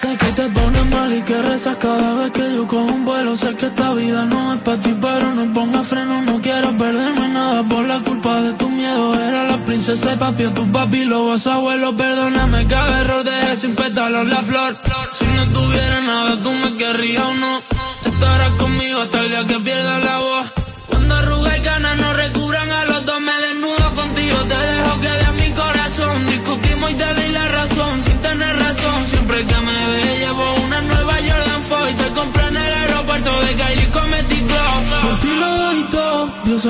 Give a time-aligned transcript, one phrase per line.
[0.00, 3.36] Sé que te pones mal y que rezas cada vez que yo cojo un vuelo.
[3.36, 6.22] Sé que esta vida no es para ti, pero no pongas freno.
[6.22, 9.14] No quiero perderme nada por la culpa de tu miedo.
[9.14, 11.94] Era la princesa y papi o tu papi, lo vas abuelo.
[11.94, 14.78] Perdóname cada error, dejé sin pétalos la flor.
[15.10, 17.62] Si no tuviera nada, tú me querrías o no.
[18.06, 20.59] Estarás conmigo hasta el día que pierda la voz.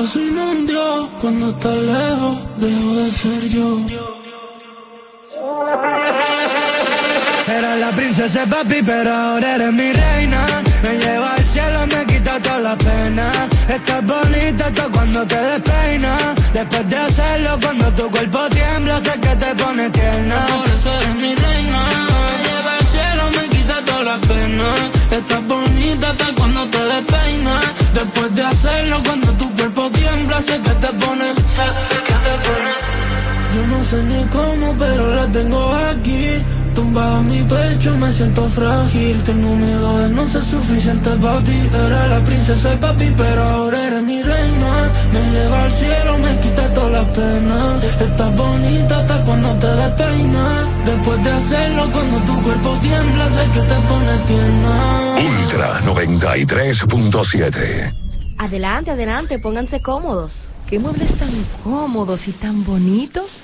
[0.01, 1.09] No un Dios.
[1.19, 3.77] Cuando estás lejos, dejo de ser yo.
[7.47, 10.41] Era la princesa papi, pero ahora eres mi reina.
[10.83, 13.47] Me lleva al cielo, me quita toda la pena.
[13.69, 16.53] Estás bonita hasta cuando te despeinas.
[16.53, 20.45] Después de hacerlo, cuando tu cuerpo tiembla, sé que te pone tierna.
[20.47, 22.10] Por eso eres mi reina.
[25.21, 27.93] Estás bonita hasta cuando te despeinas.
[27.93, 31.33] Después de hacerlo, cuando tu cuerpo tiembla, sé que te pone,
[33.91, 35.61] sé ni cómo, pero la tengo
[35.91, 36.25] aquí.
[36.75, 39.23] Tumbada en mi pecho, me siento frágil.
[39.23, 41.57] Tengo miedo de no ser suficiente para ti.
[41.85, 44.91] Era la princesa y papi, pero ahora eres mi reina.
[45.13, 47.83] Me lleva al cielo, me quita todas las penas.
[48.07, 50.67] Estás bonita hasta cuando te despeinas.
[50.85, 54.75] Después de hacerlo, cuando tu cuerpo tiembla, sé que te pone tierna.
[55.31, 57.95] Ultra 93.7.
[58.37, 60.47] Adelante, adelante, pónganse cómodos.
[60.67, 61.31] ¿Qué muebles tan
[61.63, 63.43] cómodos y tan bonitos?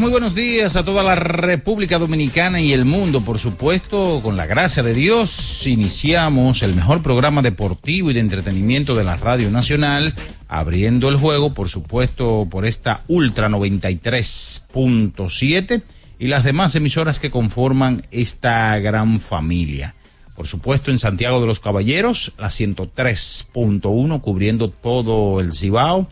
[0.00, 4.44] Muy buenos días a toda la República Dominicana y el mundo, por supuesto, con la
[4.44, 10.12] gracia de Dios, iniciamos el mejor programa deportivo y de entretenimiento de la Radio Nacional,
[10.48, 15.82] abriendo el juego, por supuesto, por esta Ultra 93.7
[16.18, 19.94] y las demás emisoras que conforman esta gran familia.
[20.34, 26.08] Por supuesto, en Santiago de los Caballeros, la 103.1, cubriendo todo el Cibao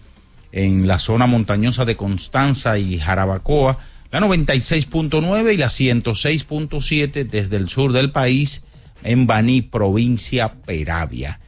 [0.52, 3.78] en la zona montañosa de Constanza y Jarabacoa,
[4.10, 8.64] la 96.9 y la 106.7 desde el sur del país
[9.02, 11.40] en Baní, provincia Peravia.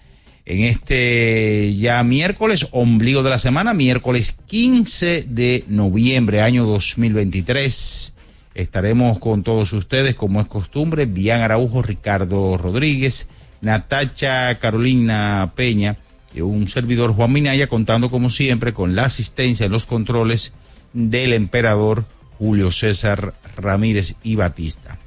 [0.47, 8.15] En este ya miércoles, ombligo de la semana, miércoles 15 de noviembre, año 2023.
[8.55, 13.29] Estaremos con todos ustedes, como es costumbre, Bian Araujo, Ricardo Rodríguez,
[13.63, 15.97] Natacha Carolina Peña,
[16.43, 20.53] un servidor Juan Minaya contando como siempre con la asistencia en los controles
[20.93, 22.07] del emperador
[22.39, 24.99] Julio César Ramírez y Batista.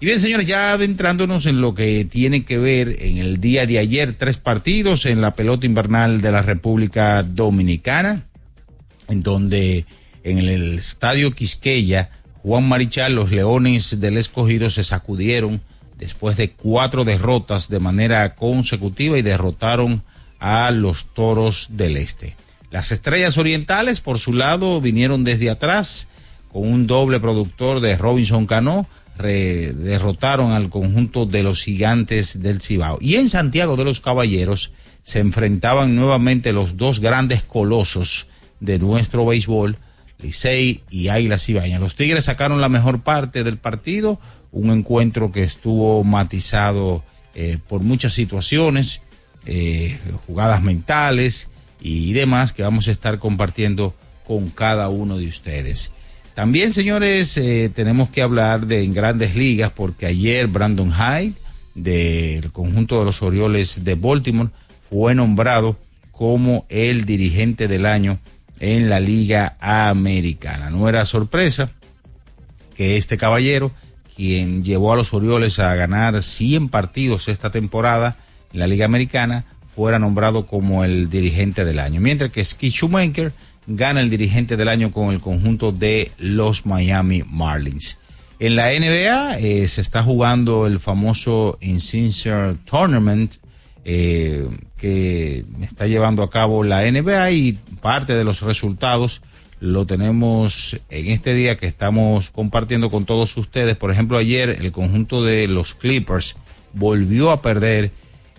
[0.00, 3.78] Y bien, señores, ya adentrándonos en lo que tiene que ver en el día de
[3.78, 8.24] ayer, tres partidos en la pelota invernal de la República Dominicana,
[9.08, 9.84] en donde
[10.24, 12.10] en el estadio Quisqueya,
[12.42, 15.60] Juan Marichal, los Leones del Escogido se sacudieron
[15.98, 20.02] después de cuatro derrotas de manera consecutiva y derrotaron
[20.40, 22.36] a los Toros del Este.
[22.70, 26.08] Las Estrellas Orientales, por su lado, vinieron desde atrás
[26.52, 28.88] con un doble productor de Robinson Cano,
[29.18, 32.98] derrotaron al conjunto de los gigantes del Cibao.
[33.00, 34.72] Y en Santiago de los Caballeros
[35.02, 38.28] se enfrentaban nuevamente los dos grandes colosos
[38.60, 39.76] de nuestro béisbol,
[40.18, 41.78] Licey y Águila Cibaña.
[41.78, 44.20] Los Tigres sacaron la mejor parte del partido,
[44.52, 47.02] un encuentro que estuvo matizado
[47.34, 49.02] eh, por muchas situaciones
[49.52, 51.48] eh, jugadas mentales
[51.80, 55.90] y demás que vamos a estar compartiendo con cada uno de ustedes.
[56.34, 61.34] También, señores, eh, tenemos que hablar de en grandes ligas porque ayer Brandon Hyde
[61.74, 64.50] del conjunto de los Orioles de Baltimore
[64.88, 65.76] fue nombrado
[66.12, 68.20] como el dirigente del año
[68.60, 70.70] en la Liga Americana.
[70.70, 71.72] No era sorpresa
[72.76, 73.72] que este caballero,
[74.14, 78.16] quien llevó a los Orioles a ganar 100 partidos esta temporada,
[78.52, 83.32] la Liga Americana fuera nombrado como el dirigente del año, mientras que Ski Schumacher
[83.66, 87.98] gana el dirigente del año con el conjunto de los Miami Marlins.
[88.38, 93.34] En la NBA eh, se está jugando el famoso Insincere Tournament
[93.84, 99.22] eh, que está llevando a cabo la NBA y parte de los resultados
[99.60, 103.76] lo tenemos en este día que estamos compartiendo con todos ustedes.
[103.76, 106.36] Por ejemplo, ayer el conjunto de los Clippers
[106.72, 107.90] volvió a perder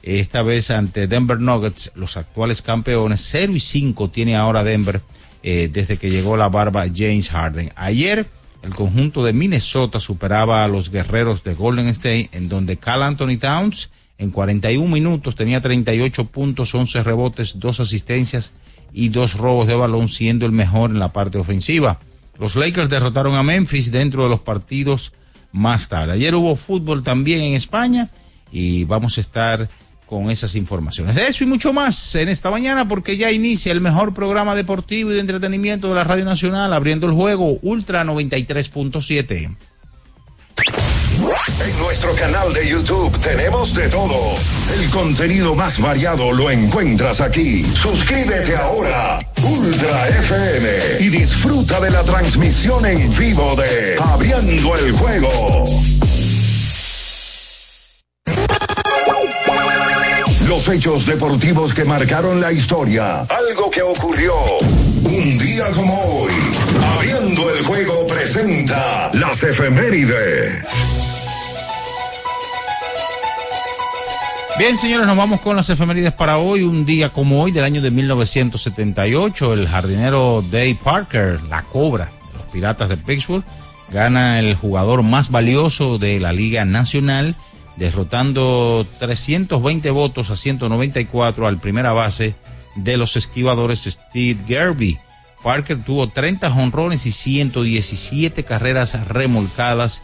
[0.03, 3.21] esta vez ante Denver Nuggets, los actuales campeones.
[3.29, 5.01] 0 y 5 tiene ahora Denver
[5.43, 7.71] eh, desde que llegó la barba James Harden.
[7.75, 8.27] Ayer
[8.61, 13.37] el conjunto de Minnesota superaba a los guerreros de Golden State, en donde Cal Anthony
[13.39, 18.51] Towns en 41 minutos tenía 38 puntos, 11 rebotes, dos asistencias
[18.93, 21.99] y dos robos de balón, siendo el mejor en la parte ofensiva.
[22.37, 25.13] Los Lakers derrotaron a Memphis dentro de los partidos
[25.51, 26.13] más tarde.
[26.13, 28.09] Ayer hubo fútbol también en España
[28.51, 29.69] y vamos a estar
[30.11, 31.15] con esas informaciones.
[31.15, 35.09] De eso y mucho más en esta mañana porque ya inicia el mejor programa deportivo
[35.09, 39.55] y de entretenimiento de la Radio Nacional, abriendo el juego Ultra 93.7.
[41.65, 44.35] En nuestro canal de YouTube tenemos de todo.
[44.77, 47.63] El contenido más variado lo encuentras aquí.
[47.73, 50.67] Suscríbete ahora, Ultra FM,
[50.99, 55.65] y disfruta de la transmisión en vivo de Abriendo el Juego.
[60.51, 63.21] Los hechos deportivos que marcaron la historia.
[63.21, 64.33] Algo que ocurrió
[65.01, 66.33] un día como hoy.
[66.93, 70.65] Abriendo el juego presenta las efemérides.
[74.59, 76.63] Bien, señores, nos vamos con las efemérides para hoy.
[76.63, 82.39] Un día como hoy del año de 1978, el jardinero Dave Parker, la cobra de
[82.39, 83.45] los Piratas de Pittsburgh,
[83.89, 87.37] gana el jugador más valioso de la Liga Nacional
[87.77, 92.35] derrotando 320 votos a 194 al primera base
[92.75, 94.99] de los esquivadores Steve Gerby.
[95.43, 100.01] Parker tuvo 30 jonrones y 117 carreras remolcadas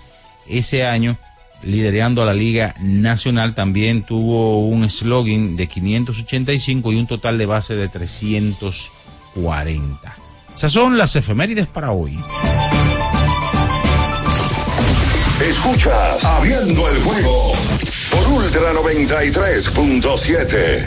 [0.48, 1.18] ese año,
[1.62, 3.54] liderando a la Liga Nacional.
[3.54, 10.18] También tuvo un slogan de 585 y un total de base de 340.
[10.56, 12.18] Esas son las efemérides para hoy.
[15.40, 17.57] Escuchas Abriendo el juego
[18.38, 20.86] Ultra 93.7.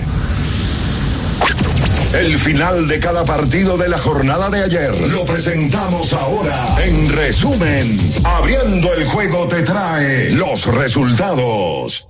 [2.13, 6.77] El final de cada partido de la jornada de ayer lo presentamos ahora.
[6.85, 12.07] En resumen, Abriendo el juego te trae los resultados.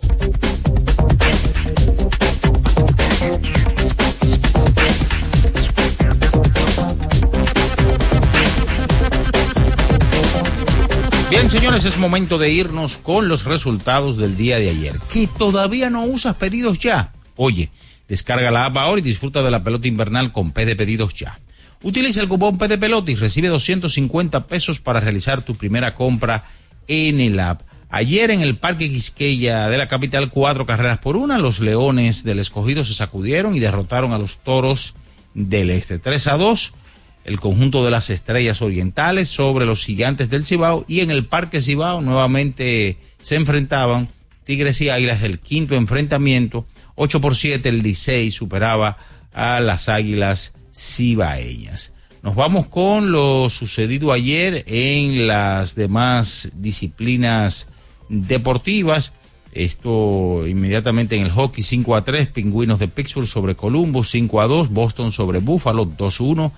[11.31, 14.99] Bien, señores, es momento de irnos con los resultados del día de ayer.
[15.13, 17.13] Que todavía no usas pedidos ya.
[17.37, 17.71] Oye,
[18.09, 21.39] descarga la app ahora y disfruta de la pelota invernal con P de pedidos ya.
[21.85, 26.47] Utiliza el cupón P de pelota y recibe 250 pesos para realizar tu primera compra
[26.89, 27.63] en el app.
[27.91, 32.41] Ayer en el Parque Quisqueya de la capital, cuatro carreras por una, los Leones del
[32.41, 34.97] Escogido se sacudieron y derrotaron a los Toros
[35.35, 36.01] del Este.
[36.01, 36.75] 3 a 2
[37.25, 41.61] el conjunto de las estrellas orientales sobre los gigantes del Cibao y en el Parque
[41.61, 44.09] Cibao nuevamente se enfrentaban
[44.45, 48.97] Tigres y Águilas del quinto enfrentamiento, 8 por 7 el Licey superaba
[49.33, 51.93] a las Águilas Cibaeñas.
[52.23, 57.69] Nos vamos con lo sucedido ayer en las demás disciplinas
[58.09, 59.13] deportivas.
[59.53, 64.47] Esto inmediatamente en el hockey 5 a 3, Pingüinos de Pittsburgh sobre Columbus 5 a
[64.47, 66.53] 2, Boston sobre Buffalo 2 1,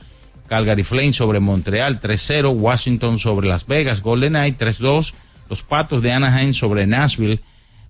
[0.53, 5.15] Calgary Flames sobre Montreal 3-0, Washington sobre Las Vegas, Golden Knight 3-2,
[5.49, 7.41] los Patos de Anaheim sobre Nashville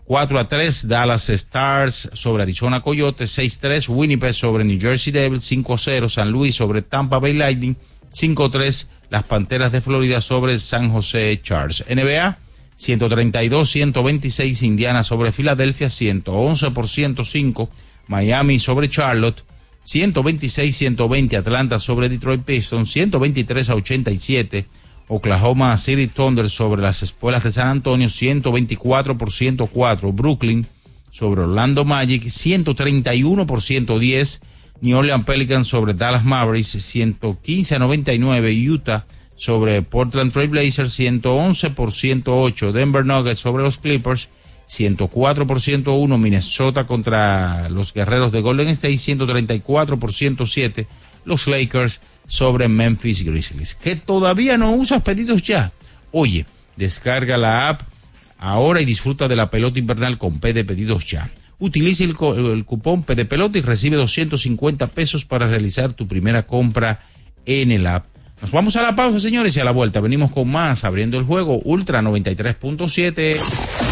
[0.07, 6.55] 4-3, Dallas Stars sobre Arizona Coyotes 6-3, Winnipeg sobre New Jersey Devils 5-0, San Luis
[6.55, 7.75] sobre Tampa Bay Lightning
[8.15, 11.85] 5-3, las Panteras de Florida sobre San José Chargers.
[11.91, 12.39] NBA
[12.79, 17.69] 132-126, Indiana sobre Filadelfia 111 por 105,
[18.07, 19.43] Miami sobre Charlotte
[19.85, 24.67] 126-120 Atlanta sobre Detroit Pistons, 123 a 87
[25.09, 30.67] Oklahoma City Thunder sobre las espuelas de San Antonio, 124 por 104 Brooklyn
[31.11, 34.43] sobre Orlando Magic, 131 por 110
[34.81, 41.71] New Orleans Pelicans sobre Dallas Mavericks, 115 a 99 Utah sobre Portland Trail Blazers, 111
[41.71, 44.29] por 108 Denver Nuggets sobre los Clippers,
[44.73, 50.87] 104 por 101 Minnesota contra los guerreros de Golden State, 134 por 107
[51.27, 53.75] los Lakers sobre Memphis Grizzlies.
[53.75, 55.73] Que todavía no usas pedidos ya.
[56.11, 57.83] Oye, descarga la app
[58.39, 61.31] ahora y disfruta de la pelota invernal con P de pedidos ya.
[61.59, 62.17] Utilice el,
[62.65, 67.07] cupón P de pelota y recibe 250 pesos para realizar tu primera compra
[67.45, 68.07] en el app.
[68.41, 71.25] Nos vamos a la pausa, señores, y a la vuelta venimos con más, abriendo el
[71.25, 73.92] juego Ultra 93.7.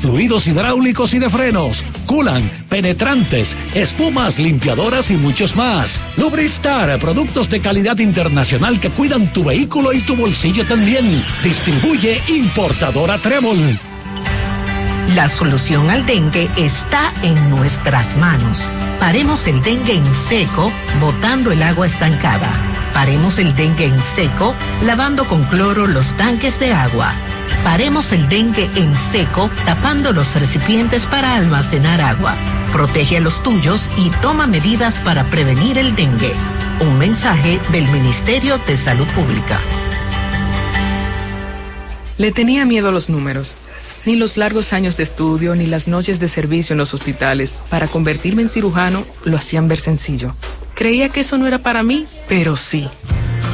[0.00, 5.98] fluidos hidráulicos y de frenos, culan, penetrantes, espumas, limpiadoras y muchos más.
[6.16, 11.22] Lubristar, productos de calidad internacional que cuidan tu vehículo y tu bolsillo también.
[11.42, 13.78] Distribuye importadora Trébol.
[15.14, 18.68] La solución al dengue está en nuestras manos.
[19.00, 22.50] Paremos el dengue en seco, botando el agua estancada.
[22.92, 27.14] Paremos el dengue en seco, lavando con cloro los tanques de agua.
[27.64, 32.36] Paremos el dengue en seco, tapando los recipientes para almacenar agua.
[32.72, 36.32] Protege a los tuyos y toma medidas para prevenir el dengue.
[36.80, 39.60] Un mensaje del Ministerio de Salud Pública.
[42.18, 43.56] Le tenía miedo a los números.
[44.06, 47.88] Ni los largos años de estudio ni las noches de servicio en los hospitales para
[47.88, 50.34] convertirme en cirujano lo hacían ver sencillo.
[50.74, 52.88] Creía que eso no era para mí, pero sí.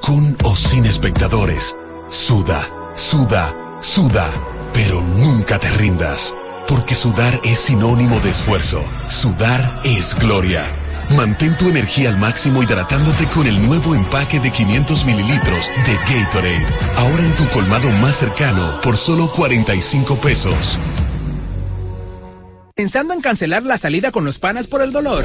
[0.00, 1.76] con o sin espectadores.
[2.08, 4.30] Suda, suda, suda,
[4.72, 6.34] pero nunca te rindas,
[6.66, 8.82] porque sudar es sinónimo de esfuerzo.
[9.08, 10.64] Sudar es gloria.
[11.16, 16.66] Mantén tu energía al máximo hidratándote con el nuevo empaque de 500 mililitros de Gatorade.
[16.96, 20.78] Ahora en tu colmado más cercano por solo 45 pesos.
[22.74, 25.24] Pensando en cancelar la salida con los panas por el dolor.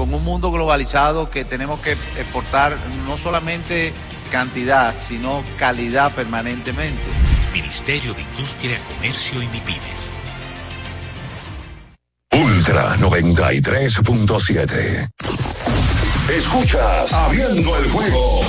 [0.00, 2.74] con un mundo globalizado que tenemos que exportar
[3.06, 3.92] no solamente
[4.32, 7.02] cantidad, sino calidad permanentemente.
[7.52, 10.10] Ministerio de Industria, Comercio y MIPIMES.
[12.32, 15.10] Ultra 93.7.
[16.34, 18.40] Escuchas Abriendo el juego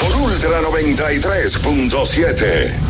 [0.00, 2.89] por Ultra 93.7.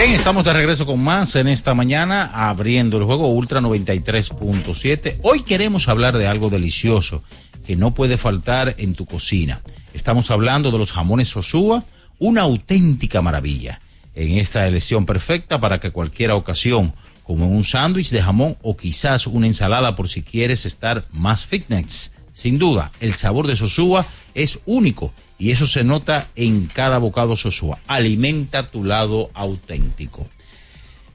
[0.00, 5.18] Bien, estamos de regreso con más en esta mañana, abriendo el juego Ultra 93.7.
[5.22, 7.22] Hoy queremos hablar de algo delicioso
[7.66, 9.60] que no puede faltar en tu cocina.
[9.92, 11.84] Estamos hablando de los jamones Sosúa,
[12.18, 13.82] una auténtica maravilla.
[14.14, 19.26] En esta elección perfecta para que cualquier ocasión, como un sándwich de jamón o quizás
[19.26, 22.14] una ensalada por si quieres estar más fitness.
[22.32, 27.34] Sin duda, el sabor de Sosúa es único y eso se nota en cada bocado
[27.34, 27.80] Sosúa.
[27.86, 30.28] Alimenta tu lado auténtico.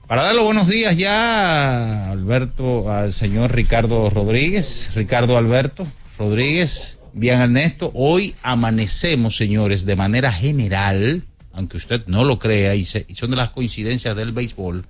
[0.08, 4.90] Para dar los buenos días ya, Alberto, al señor Ricardo Rodríguez.
[4.96, 5.86] Ricardo Alberto
[6.18, 7.92] Rodríguez, bien Ernesto.
[7.94, 13.36] Hoy amanecemos, señores, de manera general, aunque usted no lo crea, y, y son de
[13.36, 14.86] las coincidencias del béisbol,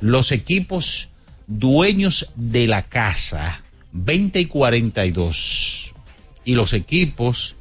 [0.00, 1.08] los equipos
[1.48, 3.60] dueños de la casa,
[3.90, 5.94] 20 y 42,
[6.44, 7.57] y los equipos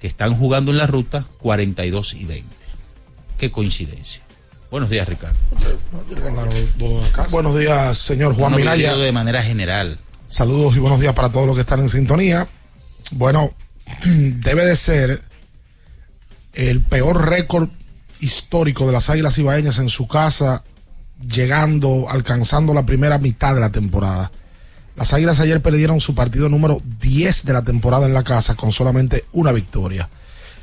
[0.00, 2.56] que están jugando en la ruta, 42 y 20.
[3.38, 4.22] Qué coincidencia.
[4.70, 5.36] Buenos días, Ricardo.
[7.30, 8.96] Buenos días, señor Juan No, Minaya.
[8.96, 9.98] de manera general.
[10.28, 12.48] Saludos y buenos días para todos los que están en sintonía.
[13.12, 13.50] Bueno,
[14.04, 15.22] debe de ser
[16.52, 17.68] el peor récord
[18.20, 20.64] histórico de las Águilas Ibaeñas en su casa,
[21.20, 24.32] llegando, alcanzando la primera mitad de la temporada.
[24.96, 28.72] Las Águilas ayer perdieron su partido número 10 de la temporada en la casa con
[28.72, 30.08] solamente una victoria.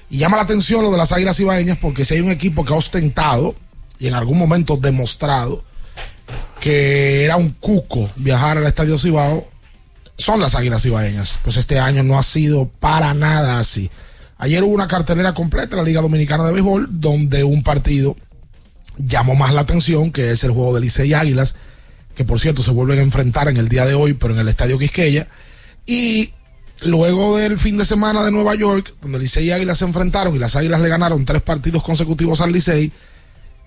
[0.09, 2.73] Y llama la atención lo de las Águilas Ibaeñas porque si hay un equipo que
[2.73, 3.55] ha ostentado
[3.99, 5.63] y en algún momento demostrado
[6.59, 9.45] que era un cuco viajar al Estadio Cibao,
[10.17, 11.39] son las Águilas Ibaeñas.
[11.43, 13.91] Pues este año no ha sido para nada así.
[14.37, 18.15] Ayer hubo una cartelera completa en la Liga Dominicana de Béisbol donde un partido
[18.97, 21.57] llamó más la atención, que es el juego de Licey Águilas,
[22.15, 24.47] que por cierto se vuelven a enfrentar en el día de hoy, pero en el
[24.47, 25.27] Estadio Quisqueya.
[25.85, 26.31] Y
[26.81, 30.39] luego del fin de semana de Nueva York, donde Licey y Águilas se enfrentaron y
[30.39, 32.91] las Águilas le ganaron tres partidos consecutivos al Licey,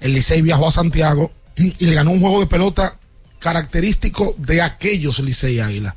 [0.01, 2.99] el Licey viajó a Santiago y le ganó un juego de pelota
[3.39, 5.95] característico de aquellos Licey Águilas,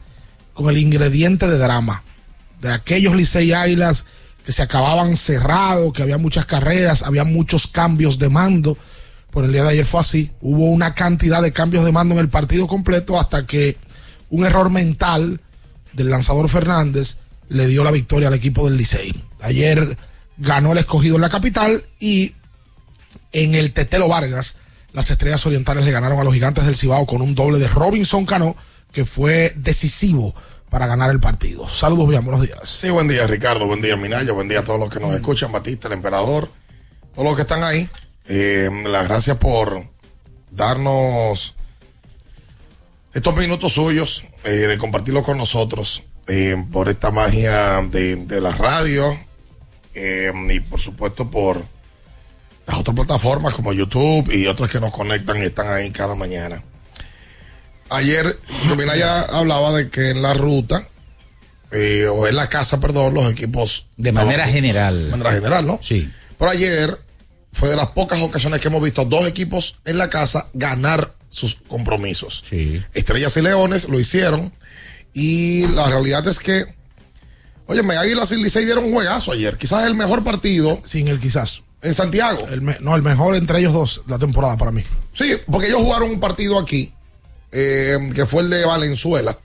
[0.53, 2.03] con el ingrediente de drama,
[2.62, 4.05] de aquellos Licey Águilas
[4.45, 8.77] que se acababan cerrados, que había muchas carreras, había muchos cambios de mando.
[9.31, 12.21] Por el día de ayer fue así, hubo una cantidad de cambios de mando en
[12.21, 13.77] el partido completo hasta que
[14.29, 15.41] un error mental
[15.93, 19.23] del lanzador Fernández le dio la victoria al equipo del Licey.
[19.41, 19.97] Ayer
[20.37, 22.33] ganó el escogido en la capital y
[23.31, 24.55] en el Tetelo Vargas,
[24.93, 28.25] las estrellas orientales le ganaron a los gigantes del Cibao con un doble de Robinson
[28.25, 28.55] Cano,
[28.91, 30.33] que fue decisivo
[30.69, 31.67] para ganar el partido.
[31.67, 32.59] Saludos, bien, buenos días.
[32.63, 33.67] Sí, buen día, Ricardo.
[33.67, 34.31] Buen día, Minaya.
[34.31, 35.51] Buen día a todos los que nos escuchan.
[35.51, 36.49] Batista, el emperador.
[37.13, 37.87] Todos los que están ahí.
[38.29, 39.83] Eh, las gracias por
[40.51, 41.55] darnos
[43.13, 48.51] estos minutos suyos, eh, de compartirlo con nosotros, eh, por esta magia de, de la
[48.51, 49.17] radio
[49.95, 51.63] eh, y por supuesto por
[52.67, 56.63] las otras plataformas como YouTube y otras que nos conectan y están ahí cada mañana.
[57.89, 58.37] Ayer,
[58.77, 60.87] Minaya hablaba de que en la ruta,
[62.11, 63.87] o en la casa, perdón, los equipos.
[63.97, 65.05] De manera estaban- general.
[65.05, 65.79] De manera general, ¿no?
[65.81, 66.07] Sí.
[66.37, 66.99] Pero ayer
[67.51, 71.55] fue de las pocas ocasiones que hemos visto dos equipos en la casa ganar sus
[71.67, 72.43] compromisos.
[72.49, 72.81] Sí.
[72.93, 74.53] Estrellas y Leones lo hicieron.
[75.13, 76.63] Y la realidad es que,
[77.65, 79.57] oye, Águilas y Licey dieron un juegazo ayer.
[79.57, 80.81] Quizás el mejor partido.
[80.85, 81.63] Sin el quizás.
[81.81, 82.47] En Santiago.
[82.49, 84.83] El me- no, el mejor entre ellos dos la temporada para mí.
[85.13, 86.93] Sí, porque ellos jugaron un partido aquí,
[87.51, 89.38] eh, que fue el de Valenzuela,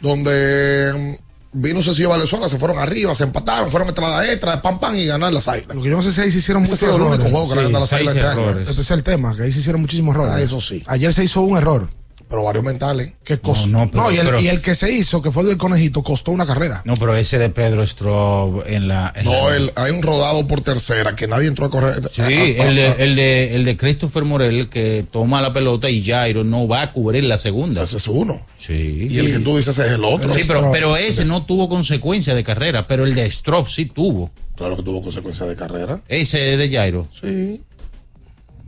[0.00, 1.18] donde
[1.52, 5.06] vino de Valenzuela, se fueron arriba, se empataron, fueron entrada extra, de pam pam y
[5.06, 5.74] ganar las águilas.
[5.74, 7.14] Lo que yo no sé si ahí se hicieron Ese ha muchos sido el único
[7.14, 7.32] errores.
[7.32, 8.58] juego que dado las águilas este año.
[8.60, 10.32] Ese es el tema, que ahí se hicieron muchísimos errores.
[10.34, 10.82] Ah, eso sí.
[10.86, 11.88] Ayer se hizo un error.
[12.30, 13.14] Pero varios mentales.
[13.24, 13.66] Que costó.
[13.70, 15.48] No, No, no, pero- y, el, pero- y el que se hizo, que fue el
[15.48, 16.80] del conejito, costó una carrera.
[16.84, 19.12] No, pero ese de Pedro Stroh en la.
[19.16, 22.08] en No, la- el- hay un rodado por tercera que nadie entró a correr.
[22.08, 25.52] Sí, Ah, ah, el, de, ah, el, de, el de Christopher Morel que toma la
[25.52, 27.82] pelota y Jairo no va a cubrir la segunda.
[27.82, 28.46] Ese es uno.
[28.56, 29.08] Sí.
[29.10, 30.32] Y el que tú dices es el otro.
[30.32, 34.30] Sí, pero, pero ese no tuvo consecuencia de carrera, pero el de Stroh sí tuvo.
[34.56, 36.00] Claro que tuvo consecuencia de carrera.
[36.06, 37.08] Ese de Jairo.
[37.20, 37.60] Sí.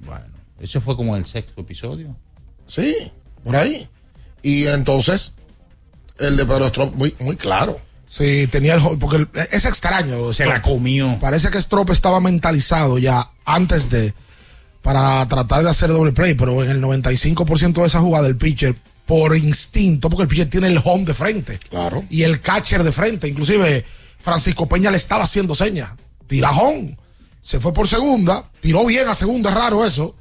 [0.05, 0.25] Bueno,
[0.61, 2.17] ese fue como el sexto episodio.
[2.67, 2.95] Sí,
[3.45, 3.89] por ahí.
[4.43, 5.37] Y entonces,
[6.19, 7.81] el de Pedro Strop, muy, muy claro.
[8.07, 8.99] Sí, tenía el.
[8.99, 10.33] Porque es extraño.
[10.35, 11.19] Se la comió.
[11.19, 14.13] Parece que Strop estaba mentalizado ya antes de.
[14.83, 18.75] Para tratar de hacer doble play, pero en el 95% de esa jugada, el pitcher,
[19.07, 21.61] por instinto, porque el pitcher tiene el home de frente.
[21.71, 22.05] Claro.
[22.11, 23.29] Y el catcher de frente.
[23.29, 23.85] Inclusive,
[24.21, 25.93] Francisco Peña le estaba haciendo señas.
[26.27, 26.99] Tira home.
[27.41, 28.45] Se fue por segunda.
[28.61, 30.17] Tiró bien a segunda, es raro eso.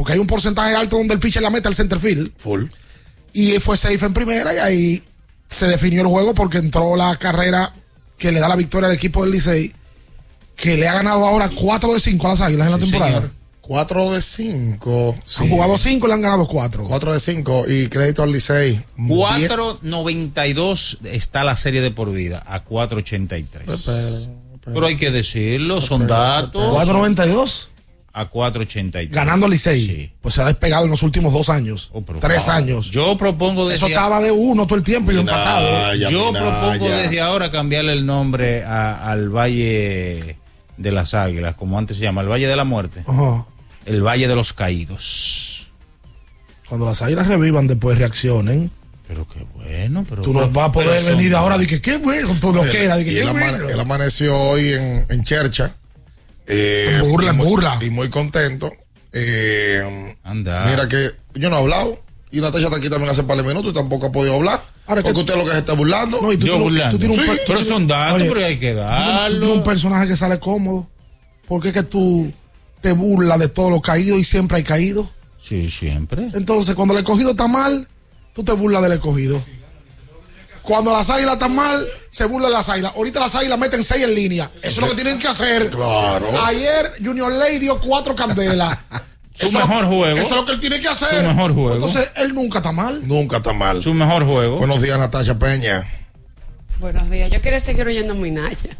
[0.00, 2.32] Porque hay un porcentaje alto donde el pitcher la mete al center field.
[2.38, 2.64] Full.
[3.34, 5.04] Y fue safe en primera y ahí
[5.46, 7.74] se definió el juego porque entró la carrera
[8.16, 9.74] que le da la victoria al equipo del Licey,
[10.56, 13.14] que le ha ganado ahora 4 de 5 a las Águilas en la Sí, temporada.
[13.16, 13.30] señor.
[13.60, 15.16] 4 de 5.
[15.38, 16.84] Han jugado 5 y le han ganado 4.
[16.84, 18.82] 4 de 5 y crédito al Licey.
[18.96, 24.30] 4.92 está la serie de por vida a 4.83.
[24.64, 26.62] Pero hay que decirlo, son datos.
[26.88, 27.66] 4.92
[28.12, 29.10] A 4.83.
[29.10, 30.12] ganando al Licey.
[30.20, 31.92] Pues se ha despegado en los últimos dos años.
[32.20, 32.54] tres wow.
[32.54, 32.90] años.
[32.90, 35.94] Yo propongo desde Eso estaba de uno todo el tiempo y empatado.
[35.94, 40.36] Yo propongo desde ahora cambiarle el nombre a- al Valle
[40.76, 43.04] de las Águilas, como antes se llama, el Valle de la Muerte.
[43.06, 43.46] Ajá.
[43.86, 45.70] El Valle de los Caídos.
[46.68, 48.70] Cuando las águilas revivan, después reaccionen.
[49.08, 50.22] Pero qué bueno, pero.
[50.22, 52.96] Tú no vas a poder venir ahora de que qué bueno, todo lo que era,
[52.96, 53.68] de que Y qué él, amane- bueno.
[53.68, 55.74] él amaneció hoy en, en Chercha.
[56.50, 57.78] Eh, burla, y muy- burla.
[57.80, 58.72] Y muy contento.
[59.12, 60.66] Eh, Anda.
[60.66, 62.00] Mira que yo no he hablado.
[62.32, 64.62] Y Natasha está aquí también hace un par de minutos y tampoco ha podido hablar.
[64.86, 66.20] Ahora porque que- usted es lo que se está burlando.
[66.22, 66.90] No, y tú Yo tienes- burlando.
[66.96, 69.04] tú tienes un Sí, per- pero tú son datos, Oye, pero hay que tú tienes-
[69.04, 69.38] Tú darlo.
[69.40, 70.88] tienes un personaje que sale cómodo.
[71.48, 72.32] Porque es que tú
[72.80, 75.10] te burlas de todo lo caído y siempre hay caído.
[75.38, 76.28] Sí, siempre.
[76.34, 77.88] Entonces, cuando el escogido está mal,
[78.34, 79.42] tú te burlas del escogido.
[80.70, 82.92] Cuando las águilas están mal, se burlan las águilas.
[82.94, 84.52] Ahorita las águilas meten seis en línea.
[84.62, 85.68] Eso es lo que tienen que hacer.
[85.68, 86.28] Claro.
[86.44, 88.78] Ayer Junior Ley dio cuatro candelas.
[89.34, 90.16] Su Eso es lo- mejor juego.
[90.18, 91.08] Eso es lo que él tiene que hacer.
[91.22, 91.74] Su mejor juego.
[91.74, 93.06] Entonces, él nunca está mal.
[93.08, 93.82] Nunca está mal.
[93.82, 94.58] Su mejor juego.
[94.58, 95.84] Buenos días, Natasha Peña.
[96.78, 97.30] Buenos días.
[97.32, 98.76] Yo quería seguir oyendo muy Naya.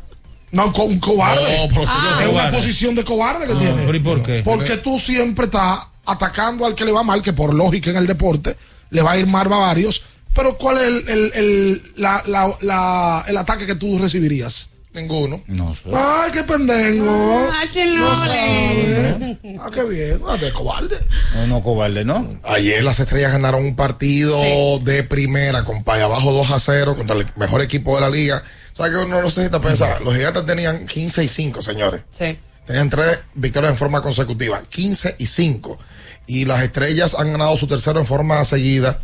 [0.53, 1.68] No, co- un cobarde.
[1.74, 3.83] No, no es una posición de cobarde que tiene.
[3.85, 4.42] pero ¿y por qué?
[4.44, 8.07] Porque tú siempre estás atacando al que le va mal, que por lógica en el
[8.07, 8.57] deporte
[8.90, 10.05] le va a ir mal a varios.
[10.34, 14.70] Pero ¿cuál es el, el, el, la- la- la- el ataque que tú recibirías?
[14.92, 15.40] Ninguno.
[15.46, 15.82] No sé.
[15.94, 17.48] Ay, qué pendengo.
[17.52, 18.16] Ah, chilole.
[18.16, 19.38] sabe.
[19.60, 20.20] Ah, qué bien.
[20.26, 20.96] Ah, de cobarde.
[21.34, 22.40] No, no, cobarde, ¿no?
[22.42, 24.84] Ayer las estrellas ganaron un partido Sí.
[24.84, 28.42] de primera con Paya abajo 2 a 0 contra el mejor equipo de la liga.
[28.72, 30.00] O sea que uno no necesita pensar.
[30.00, 32.02] Los gigantes tenían 15 y 5, señores.
[32.10, 32.36] Sí.
[32.66, 35.78] Tenían tres victorias en forma consecutiva, 15 y 5.
[36.26, 38.98] Y las estrellas han ganado su tercero en forma seguida.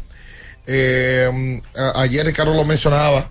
[0.66, 3.30] Eh, a- ayer Ricardo lo mencionaba,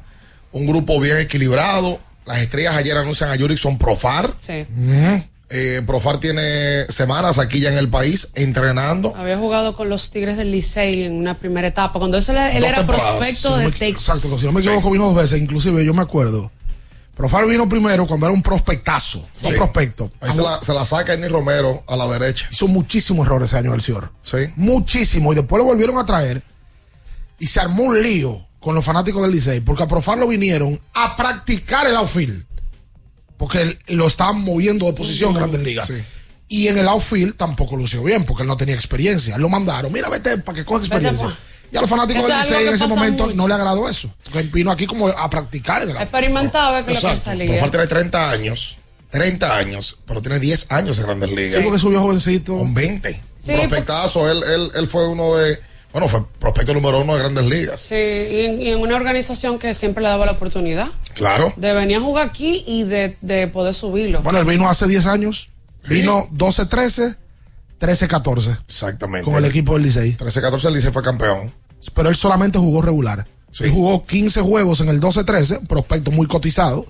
[0.52, 2.00] un grupo bien equilibrado.
[2.26, 4.34] Las estrellas ayer anuncian a Jurickson Profar.
[4.38, 4.65] Sí.
[5.50, 9.13] Eh, Profar tiene semanas aquí ya en el país entrenando.
[9.15, 12.00] Había jugado con los Tigres del Licey en una primera etapa.
[12.00, 12.26] Cuando él
[12.63, 14.17] era prospecto Si no de me- Texas.
[14.17, 15.39] Exacto, si no me equivoco, vino dos veces.
[15.39, 16.52] Inclusive yo me acuerdo.
[17.15, 19.19] Profar vino primero cuando era un prospectazo.
[19.19, 19.56] No Sí.
[19.56, 20.12] prospecto.
[20.19, 22.48] Ahí se la, se la saca Enny Romero a la derecha.
[22.52, 24.12] Hizo muchísimos errores ese año el Cior.
[24.24, 24.38] Sí.
[24.56, 25.32] Muchísimo.
[25.32, 26.41] Y después lo volvieron a traer.
[27.39, 29.60] Y se armó un lío con los fanáticos del Licey.
[29.60, 32.43] Porque a Profar lo vinieron a practicar el outfield.
[33.38, 35.88] Porque lo estaban moviendo de posición en Grandes Ligas.
[35.88, 36.04] Sí.
[36.48, 38.24] Y en el outfield tampoco lució bien.
[38.26, 39.36] Porque él no tenía experiencia.
[39.36, 39.91] Él lo mandaron.
[39.91, 41.38] Mira, vete para que coja experiencia.
[41.71, 43.36] Y a los fanáticos Eso del Licey en que ese momento mucho.
[43.36, 44.13] no le agradó eso.
[44.54, 46.04] Vino aquí como a practicar el outfield.
[46.04, 47.48] Experimentaba a ver qué es lo que salía.
[47.48, 48.78] Profar tiene 30 años.
[49.10, 51.56] 30 años, pero tiene 10 años en Grandes Ligas.
[51.56, 52.58] Sí, porque subió jovencito.
[52.58, 53.21] Con 20.
[53.38, 54.30] Sí, Prospectazo.
[54.30, 55.58] Él, él, él fue uno de.
[55.95, 57.79] Bueno, fue prospecto número uno de Grandes Ligas.
[57.79, 61.53] Sí, y en, y en una organización que siempre le daba la oportunidad Claro.
[61.55, 64.19] de venir a jugar aquí y de, de poder subirlo.
[64.19, 65.47] Bueno, él vino hace 10 años.
[65.88, 67.15] Vino 12-13,
[67.79, 69.23] 13-14 Exactamente.
[69.23, 70.17] con el equipo del Licey.
[70.17, 71.53] 13-14 el Licey fue campeón.
[71.93, 73.25] Pero él solamente jugó regular.
[73.51, 73.63] Sí.
[73.63, 76.86] Él jugó 15 juegos en el 12-13, prospecto muy cotizado.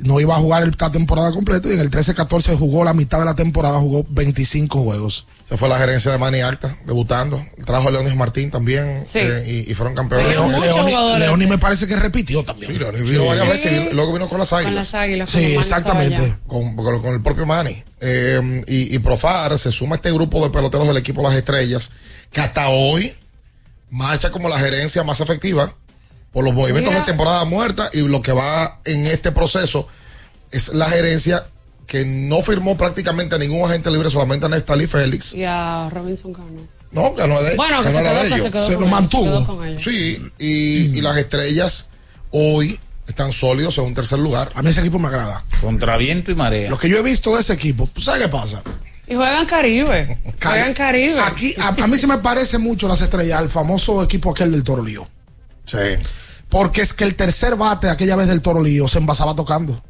[0.00, 3.18] No iba a jugar el- la temporada completa y en el 13-14 jugó la mitad
[3.18, 5.26] de la temporada, jugó 25 juegos.
[5.48, 7.42] Se fue la gerencia de Manny Acta, debutando.
[7.66, 9.02] Trajo a Leonis Martín también.
[9.06, 9.18] Sí.
[9.20, 10.28] eh, y, y fueron campeones.
[10.28, 11.18] Leoni, Leoni-.
[11.18, 12.70] Leoni me parece que repitió también.
[12.72, 14.74] Sí, Leonis vino varias veces y luego vino con las con águilas.
[14.74, 15.30] las águilas.
[15.30, 16.36] Sí, exactamente.
[16.46, 17.82] con, con- con el propio Manny.
[18.00, 21.90] Eh, y, y Profar se suma a este grupo de peloteros del equipo Las Estrellas,
[22.30, 23.14] que hasta hoy
[23.90, 25.72] marcha como la gerencia más efectiva
[26.32, 27.00] por los movimientos Mira.
[27.04, 29.88] de temporada muerta y lo que va en este proceso
[30.50, 31.46] es la gerencia
[31.86, 35.32] que no firmó prácticamente a ningún agente libre, solamente a Nestalí Félix.
[35.34, 36.68] Y a Robinson Cano.
[36.90, 38.42] No, ganó de Bueno, que ganó se quedó, de que ellos.
[38.44, 39.24] se quedó Se con lo ellos, mantuvo.
[39.24, 39.82] se quedó con ellos.
[39.82, 41.88] Sí, y, y las estrellas
[42.30, 44.50] hoy están sólidos en un tercer lugar.
[44.54, 45.42] A mí ese equipo me agrada.
[45.62, 46.68] Contra viento y marea.
[46.68, 48.62] Lo que yo he visto de ese equipo, ¿tú sabes qué pasa?
[49.06, 50.18] Y juegan Caribe.
[50.42, 51.18] Juegan Caribe.
[51.20, 54.62] Aquí, a, a mí se me parece mucho las estrellas al famoso equipo aquel del
[54.62, 55.08] Toro Lío.
[55.68, 55.78] Sí.
[56.48, 59.82] Porque es que el tercer bate aquella vez del Toro Lío se envasaba tocando.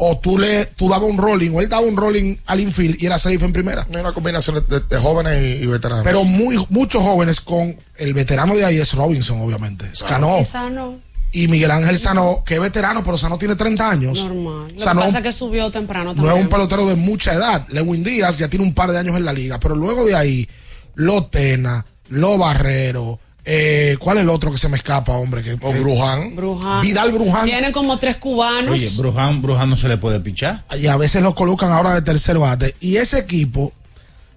[0.00, 3.06] O tú le tú dabas un rolling, o él daba un rolling al infield y
[3.06, 3.84] era safe en primera.
[3.92, 6.04] Hay una combinación de, de- de jóvenes y, y veteranos.
[6.04, 9.86] Pero muy, muchos jóvenes con el veterano de ahí es Robinson, obviamente.
[9.94, 10.38] Sano.
[10.40, 11.00] Y Sano,
[11.32, 14.24] Y Miguel Ángel Sano, que es veterano, pero Sano tiene 30 años.
[14.24, 14.72] normal.
[14.76, 17.66] Lo Sano que pasa es que subió temprano no es un pelotero de mucha edad.
[17.68, 20.48] Lewin Díaz ya tiene un par de años en la liga, pero luego de ahí,
[20.94, 23.18] Lo Tena, Lo Barrero,
[23.50, 25.42] eh, ¿cuál es el otro que se me escapa, hombre?
[25.42, 26.36] Que, o Bruján.
[26.36, 26.82] Bruján.
[26.82, 27.46] Vidal Bruján.
[27.46, 28.72] Tienen como tres cubanos.
[28.74, 30.66] Oye, Bruján, Bruján no se le puede pichar.
[30.78, 32.74] y a veces lo colocan ahora de tercer bate.
[32.80, 33.72] Y ese equipo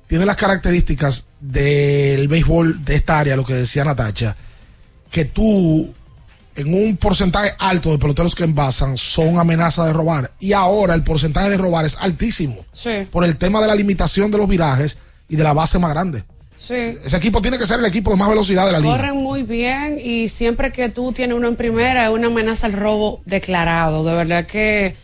[0.07, 4.37] tiene las características del béisbol de esta área, lo que decía Natacha,
[5.09, 5.93] que tú,
[6.55, 10.31] en un porcentaje alto de peloteros que envasan, son amenaza de robar.
[10.39, 12.65] Y ahora el porcentaje de robar es altísimo.
[12.71, 14.97] Sí, Por el tema de la limitación de los virajes
[15.27, 16.23] y de la base más grande.
[16.61, 16.97] Sí.
[17.03, 18.95] Ese equipo tiene que ser el equipo de más velocidad de la liga.
[18.95, 22.73] Corren muy bien y siempre que tú tienes uno en primera es una amenaza al
[22.73, 24.03] robo declarado.
[24.03, 24.95] De verdad que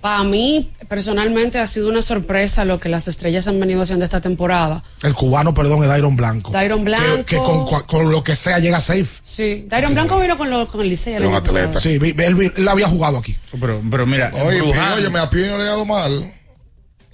[0.00, 4.20] Para mí, personalmente, ha sido una sorpresa lo que las estrellas han venido haciendo esta
[4.20, 4.82] temporada.
[5.02, 6.50] El cubano, perdón, es Dairon Blanco.
[6.50, 7.24] Dairon Que- Blanco.
[7.24, 9.06] Que, con, cua- con lo que sea llega safe.
[9.22, 11.16] Sí, Dairon Blanco vino con, lo, con el Licey.
[11.18, 11.80] pasado.
[11.80, 13.34] Sí, él, él había jugado aquí.
[13.58, 16.30] Pero, pero mira, Oye, Bruján- oye, me a Pío no le ha ido mal.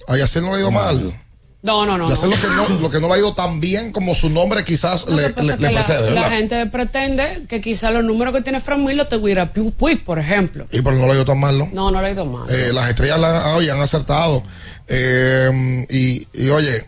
[0.09, 1.13] A Yacel no le ha ido mal.
[1.63, 2.09] No, no, no.
[2.09, 2.35] Yacel no.
[2.35, 5.07] lo, que no, lo que no le ha ido tan bien como su nombre quizás
[5.07, 5.29] le, la,
[5.71, 6.29] precede, la ¿verdad?
[6.31, 10.17] gente pretende que quizá los números que tiene Fran Mil los tuviera Pu- Puig, por
[10.17, 10.65] ejemplo.
[10.71, 11.69] Y pero no le ha ido tan mal, ¿no?
[11.71, 12.49] No, no le ha ido mal.
[12.49, 14.41] Eh, las estrellas la han, oye, han acertado.
[14.87, 16.83] Eh, y, y, oye,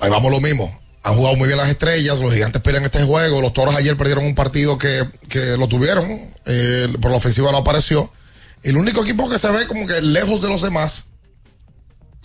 [0.00, 0.80] ahí vamos lo mismo.
[1.02, 4.24] Han jugado muy bien las estrellas, los gigantes pelean este juego, los toros ayer perdieron
[4.24, 6.06] un partido que, que lo tuvieron,
[6.46, 8.10] eh, por la ofensiva no apareció.
[8.64, 11.06] El único equipo que se ve como que lejos de los demás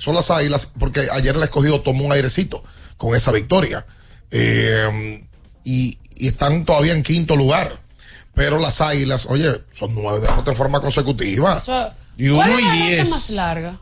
[0.02, 2.64] son las águilas, porque ayer el escogido tomó un airecito
[2.98, 3.86] con esa victoria.
[4.32, 5.24] Eh,
[5.64, 7.80] y, y están todavía en quinto lugar.
[8.34, 11.58] Pero las águilas, oye, son nueve derrotas en forma consecutiva.
[11.58, 13.10] Eso- Y ¿Cuál uno es y la diez.
[13.10, 13.80] más larga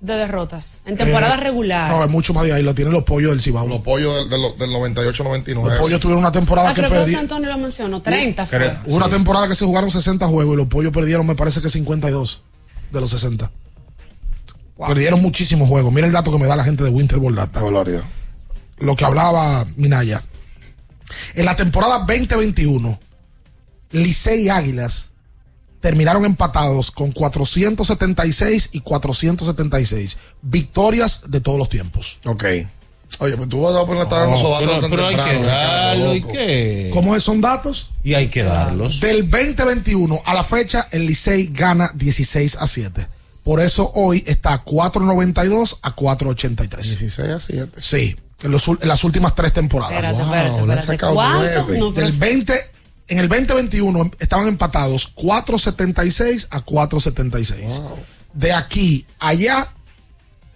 [0.00, 0.78] de derrotas?
[0.84, 1.90] En temporada Eh, regular.
[1.90, 2.62] No, es mucho más de ahí.
[2.62, 3.66] Lo tienen los pollos del Cibao.
[3.66, 5.54] Los pollos del, del, del 98-99.
[5.64, 7.22] Los pollos tuvieron una temporada ah, que perdieron.
[7.22, 8.00] Antonio lo mencionó.
[8.02, 8.76] 30 fue.
[8.86, 11.70] Hubo una temporada que se jugaron 60 juegos y los pollos perdieron, me parece que
[11.70, 12.42] 52
[12.92, 13.50] de los 60.
[14.88, 15.92] Perdieron muchísimos juegos.
[15.92, 17.60] Mira el dato que me da la gente de Winterboard Data.
[18.78, 20.22] Lo que hablaba Minaya.
[21.34, 22.98] En la temporada 2021,
[23.92, 25.10] Licey y Águilas
[25.80, 32.20] terminaron empatados con 476 y 476 victorias de todos los tiempos.
[32.24, 32.44] Ok.
[33.18, 35.22] Oye, pues tú vas a poner estar en esos datos pero- tan pero hay que
[35.22, 36.90] temprano, Ricardo, darlo, ¿y qué?
[36.94, 37.24] ¿Cómo es?
[37.24, 37.90] son datos?
[38.04, 39.00] Y hay que darlos.
[39.00, 43.06] Del 2021 a la fecha, el Licey gana 16 a 7.
[43.50, 47.00] Por eso hoy está 492 a 483.
[47.00, 47.80] 16 a 7.
[47.80, 49.92] Sí, en, los en las últimas tres temporadas.
[49.92, 51.78] Espérate, Wow, espérate, espérate.
[51.80, 52.54] No, pero Del es- 20,
[53.08, 57.82] en el 2021 estaban empatados 476 a 476.
[58.34, 59.66] De aquí a allá,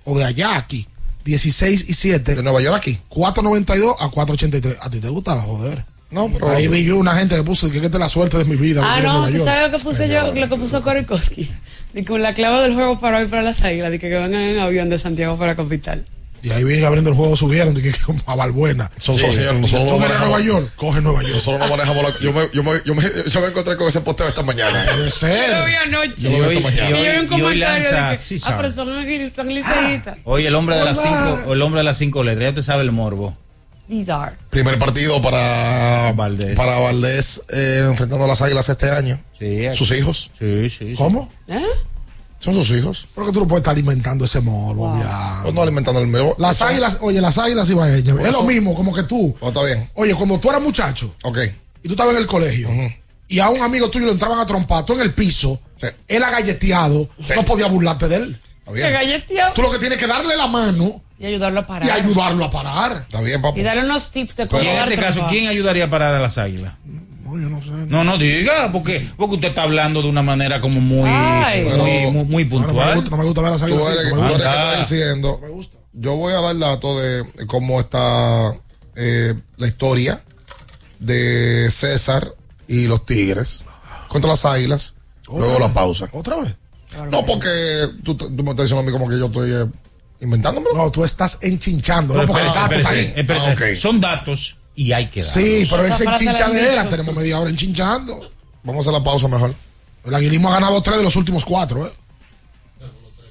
[0.05, 0.87] o de allá a aquí,
[1.25, 2.37] 16 y 7.
[2.37, 3.01] De Nueva York aquí.
[3.09, 4.79] 492 a 483.
[4.81, 5.85] ¿A ti te gustaba, joder?
[6.13, 6.49] No, pero.
[6.49, 8.83] Ahí vi yo una gente que puso que esta es la suerte de mi vida.
[8.85, 10.33] Ah, no, ¿tú sabes lo que puse yo?
[10.33, 11.51] Lo que puso Korikowski.
[11.95, 14.59] Y con la clave del juego para hoy para las águilas, de que vengan en
[14.59, 16.05] avión de Santiago para Capital.
[16.43, 18.91] Y ahí vienen abriendo el juego, subieron, de que que a Balbuena.
[18.99, 21.35] Son son- señor, nosotros no vienes a manejamos- Nueva York, coge Nueva York.
[21.37, 22.19] Nosotros no manejamos la.
[22.21, 24.85] Yo me, yo me, yo me, yo me encontré con ese posteo esta mañana.
[24.95, 25.51] Puede ser.
[25.51, 26.15] Yo lo vi anoche.
[26.19, 26.89] Yo lo vi esta mañana.
[26.91, 28.89] Y yo vi un y hoy comentario lanza- de que, sí ah, pero son,
[29.35, 30.19] son liceístas.
[30.25, 32.83] Oye, el hombre de las cinco, el hombre de las cinco letras, ya te sabe
[32.83, 33.39] el morbo.
[33.89, 34.37] These are.
[34.51, 39.21] Primer partido para Valdés, para Valdés eh, enfrentando a las águilas este año.
[39.39, 40.31] Sí, Sus hijos.
[40.39, 40.95] Sí, sí.
[40.97, 41.31] ¿Cómo?
[41.49, 41.63] ¿Eh?
[42.39, 43.09] Son sus hijos.
[43.15, 45.41] Porque tú no puedes estar alimentando ese morbo, ya.
[45.43, 46.35] Pues no alimentando el medio.
[46.39, 49.35] Las Eso- águilas, oye, las águilas ibaeñas, es lo mismo, como que tú.
[49.41, 49.89] Oh, está bien.
[49.95, 51.39] Oye, como tú eras muchacho Ok.
[51.83, 52.69] y tú estabas en el colegio
[53.29, 55.59] y a un amigo tuyo le entraban a trompar, tú en el piso,
[56.09, 58.41] él agalleteado, no podías burlarte de él.
[58.67, 59.55] Galleteado.
[59.55, 61.89] Tú lo que tienes que darle la mano Y ayudarlo a parar.
[61.89, 63.05] y ayudarlo a parar.
[63.09, 65.33] Está bien, Y darle unos tips de Y cómo en este caso, trabajo.
[65.33, 66.75] ¿quién ayudaría a parar a las águilas?
[66.85, 67.71] No, yo no sé.
[67.89, 72.25] No, no diga, porque, porque usted está hablando de una manera como muy, muy, muy,
[72.25, 72.95] muy No, no me puntual.
[72.97, 73.87] gusta, no me gusta ver las Tú águilas.
[73.89, 74.73] eres, así, tú eres que Ah.
[74.75, 75.41] estás diciendo.
[75.93, 78.55] Yo voy a dar datos de cómo está
[78.97, 80.23] eh, la historia
[81.01, 82.33] de César
[82.69, 83.65] y los Tigres
[84.09, 84.95] contra las Águilas.
[85.29, 86.09] Luego la pausa.
[86.13, 86.55] ¿Otra vez?
[87.11, 87.49] No, porque
[88.03, 89.67] tú, tú me estás diciendo a mí como que yo estoy eh,
[90.21, 90.75] inventándomelo.
[90.75, 92.33] No, tú estás enchinchando, Pero ¿no?
[92.33, 93.35] Porque espérese, está.
[93.35, 93.77] Ah.
[93.77, 95.45] Son datos y hay que darlos.
[95.45, 98.31] Sí, pero Esa enchinchadera, tenemos media hora enchinchando.
[98.63, 99.55] Vamos a hacer la pausa mejor.
[100.05, 101.93] El aguilismo ha ganado tres de los últimos cuatro, ¿eh?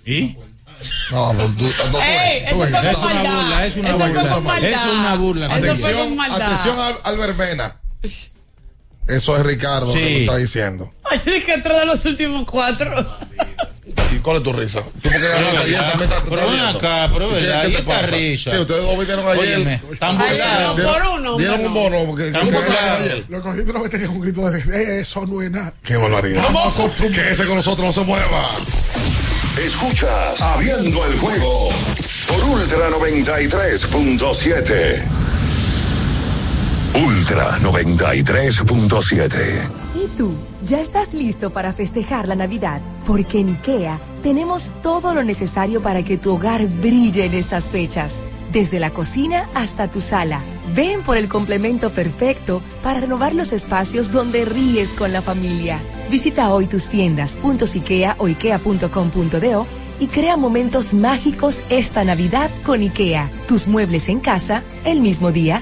[0.06, 0.38] ¿Y?
[1.12, 4.58] No, pues tú, no, tú Ey, tú eso Es una burla, es una Eso burla.
[4.68, 5.46] Es una burla.
[5.46, 6.42] Eso fue Atención, con maldad.
[6.42, 7.80] atención al, al verbena.
[9.08, 10.00] Eso es Ricardo Sí.
[10.00, 10.94] que tú estás diciendo.
[11.12, 13.18] Oye, que tres de los últimos cuatro.
[14.14, 14.82] ¿Y cuál es tu risa?
[14.82, 18.06] Tú porque ganaste ayer también estás- Pero ven acá, pero ¿Qué- verdad, ¿Qué te pasa?
[18.08, 18.52] risa.
[18.52, 19.80] Sí, ustedes dos vinieron ayer.
[19.96, 21.38] Dieron- por uno.
[21.38, 21.80] Dieron un no.
[21.80, 21.98] bono.
[22.06, 23.26] porque- ayer.
[23.30, 25.74] Los cogidos no me tenían un grito de "Eh, eso no es nada.
[25.84, 26.44] Qué barbaridad.
[27.00, 28.50] Que ese con nosotros no se mueva.
[29.66, 31.70] Escuchas Abriendo el juego
[32.28, 35.04] por Ultra 93.7.
[36.96, 39.70] Ultra 93.7.
[39.96, 40.36] ¿Y tú?
[40.66, 42.82] ¿Ya estás listo para festejar la Navidad?
[43.06, 48.22] Porque en IKEA tenemos todo lo necesario para que tu hogar brille en estas fechas.
[48.54, 50.40] Desde la cocina hasta tu sala.
[50.74, 55.82] Ven por el complemento perfecto para renovar los espacios donde ríes con la familia.
[56.10, 59.68] Visita hoy tus tiendas puntos IKEA o ikea.com.do
[60.00, 63.30] y crea momentos mágicos esta Navidad con IKEA.
[63.50, 65.62] Tus muebles en casa el mismo día.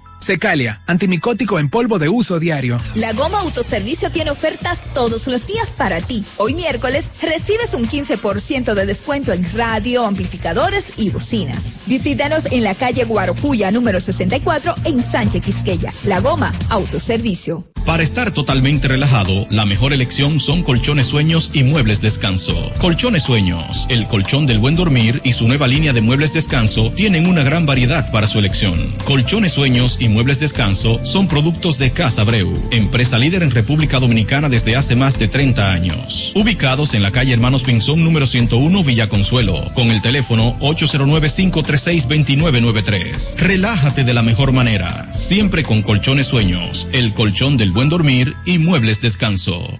[0.21, 2.79] Secalia, antimicótico en polvo de uso diario.
[2.93, 6.23] La Goma Autoservicio tiene ofertas todos los días para ti.
[6.37, 11.87] Hoy miércoles recibes un 15% de descuento en radio, amplificadores y bocinas.
[11.87, 15.91] Visítanos en la calle Guarocuya número 64 en Sánchez Quisqueya.
[16.05, 17.65] La Goma Autoservicio.
[17.85, 22.69] Para estar totalmente relajado, la mejor elección son colchones sueños y muebles descanso.
[22.79, 27.25] Colchones sueños, el colchón del buen dormir y su nueva línea de muebles descanso tienen
[27.25, 28.95] una gran variedad para su elección.
[29.03, 34.49] Colchones sueños y muebles descanso son productos de Casa Breu, empresa líder en República Dominicana
[34.49, 36.31] desde hace más de 30 años.
[36.35, 43.37] Ubicados en la calle Hermanos Pinzón número 101 Villa Consuelo, con el teléfono 809-536-2993.
[43.37, 48.57] Relájate de la mejor manera, siempre con colchones sueños, el colchón del buen dormir y
[48.57, 49.79] muebles descanso.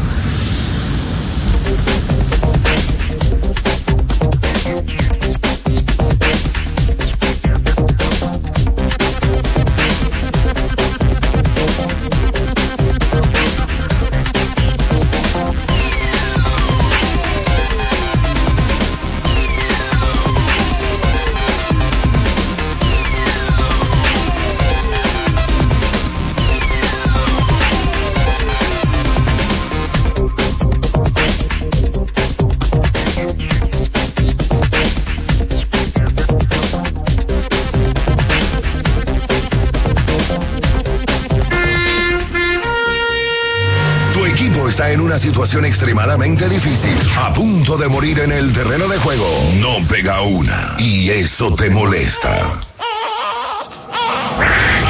[46.01, 49.27] extremadamente difícil, a punto de morir en el terreno de juego.
[49.59, 52.59] No pega una y eso te molesta.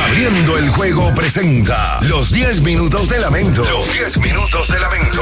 [0.06, 3.62] Abriendo el juego presenta los 10 minutos de lamento.
[3.62, 5.22] Los 10 minutos de lamento.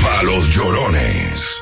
[0.00, 1.61] Para los llorones.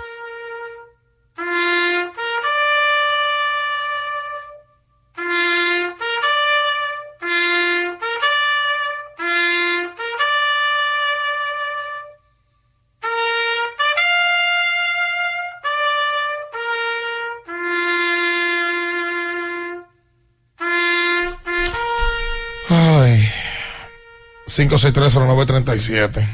[24.69, 26.27] 5630937.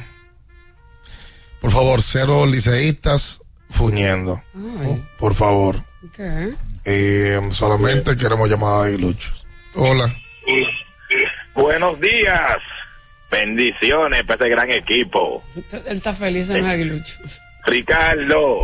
[1.60, 4.42] Por favor, cero liceístas fuñendo.
[4.54, 5.04] Ay.
[5.18, 5.84] Por favor.
[6.84, 9.46] Eh, solamente queremos llamar a Aguiluchos.
[9.74, 10.12] Hola.
[11.54, 12.56] Buenos días.
[13.30, 15.42] Bendiciones para este gran equipo.
[15.56, 17.40] Él está feliz en los aguiluchos.
[17.66, 18.60] Ricardo.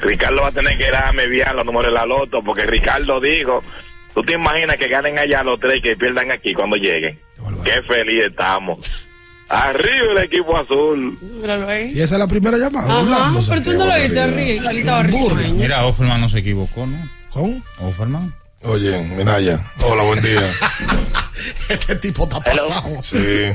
[0.00, 3.62] Ricardo va a tener que darme bien los números de la loto porque Ricardo dijo,
[4.14, 7.20] ¿tú te imaginas que ganen allá los tres y que pierdan aquí cuando lleguen?
[7.64, 9.08] Qué feliz estamos.
[9.48, 11.18] Arriba el equipo azul.
[11.20, 11.92] Míralo ahí.
[11.94, 12.86] Y esa es la primera llamada.
[12.86, 13.50] Ajá, burlándose.
[13.50, 14.60] pero tú no lo viste, Henry.
[14.60, 15.52] La lista risueña.
[15.54, 16.96] Mira, Offerman no se equivocó, ¿no?
[17.30, 17.62] ¿Con?
[17.80, 18.34] Offerman.
[18.62, 19.60] Oye, Minaya.
[19.82, 20.40] Hola, buen día.
[21.68, 23.02] este tipo está pasado.
[23.02, 23.50] Sí.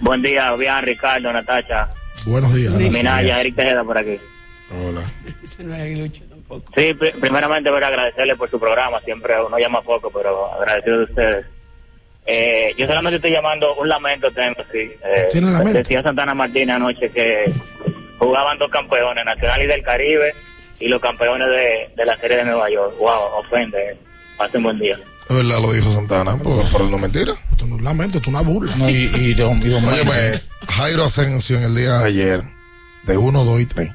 [0.00, 1.90] Buen día, bien, Ricardo, Natacha.
[2.26, 2.72] Buenos días.
[2.74, 4.16] Minaya, Eric Tejeda por aquí.
[4.70, 5.02] Hola.
[5.58, 6.64] No es aguilucho tampoco.
[6.76, 10.98] Sí, pri- primeramente voy a agradecerle por su programa, siempre uno llama poco, pero agradecido
[10.98, 11.46] de ustedes.
[12.26, 14.78] Eh, yo solamente estoy llamando, un lamento tengo, sí.
[14.78, 15.78] Eh, ¿Tiene lamento?
[15.78, 17.50] Decía Santana Martínez anoche que
[18.18, 20.34] jugaban dos campeones, Nacional y del Caribe,
[20.78, 22.94] y los campeones de, de la serie de Nueva York.
[22.98, 23.96] Wow, ofende.
[24.36, 24.98] Pasen buen día.
[25.28, 27.34] Es verdad, lo dijo Santana, por, por no mentira.
[27.50, 28.74] Esto no es un lamento, esto es una burla.
[28.76, 32.42] No, y, y don, y don Óyeme, Jairo Asensio en el día de ayer,
[33.04, 33.90] de 1, 2 y 3.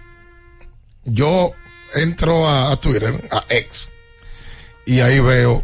[1.05, 1.51] Yo
[1.93, 3.91] entro a, a Twitter, a X,
[4.86, 5.63] y ahí veo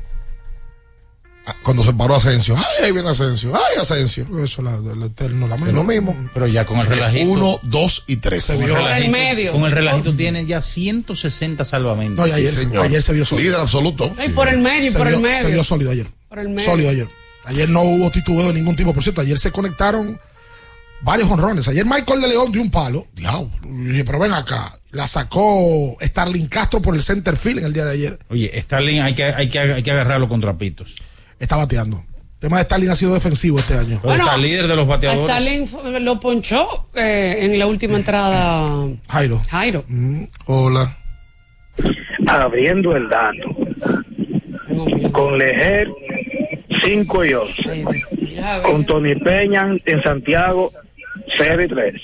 [1.63, 2.55] cuando se paró Asensio.
[2.57, 3.51] ¡Ay, ahí viene Asensio!
[3.55, 4.27] ¡Ay, Asensio!
[4.43, 5.69] Eso la, el eterno lamento.
[5.69, 6.15] Es lo mismo.
[6.33, 7.29] Pero ya con el relajito.
[7.29, 8.45] 1, 2 y 3.
[8.45, 9.51] Con el Por el relajito- medio.
[9.53, 12.17] Con el relajito tiene ya 160 salvamentos.
[12.17, 13.49] No, y ayer, ayer se vio sólido.
[13.49, 14.13] Líder absoluto.
[14.17, 15.49] Ay, por el medio, y se por vio, el Se medio.
[15.55, 16.07] vio sólido ayer.
[16.29, 16.69] Por el medio.
[16.69, 17.07] Sólido ayer.
[17.45, 18.93] Ayer no hubo titubeo de ningún tipo.
[18.93, 20.19] Por cierto, ayer se conectaron
[21.01, 21.67] varios honrones.
[21.67, 23.07] Ayer Michael de León dio un palo.
[23.15, 23.49] Diablo.
[23.65, 24.73] Y dije, pero ven acá.
[24.91, 28.19] La sacó Starling Castro por el center field en el día de ayer.
[28.29, 30.95] Oye, Starling hay que, hay que, hay que agarrarlo con trapitos.
[31.41, 31.97] Está bateando.
[31.97, 33.99] El tema de Starling ha sido defensivo este año.
[34.01, 35.35] Pero está líder de los A bateadores.
[35.35, 38.87] Stalin lo ponchó eh, en la última entrada.
[39.09, 39.41] Jairo.
[39.49, 39.83] Jairo.
[40.45, 40.97] Hola.
[42.27, 43.55] Abriendo el dato.
[45.11, 45.87] Con Lejer
[46.83, 47.85] 5 y 11.
[48.63, 50.71] Con Tony Peña en Santiago
[51.39, 52.01] 0 y 3.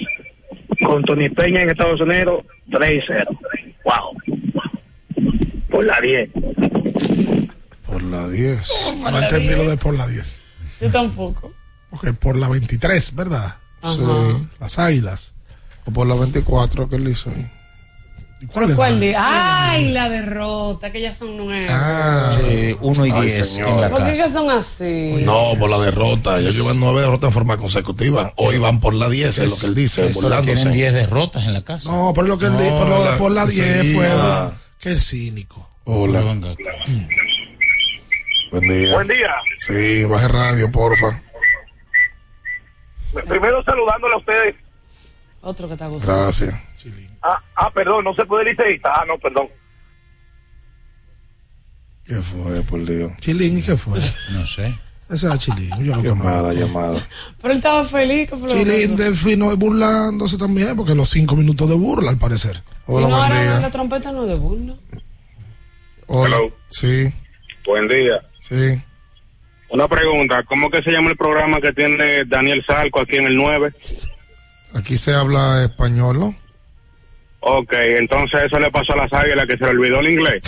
[0.83, 3.25] Con Tony Peña en Estados Unidos 3 y 0.
[3.85, 4.17] Wow.
[5.69, 6.29] Por la 10.
[7.87, 8.61] Por la 10.
[9.11, 10.41] No entendí lo de por la 10.
[10.81, 11.53] Yo tampoco.
[11.89, 13.55] Porque por la 23, ¿verdad?
[13.81, 13.93] Ajá.
[13.95, 14.47] Sí.
[14.59, 15.33] Las águilas.
[15.85, 17.49] O por la 24 que él hizo ahí.
[18.53, 19.15] ¿Pero cuál de?
[19.17, 20.91] ¡Ay, la derrota!
[20.91, 21.65] Que ya son nueve.
[21.69, 22.37] Ah.
[22.39, 23.69] Sí, uno y diez señor.
[23.69, 24.25] en la ¿Por qué casa.
[24.25, 25.15] que son así?
[25.23, 26.37] No, por la derrota.
[26.39, 28.33] Ellos llevan nueve derrotas en forma consecutiva.
[28.35, 30.09] Hoy van por la 10, es lo que él dice.
[30.43, 31.89] Tienen 10 derrotas en la casa.
[31.89, 33.95] No, pero lo que él No, dijo por, lo de la- por la ese 10
[33.95, 34.07] fue.
[34.79, 35.67] Que el cínico.
[35.85, 36.21] Hola.
[38.51, 38.93] Buen día.
[38.93, 39.33] Buen día.
[39.57, 41.21] Sí, baje radio, porfa.
[43.27, 44.55] Primero saludándole a ustedes.
[45.41, 46.23] Otro que está gustando.
[46.23, 46.55] Gracias.
[47.21, 48.91] Ah, ah, perdón, no se puede liceísta.
[48.93, 49.47] Ah, no, perdón.
[52.05, 53.11] ¿Qué fue, por Dios?
[53.19, 53.99] Chilín, ¿y qué fue?
[54.31, 54.73] No sé.
[55.09, 55.71] Ese era Chilín.
[55.83, 56.99] Yo lo Qué mala llamada.
[57.41, 58.29] Pero él estaba feliz.
[58.29, 58.95] ¿qué fue lo que Chilín?
[58.95, 62.61] Delfino burlándose también, porque los cinco minutos de burla, al parecer.
[62.87, 64.75] Y no, ahora la trompeta no es de burla.
[66.07, 66.37] Hola.
[66.69, 67.11] Sí,
[67.67, 68.23] Buen día.
[68.47, 68.81] Sí.
[69.69, 73.35] Una pregunta, ¿cómo que se llama el programa que tiene Daniel Salco aquí en el
[73.35, 73.73] 9?
[74.73, 76.35] Aquí se habla español, ¿no?
[77.41, 80.43] Ok, entonces eso le pasó a las águilas que se le olvidó el inglés.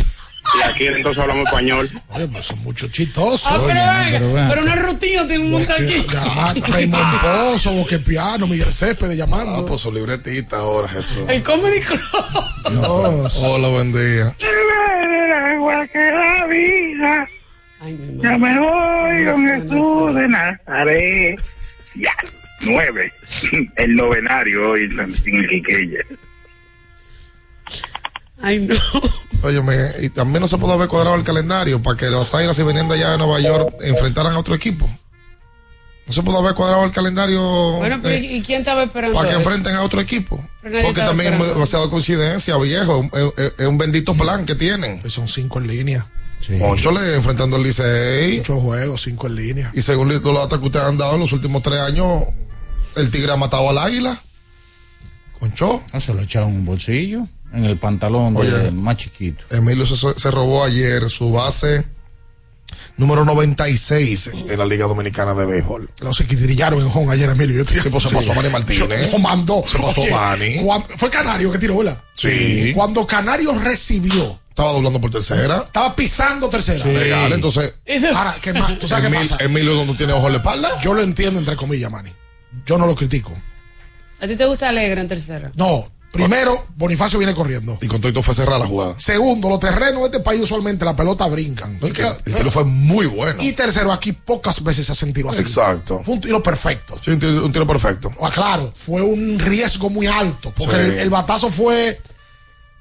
[0.58, 1.89] Y aquí entonces hablamos español.
[2.10, 3.52] Oye, pues son muchos chistosos.
[3.52, 6.06] Ah, pero pero es rutina, tiene un montón aquí.
[6.12, 9.58] Ya, Raymond Pozo, Boquepiano, Miguel Céspedes llamando.
[9.58, 11.24] Ah, pues su libretita ahora, Jesús.
[11.28, 12.00] El Comedy Club.
[12.72, 13.39] Dios.
[13.43, 14.34] Hola, buen día.
[15.54, 17.38] agua que
[17.86, 18.23] vida.
[18.32, 21.39] Ya me voy con Jesús de Nazaret.
[21.95, 22.11] Ya,
[22.61, 23.11] nueve.
[23.77, 24.89] El novenario hoy
[25.23, 25.99] sin el Quiqueya.
[28.41, 28.75] Ay, no.
[29.41, 32.63] Óyeme, y también no se puede haber cuadrado el calendario para que las águilas, si
[32.63, 34.89] venían de allá de Nueva York, enfrentaran a otro equipo.
[36.07, 37.39] No se pudo haber cuadrado el calendario
[37.77, 39.41] Bueno, pero ¿y quién estaba esperando para que eso?
[39.47, 40.43] enfrenten a otro equipo.
[40.61, 43.07] Porque también es demasiado coincidencia, viejo.
[43.13, 44.99] Es, es- es un bendito plan que tienen.
[45.01, 46.07] Pues son cinco en línea.
[46.61, 48.39] Ocho le enfrentando al Licey.
[48.39, 49.71] Ocho juegos, cinco en línea.
[49.75, 52.23] Y según los datos que ustedes han dado en los últimos tres años,
[52.95, 54.21] el Tigre ha matado al Águila.
[55.39, 55.83] Concho.
[55.93, 59.43] No se lo echaron en un bolsillo, en el pantalón de- más chiquito.
[59.49, 61.85] Emilio se, se robó ayer su base
[62.97, 65.89] número 96 en la Liga Dominicana de Béisbol.
[66.01, 67.63] Los se trillaron en home ayer, Emilio.
[67.63, 69.11] Yo Sí, pues se pasó Manny Martínez.
[69.20, 69.63] Mandó.
[69.67, 70.57] Se pasó Oye, Manny.
[70.63, 72.01] cuando- Fue Canario que tiró, ¿verdad?
[72.13, 72.72] Sí.
[72.76, 75.57] Cuando Canario recibió, Estaba doblando por tercera.
[75.65, 76.84] estaba pisando tercera.
[76.86, 77.76] Legal, entonces.
[78.13, 78.78] Ahora, ¿qué más?
[78.78, 79.43] ¿Tú sabes qué Emil- pasa?
[79.43, 80.80] Emilio no tiene ojo en la espalda.
[80.82, 82.11] Yo lo entiendo entre comillas, Manny.
[82.65, 83.32] Yo no lo critico.
[84.22, 85.51] ¿A ti te gusta Alegre en tercera?
[85.55, 85.89] No.
[86.12, 87.78] Primero, Bonifacio viene corriendo.
[87.82, 88.95] Y con todo esto fue cerrada la jugada.
[88.97, 91.78] Segundo, los terrenos de este país usualmente la pelota brincan.
[91.82, 93.41] Y que el tiro fue muy bueno.
[93.43, 95.41] Y tercero, aquí pocas veces se hacen tiro así.
[95.41, 96.01] Exacto.
[96.03, 96.95] Fue un tiro perfecto.
[96.99, 98.12] Sí, un tiro, un tiro perfecto.
[98.22, 100.82] Ah, claro, fue un riesgo muy alto, porque Sí.
[100.82, 102.01] el, el batazo fue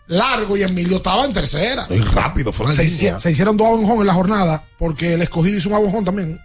[0.07, 1.87] largo y Emilio estaba en tercera.
[1.91, 2.89] Y rápido, fue una Se,
[3.21, 6.41] se hicieron dos abonjón en la jornada, porque el escogido hizo un abonjón también.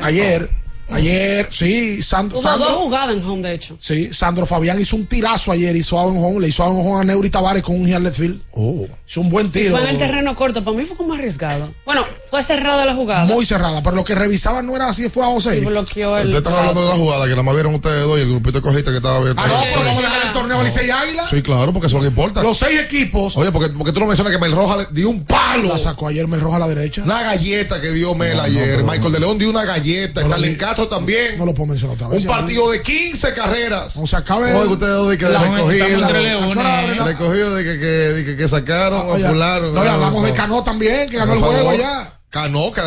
[0.00, 0.48] Ayer,
[0.90, 2.40] ayer, sí, Sandro.
[2.40, 3.76] dos jugadas en home, de hecho.
[3.80, 7.62] Sí, Sandro Fabián hizo un tirazo ayer, hizo abonjón, le hizo abonjón a Neuri Tavares
[7.62, 8.40] con un Harlet Field.
[8.52, 8.86] Oh.
[9.08, 9.70] Hizo un buen Y tiro.
[9.72, 10.62] fue en el terreno corto.
[10.64, 11.72] Para mí fue como arriesgado.
[11.84, 13.24] Bueno, fue cerrada la jugada.
[13.24, 15.58] Muy cerrada, pero lo que revisaban no era así, fue a José.
[15.60, 16.28] Sí, bloqueó el.
[16.28, 18.58] Ustedes están hablando de la jugada que nada más vieron ustedes dos y el grupito
[18.58, 19.40] de cojita que estaba viendo.
[19.42, 21.26] Ah, no, pero vamos a dejar el torneo a Licey Águila.
[21.28, 22.42] Sí, claro, porque eso es lo que importa.
[22.42, 23.36] Los seis equipos.
[23.36, 25.68] Oye, porque, porque tú no mencionas que Mel Roja le dio un palo.
[25.68, 27.02] La sacó ayer Mel Roja a la derecha.
[27.04, 28.82] Una galleta que dio Mel ayer.
[28.84, 30.22] Michael de León dio una galleta.
[30.22, 31.38] No lo Stalin di- Castro también.
[31.38, 32.22] No lo puedo mencionar otra vez.
[32.22, 33.96] Un partido de 15 carreras.
[33.96, 34.52] O se acabe.
[34.54, 39.24] Oye, ustedes dos de que de La- recogido que, que, de que, que sacaron Oye,
[39.26, 39.72] a fulano.
[39.72, 42.12] No, hablamos de Cano también, que ganó el juego allá.
[42.30, 42.80] Cano, que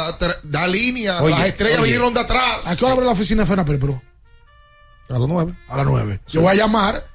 [0.43, 1.21] da, línea.
[1.21, 1.91] Oye, Las estrellas oye.
[1.91, 2.67] vinieron de atrás.
[2.67, 4.01] ¿A qué hora abre la oficina de Fena Pero
[5.09, 5.55] A las nueve.
[5.69, 6.19] A las nueve.
[6.27, 7.05] Yo voy a llamar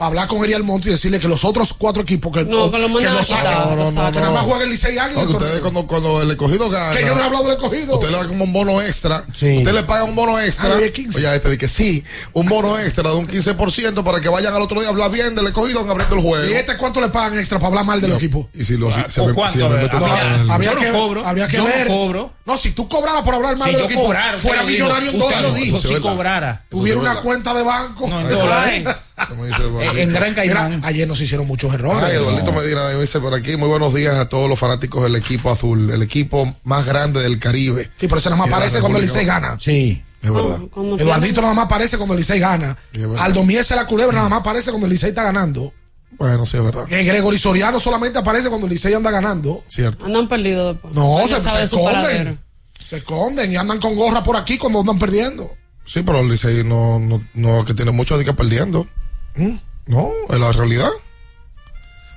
[0.00, 2.78] para hablar con Ariel Monte y decirle que los otros cuatro equipos que, No, que
[2.78, 5.20] lo a saquen, quitar, lo que nada más jueguen Licey Águila.
[5.24, 6.96] No, que ustedes cuando, cuando el escogido gana.
[6.96, 7.96] Que yo no he hablado del escogido.
[7.96, 9.26] Usted le da como un bono extra.
[9.34, 9.58] Sí.
[9.58, 10.70] Usted le paga un bono extra.
[10.72, 11.18] Ah, oye, 15.
[11.18, 12.02] Oye, este dice que sí.
[12.32, 15.34] Un bono extra de un 15% para que vayan al otro día a hablar bien
[15.34, 16.46] del escogido abriendo el juego.
[16.48, 18.48] ¿Y este cuánto le pagan extra para hablar mal del equipo?
[18.54, 19.58] Y si lo si, se ¿o me, cuánto?
[19.58, 20.02] si me meten
[20.48, 21.88] Habría no que, cobro, habría que yo no ver.
[21.88, 22.32] cobro.
[22.46, 25.10] No, si tú cobraras por hablar mal Si del yo equipo, cobrara, usted fuera millonario
[25.10, 25.50] en Usted dólares.
[25.50, 26.64] lo dijo, si cobrara.
[26.70, 28.08] Tuviera una cuenta de banco.
[28.08, 28.84] No, en dólares.
[29.28, 29.92] Como dice Eduardo.
[29.92, 30.84] En, en Gran Mira, Caimán.
[30.84, 32.02] ayer nos hicieron muchos errores.
[32.02, 35.16] Ay, Eduardito Medina me dice por aquí, muy buenos días a todos los fanáticos del
[35.16, 37.84] equipo azul, el equipo más grande del Caribe.
[37.98, 39.04] Sí, pero ese nada más aparece cuando el.
[39.04, 39.56] Licey gana.
[39.58, 40.02] Sí.
[40.22, 40.58] Es verdad.
[40.72, 42.76] Cuando Eduardito nada más aparece cuando el Licey gana.
[43.18, 45.72] Aldo Mies la culebra nada más aparece cuando el Licey está ganando.
[46.18, 46.84] Bueno, sí, es verdad.
[46.92, 49.64] Eh, Gregory Soriano solamente aparece cuando el Licey anda ganando.
[49.68, 50.04] Cierto.
[50.04, 50.94] Andan perdidos después.
[50.94, 51.64] No, se, paradero.
[51.64, 52.40] esconden.
[52.86, 55.50] Se esconden y andan con gorra por aquí cuando andan perdiendo.
[55.86, 58.86] Sí, pero el Licey no, no, no, que tiene mucho de que perdiendo.
[59.36, 59.56] ¿Mm?
[59.86, 60.88] No, es la realidad.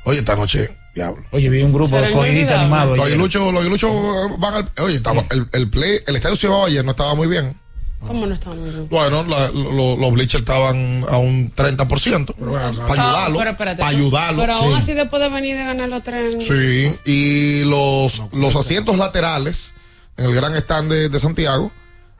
[0.06, 1.24] Oye, esta noche, diablo.
[1.32, 2.98] Oye, vi un grupo de animados.
[2.98, 3.14] Los ayer.
[3.16, 3.92] aguiluchos, los aguiluchos
[4.40, 7.58] van al, oye, estaba, el, el play, el estadio Ciudad ayer no estaba muy bien.
[8.06, 8.90] ¿Cómo no estamos bien?
[8.90, 12.36] Bueno, la- lo- los bleachers estaban a un 30%.
[12.36, 13.38] Para ayudarlo.
[13.40, 14.42] Pero espérate, Para ayudarlo.
[14.42, 14.78] Pero aún Sí.
[14.78, 16.44] así después de venir de ganar los tres.
[16.46, 19.74] Sí, y los, los asientos laterales
[20.18, 21.72] en el gran stand de, de Santiago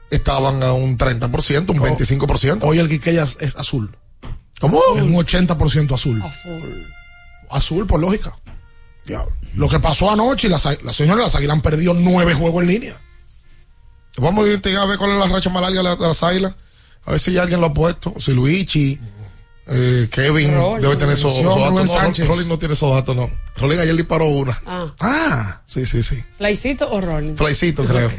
[0.10, 2.60] estaban a un 30%, un 25%.
[2.62, 3.94] Hoy el Quiqueya es, es azul.
[4.64, 4.80] ¿Cómo?
[4.96, 6.22] Es un 80% azul.
[6.24, 6.84] A full.
[7.50, 8.34] Azul por lógica.
[9.06, 9.34] Diablo.
[9.56, 12.70] Lo que pasó anoche, las, las señoras de las Águilas han perdido nueve juegos en
[12.70, 13.02] línea.
[14.18, 16.24] Vamos a investigar a ver cuál es la racha más larga de la- de las
[16.24, 16.54] águilas.
[17.06, 18.14] A ver si ya alguien lo ha puesto.
[18.20, 18.98] Si Luigi,
[19.68, 20.82] eh, Kevin, Rolling.
[20.82, 22.20] debe tener esos, esos datos.
[22.20, 22.26] No.
[22.26, 23.30] Rolling no tiene esos datos, no.
[23.58, 24.62] Rolling ayer disparó una.
[24.66, 26.24] Ah, Ah, Sí, sí, sí.
[26.38, 27.36] Flycito o Rolling.
[27.36, 28.10] Flycito, creo.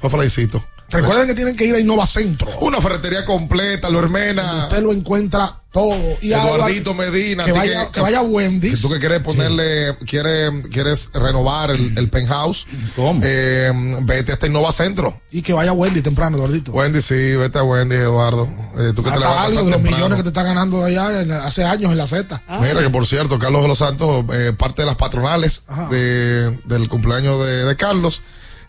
[0.00, 0.62] Fue Flycito.
[0.90, 2.48] recuerden que tienen que ir a Innova Centro.
[2.60, 4.64] Una ferretería completa, lo hermena.
[4.64, 5.98] Usted lo encuentra todo.
[6.22, 7.44] Y a- Eduardito Medina.
[7.44, 8.80] Que vaya, que vaya que Wendy's.
[8.80, 12.66] tú que quieres ponerle, quieres, quieres renovar el, el penthouse,
[12.96, 13.20] ¿Cómo?
[13.22, 13.70] eh,
[14.02, 15.20] vete hasta Innova Centro.
[15.32, 16.70] Y que vaya Wendy temprano, Eduardito.
[16.72, 18.48] Wendy, sí, vete a Wendy, Eduardo.
[18.78, 19.96] Eh, tú que te Hasta levantas algo de los temprano.
[19.96, 22.42] millones que te está ganando allá en- hace años en la Z.
[22.60, 26.88] Mira que por cierto, Carlos de los Santos, eh, parte de las patronales de, del
[26.88, 28.22] cumpleaños de, de Carlos,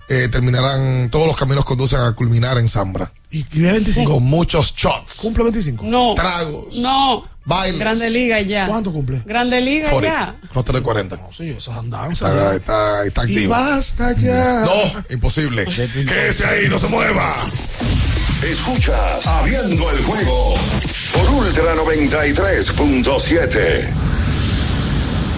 [0.09, 3.11] eh, terminarán, todos los caminos conducen a culminar en Zambra.
[3.35, 4.13] Y, y de 25.
[4.13, 5.83] Con muchos shots, Cumple 25.
[5.85, 6.13] No.
[6.15, 7.25] tragos, No.
[7.43, 7.79] bailes.
[7.81, 8.65] Grande Liga ya.
[8.67, 9.21] ¿Cuánto cumple?
[9.25, 10.49] Grande Liga 40, ya.
[10.53, 11.19] roster de 40.
[11.35, 12.29] Sí, esas andanzas.
[12.31, 13.51] Está, está, está Y activo.
[13.51, 14.61] basta ya.
[14.61, 14.71] No,
[15.09, 15.65] imposible.
[15.65, 17.35] Quédese ahí, no se mueva.
[18.43, 20.55] Escuchas Abriendo el juego
[21.13, 24.14] por Ultra 93.7.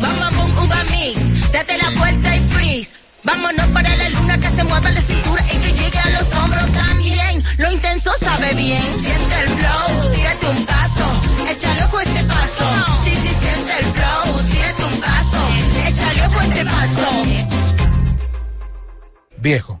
[0.00, 2.90] bam, bum, uva mix, date la vuelta y freeze,
[3.24, 6.72] vámonos para la luna que se mueva la cintura y que llegue a los hombros
[6.72, 12.24] también, lo intenso sabe bien, siente el flow, tírate un paso, échale ojo a este
[12.24, 12.64] paso,
[13.04, 15.40] sí, sí, siente el flow, tírate un paso,
[15.88, 17.08] échale ojo a este paso.
[19.40, 19.80] Viejo,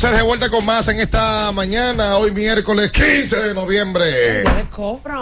[0.00, 4.06] Entonces de vuelta con más en esta mañana, hoy miércoles 15 de noviembre.
[4.06, 5.20] de cobra.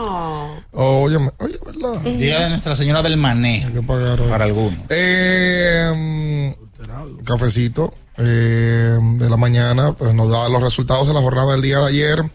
[0.71, 2.01] Oye, oye, ¿verdad?
[2.03, 3.83] Día de Nuestra Señora del Manejo.
[4.29, 4.79] Para algunos.
[4.89, 11.55] Eh, mm, cafecito eh, de la mañana, pues nos da los resultados de la jornada
[11.55, 12.31] del día de ayer.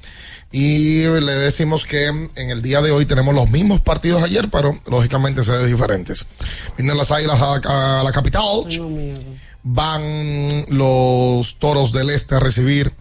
[0.51, 4.77] Y le decimos que en el día de hoy tenemos los mismos partidos ayer, pero
[4.87, 6.27] lógicamente sedes diferentes.
[6.77, 8.65] Vienen las águilas a la, a la capital.
[9.63, 12.93] Van los toros del este a recibir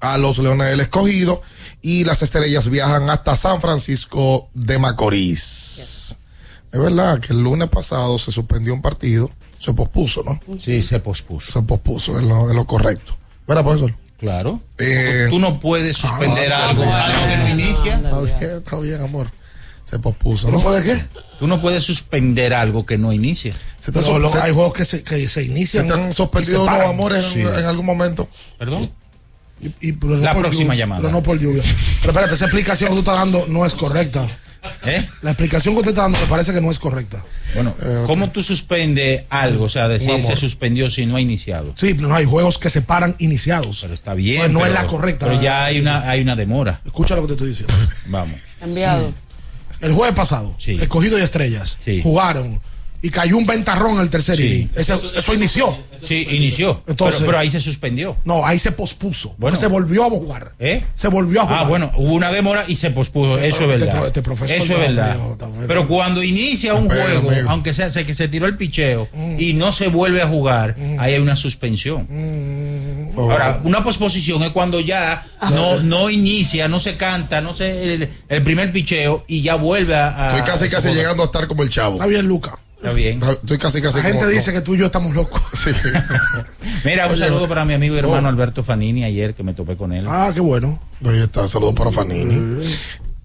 [0.00, 1.42] a los leones del escogido.
[1.80, 6.16] Y las estrellas viajan hasta San Francisco de Macorís.
[6.72, 9.30] Es verdad que el lunes pasado se suspendió un partido.
[9.58, 10.40] Se pospuso, ¿no?
[10.58, 11.52] Sí, se pospuso.
[11.52, 13.16] Se pospuso, es lo, es lo correcto.
[13.46, 13.94] ¿Verdad, profesor?
[14.18, 14.60] Claro.
[14.78, 17.96] Eh, Tú no puedes suspender ah, algo, ah, algo que no inicia.
[17.96, 19.30] Está bien, está bien, amor.
[19.84, 20.50] Se pospuso.
[20.50, 21.04] ¿No puede qué?
[21.38, 23.52] Tú no puedes suspender algo que no inicia.
[23.80, 25.86] Se te Pero se- hay juegos que se, que se ¿Se inician.
[25.88, 27.40] te han suspendido se los amores en, Sí.
[27.40, 28.28] en algún momento?
[28.58, 28.90] ¿Perdón?
[29.60, 31.00] Y- y- pero no La próxima lluvia, llamada.
[31.02, 31.62] Pero no por lluvia.
[32.00, 34.26] Pero espérate, esa explicación que tú estás dando no es correcta.
[34.86, 35.04] ¿Eh?
[35.22, 37.24] La explicación que usted está dando me parece que no es correcta.
[37.54, 37.74] Bueno,
[38.06, 39.64] ¿cómo tú suspendes algo?
[39.64, 41.72] O sea, decir se suspendió si no ha iniciado.
[41.76, 43.80] Sí, no hay juegos que se paran iniciados.
[43.82, 44.38] Pero está bien.
[44.42, 45.26] Pues no pero- es la correcta.
[45.26, 46.80] Pero ya hay una, hay una demora.
[46.86, 47.74] Escucha lo que te estoy diciendo.
[48.06, 48.38] Vamos.
[48.60, 49.12] Enviado.
[49.82, 52.00] El jueves pasado, escogido y estrellas, Sí.
[52.02, 52.60] jugaron
[53.02, 54.44] y cayó un ventarrón en el tercer Sí.
[54.46, 54.70] inning.
[54.76, 55.76] Ese- eso inició.
[56.06, 56.82] Sí, inició.
[56.86, 58.16] Entonces- pero, pero ahí se suspendió.
[58.24, 59.34] No, ahí se pospuso.
[59.38, 59.56] Bueno.
[59.56, 60.52] se volvió a jugar.
[60.58, 60.84] ¿Eh?
[60.94, 61.58] Se volvió a jugar.
[61.64, 63.38] Ah, bueno, hubo una demora y se pospuso.
[63.38, 64.06] Eso es verdad.
[64.06, 65.16] este profesor Eso es verdad.
[65.68, 67.50] Pero cuando inicia un juego, amigo.
[67.50, 69.36] aunque sea se, que se tiró el picheo Mm.
[69.38, 72.06] y no se vuelve a jugar, ahí hay una suspensión.
[73.16, 78.08] Ahora, una posposición es cuando ya no, no inicia, no se canta, no se el,
[78.28, 80.08] el primer picheo y ya vuelve a.
[80.30, 80.96] a- Estoy casi, a casi jugar.
[80.96, 81.94] llegando a estar como el chavo.
[81.96, 82.58] Está bien, Luca.
[82.82, 83.20] Está bien.
[83.22, 85.40] Estoy casi, casi La gente como- dice que tú y yo estamos locos.
[85.52, 85.70] Sí.
[86.84, 88.30] Mira, un Oye, saludo para mi amigo y hermano oh.
[88.30, 90.04] Alberto Fanini ayer que me topé con él.
[90.08, 90.80] Ah, qué bueno.
[91.04, 92.64] Ahí está, saludos para Fanini.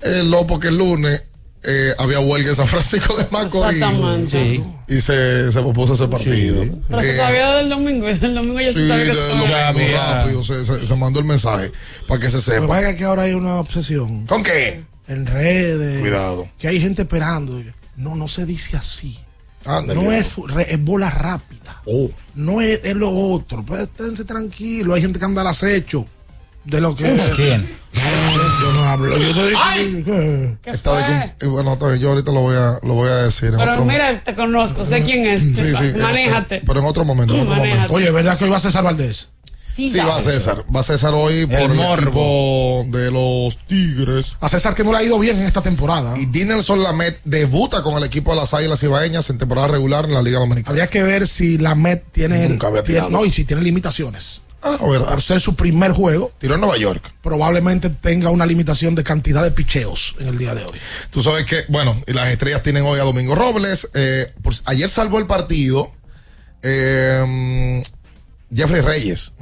[0.01, 1.23] Eh, no, porque el lunes
[1.63, 3.81] eh, había huelga en San Francisco de Macorís.
[3.81, 4.29] Exactamente.
[4.29, 4.63] Sí.
[4.89, 6.63] Y se, se pospuso ese partido.
[6.87, 9.15] Pero se Eh, sabía del domingo y del domingo ya Sí, se sabía que de
[9.15, 11.71] se domingo rápido se, se- se mandó el mensaje
[12.07, 12.81] para que se Lo sepa.
[12.89, 14.83] es que ahora hay una obsesión ¿Con qué?
[15.07, 16.01] en redes.
[16.01, 16.47] Cuidado.
[16.59, 17.59] Que hay gente esperando.
[17.95, 19.17] No, no se dice así.
[19.68, 20.36] No es,
[20.70, 21.82] es bola rápida.
[21.86, 22.09] Oh.
[22.36, 23.63] No es, es lo otro.
[23.63, 24.95] Pues esténse tranquilos.
[24.95, 26.05] Hay gente que anda al acecho
[26.63, 27.03] de lo que.
[27.36, 27.68] ¿Quién?
[28.61, 29.18] Yo no hablo.
[29.18, 30.05] Yo te digo.
[30.05, 30.57] ¿qué?
[30.63, 31.13] ¿Qué Está de fue?
[31.13, 33.51] cum- eh, bueno, yo ahorita lo voy a, lo voy a decir.
[33.57, 35.41] Pero otro- mira, te conozco, sé quién es.
[35.41, 36.55] Sí, sí, eh, Manéjate.
[36.57, 37.34] eh, pero en otro momento.
[37.36, 37.93] En otro momento.
[37.93, 39.30] Oye, ¿verdad que hoy va César Valdés?
[39.78, 40.63] Sí, va a César.
[40.75, 42.82] Va a César hoy por el, morbo.
[42.84, 44.36] equipo de los Tigres.
[44.39, 46.17] A César que no le ha ido bien en esta temporada.
[46.17, 50.13] Y Dinelson Lamet debuta con el equipo de las Águilas Ibaeñas en temporada regular en
[50.15, 50.71] la Liga Dominicana.
[50.71, 54.41] Habría que ver si la Met tiene, Nunca había tiene- no y si tiene limitaciones.
[54.63, 55.09] Ah, verdad.
[55.09, 57.13] Por ser su primer juego, Tiró en Nueva York.
[57.21, 60.78] probablemente tenga una limitación de cantidad de picheos en el día de hoy.
[61.11, 63.88] Tú sabes que, bueno, y las estrellas tienen hoy a Domingo Robles.
[63.93, 65.91] eh, por- ayer salvó el partido
[66.63, 67.84] eh,
[68.53, 69.33] Jeffrey Reyes,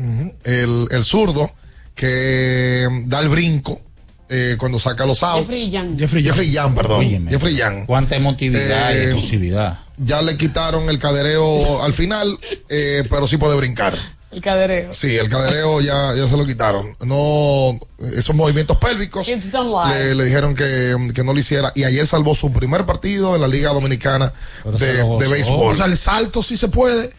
[0.43, 1.51] el, el zurdo,
[1.93, 3.81] que mm, da el brinco
[4.29, 5.47] eh, cuando saca los outs.
[5.47, 5.97] Jeffrey Young.
[5.99, 6.33] Jeffrey Young.
[6.35, 6.99] Jeffrey Young, perdón.
[7.01, 7.31] Óyeme.
[7.31, 7.85] Jeffrey Young.
[7.85, 9.79] Cuánta emotividad y Eh, exclusividad.
[9.97, 12.37] Ya le quitaron el cadereo al final,
[12.69, 13.97] eh, pero sí puede brincar.
[14.31, 14.91] El cadereo.
[14.91, 16.97] Sí, el cadereo ya, ya se lo quitaron.
[17.05, 17.79] No,
[18.17, 21.71] esos movimientos pélvicos le, le dijeron que, que no lo hiciera.
[21.73, 25.71] Y ayer salvó su primer partido en la Liga Dominicana Pero de, de béisbol.
[25.71, 27.13] O sea, el salto sí se puede,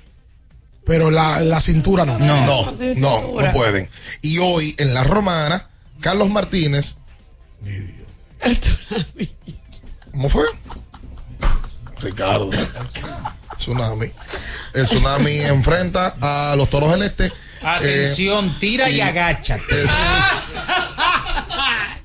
[0.86, 2.16] pero la, la cintura no.
[2.18, 2.46] No.
[2.46, 3.90] no, no, pueden.
[4.22, 5.68] Y hoy en la Romana,
[6.00, 6.98] Carlos Martínez,
[8.40, 9.34] El tsunami.
[10.12, 10.44] ¿cómo fue?
[11.98, 12.50] Ricardo.
[13.58, 14.10] Tsunami.
[14.74, 17.32] El tsunami enfrenta a los toros del este.
[17.62, 19.62] Atención, tira y y- agáchate.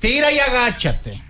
[0.00, 1.22] Tira y agáchate.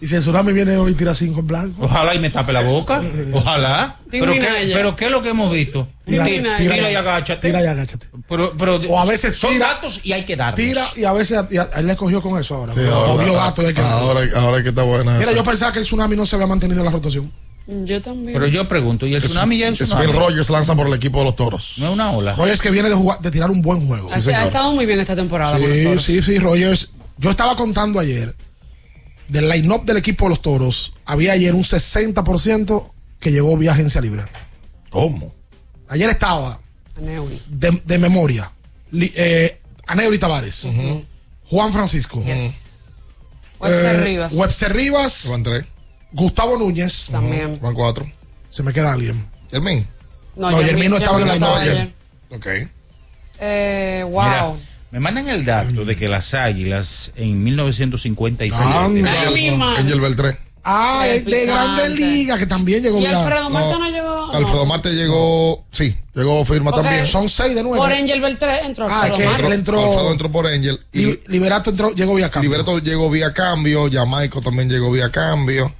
[0.00, 1.84] Y si el tsunami viene hoy y tira cinco en blanco.
[1.84, 3.02] Ojalá y me tape la boca.
[3.32, 3.96] Ojalá.
[4.10, 5.88] Dime Pero qué, pero ¿qué es lo que hemos visto?
[6.06, 7.46] Tira- Tira, tira- tira y agáchate.
[7.48, 8.06] Tira y agáchate.
[8.28, 10.54] Pero, pero O a veces son tira- datos y hay que darlos.
[10.56, 12.74] Tira y a veces y a- él le cogió con eso ahora.
[12.74, 15.12] Sí, ahora, hay que- ahora, ahora que está buena.
[15.14, 15.32] Mira, esa.
[15.32, 17.32] yo pensaba que el tsunami no se había mantenido en la rotación.
[17.66, 18.32] Yo también.
[18.32, 20.06] Pero yo pregunto, ¿y el tsunami ya es Es tsunami?
[20.06, 21.74] Will Rogers lanza por el equipo de los toros.
[21.78, 22.34] No es una ola.
[22.36, 24.08] Rogers que viene de, jugar, de tirar un buen juego.
[24.10, 25.52] Ha- ha estado muy bien esta temporada.
[25.58, 26.02] con los Sí, toros.
[26.04, 26.90] sí, sí, Rogers.
[27.18, 28.34] Yo estaba contando ayer
[29.28, 30.92] del line-up del equipo de los toros.
[31.04, 34.24] Había ayer un 60% que llegó vía agencia libre.
[34.90, 35.34] ¿Cómo?
[35.88, 36.58] Ayer estaba
[36.96, 37.40] Aneuri.
[37.48, 38.50] de, de memoria
[38.90, 40.66] Li- eh, Aneuri Tavares,
[41.46, 43.00] Juan Francisco, Yes.
[43.60, 44.34] Webster eh, Rivas.
[44.34, 45.64] Webster Rivas, tres.
[46.12, 47.06] Gustavo Núñez.
[47.10, 47.58] También.
[47.60, 48.10] Van cuatro.
[48.50, 49.28] Se me queda alguien.
[49.52, 49.86] Yermin.
[50.36, 51.92] No, Yermin no estaba en el line-up ayer.
[52.30, 52.46] Ok.
[53.40, 54.22] Eh, wow.
[54.22, 54.54] Mira,
[54.90, 58.54] me mandan el dato de que las águilas en 1956.
[58.60, 58.84] Anda.
[58.84, 58.90] Ay,
[59.50, 59.80] mi madre.
[59.80, 60.38] Angel Beltré.
[60.64, 61.46] Ah, Sí, de.
[61.46, 63.78] Grandes Ligas, que también llegó ¿Y Alfredo Marta no.
[63.78, 66.82] no llegó Alfredo Marte llegó, sí, llegó firma Ok.
[66.82, 67.06] también.
[67.06, 67.78] Son seis de nueve.
[67.78, 68.86] Por Angel Beltré entró.
[68.90, 69.46] Ah, Alfredo que Marte.
[69.46, 69.80] él entró.
[69.80, 70.78] Alfredo entró por Angel.
[70.92, 72.50] Y Li- Liberato entró, llegó vía cambio.
[72.50, 73.88] Liberato llegó vía cambio.
[73.90, 75.72] Jamaico también llegó vía cambio.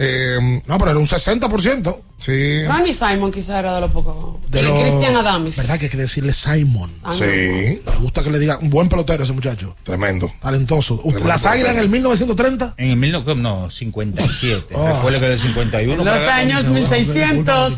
[0.00, 2.00] Eh, no, pero era un 60%.
[2.16, 2.64] Sí.
[2.66, 4.36] Ronnie Simon quizá era de los pocos.
[4.50, 5.56] De y los- Cristian Adames.
[5.56, 6.90] ¿Verdad que hay que decirle Simon?
[7.02, 7.24] Ah, Sí.
[7.24, 9.76] Me gusta que le diga un buen pelotero ese muchacho.
[9.82, 10.32] Tremendo.
[10.40, 10.98] Talentoso.
[10.98, 12.74] Tremendo Las águilas en el 1930.
[12.76, 14.74] En el mil no, no 57.
[14.76, 14.94] Ah.
[14.96, 15.96] Recuerde que del 51.
[15.96, 17.72] Los para acá, años no, 1600.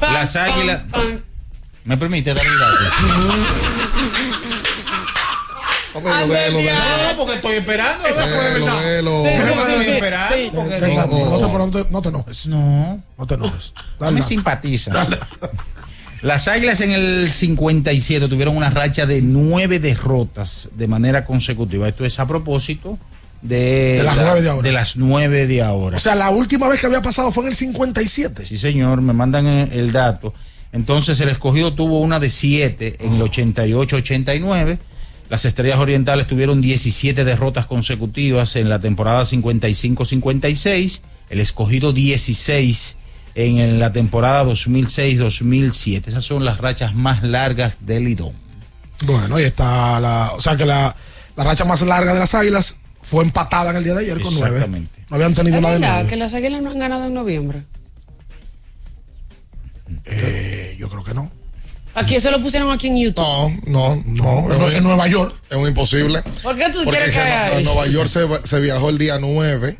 [0.00, 0.82] Pam, Las águilas.
[1.84, 2.78] ¿Me permite dar el dato?
[6.02, 8.06] No, porque estoy esperando.
[8.06, 8.98] Esa fue verdad.
[8.98, 10.34] estoy esperando.
[10.36, 10.50] sí.
[10.54, 11.38] porque Venga, no.
[11.38, 12.46] no, te, no te- no te enojes.
[12.46, 13.72] No, No te enojes.
[14.00, 14.22] no me dale.
[14.22, 14.92] simpatiza.
[16.22, 21.86] Las Águilas en el 57 tuvieron una racha de nueve derrotas de manera consecutiva.
[21.88, 22.98] Esto es a propósito
[23.40, 24.62] de, De las la- nueve de ahora.
[24.62, 25.96] de las nueve de ahora.
[25.96, 28.44] O sea, la última vez que había pasado fue en el 57.
[28.44, 30.34] Sí, señor, me mandan eh, el dato.
[30.72, 34.78] Entonces el escogido tuvo una de 7 en el 88-89.
[35.28, 41.00] Las Estrellas Orientales tuvieron 17 derrotas consecutivas en la temporada 55-56.
[41.30, 42.96] El escogido 16
[43.34, 46.08] en la temporada 2006-2007.
[46.08, 48.32] Esas son las rachas más largas del Lidón.
[49.04, 50.32] Bueno, ahí está la.
[50.34, 50.96] O sea que la,
[51.36, 54.32] la racha más larga de las águilas fue empatada en el día de ayer con
[54.34, 54.56] nueve.
[54.56, 55.04] Exactamente.
[55.10, 56.08] No habían tenido Es nada de verdad nueve.
[56.10, 57.62] que las águilas no han ganado en noviembre.
[60.04, 61.30] Eh, yo creo que no.
[61.98, 63.24] Aquí eso lo pusieron aquí en YouTube.
[63.24, 64.52] No, no, no.
[64.54, 65.34] En, es en Nueva York.
[65.50, 66.22] Es un imposible.
[66.42, 67.64] ¿Por qué tú Porque quieres es que no- en?
[67.64, 69.78] Nueva York se, se viajó el día 9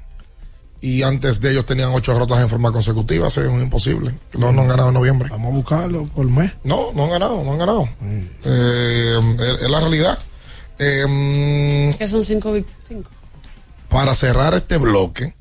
[0.81, 3.29] y antes de ellos tenían ocho derrotas en forma consecutiva.
[3.29, 4.15] Eso es un imposible.
[4.35, 5.29] No, no han ganado en noviembre.
[5.31, 6.53] Vamos a buscarlo por mes.
[6.65, 7.89] No, no han ganado, no han ganado.
[8.45, 10.19] Eh, es, es la realidad.
[10.79, 12.55] Eh, Que son cinco.
[12.87, 13.11] cinco.
[13.89, 15.35] para cerrar este bloque.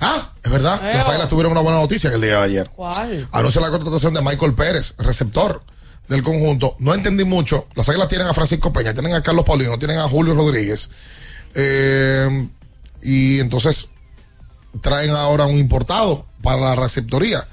[0.00, 0.80] Ah, es verdad.
[0.82, 2.70] Las águilas tuvieron una buena noticia en el día de ayer.
[2.74, 3.28] ¿Cuál?
[3.32, 5.62] Anuncia la contratación de Michael Pérez, receptor
[6.08, 6.76] del conjunto.
[6.78, 7.66] No entendí mucho.
[7.74, 10.90] Las águilas tienen a Francisco Peña, tienen a Carlos Paulino, tienen a Julio Rodríguez.
[11.54, 12.48] Eh,
[13.02, 13.88] y entonces
[14.80, 17.46] traen ahora un importado para la receptoría.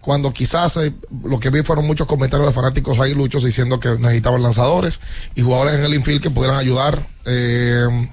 [0.00, 0.92] Cuando quizás eh,
[1.24, 5.00] lo que vi fueron muchos comentarios de fanáticos aguiluchos diciendo que necesitaban lanzadores
[5.34, 7.06] y jugadores en el infield que pudieran ayudar.
[7.24, 8.08] eh,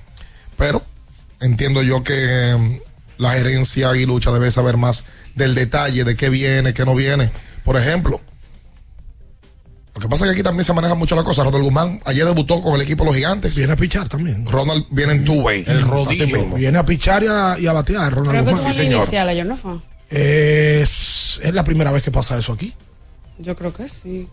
[0.56, 0.84] pero
[1.40, 2.82] entiendo yo que eh,
[3.18, 7.32] la gerencia aguilucha debe saber más del detalle de qué viene, qué no viene.
[7.64, 8.22] Por ejemplo,
[10.00, 11.44] lo que pasa es que aquí también se maneja mucho la cosa.
[11.44, 13.58] Ronald Guzmán ayer debutó con el equipo de los gigantes.
[13.58, 14.46] Viene a pichar también.
[14.46, 15.66] Ronald viene en two-way.
[15.68, 16.56] El rodillo.
[16.56, 18.64] Viene a pichar y a, y a batear, Ronald Creo que Guzmán.
[18.64, 19.02] fue Sí, la señor.
[19.02, 19.74] inicial ayer, ¿no fue?
[20.10, 22.74] Es, es la primera vez que pasa eso aquí.
[23.40, 24.28] Yo creo que sí.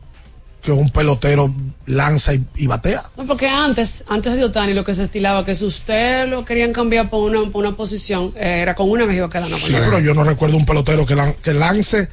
[0.63, 1.53] Que un pelotero
[1.87, 3.11] lanza y, y batea.
[3.17, 6.73] No, porque antes, antes de Otani lo que se estilaba que si usted lo querían
[6.73, 9.57] cambiar por una, por una posición, eh, era con una vez iba quedando.
[9.57, 12.09] Sí, pero yo no recuerdo un pelotero que, lan- que lance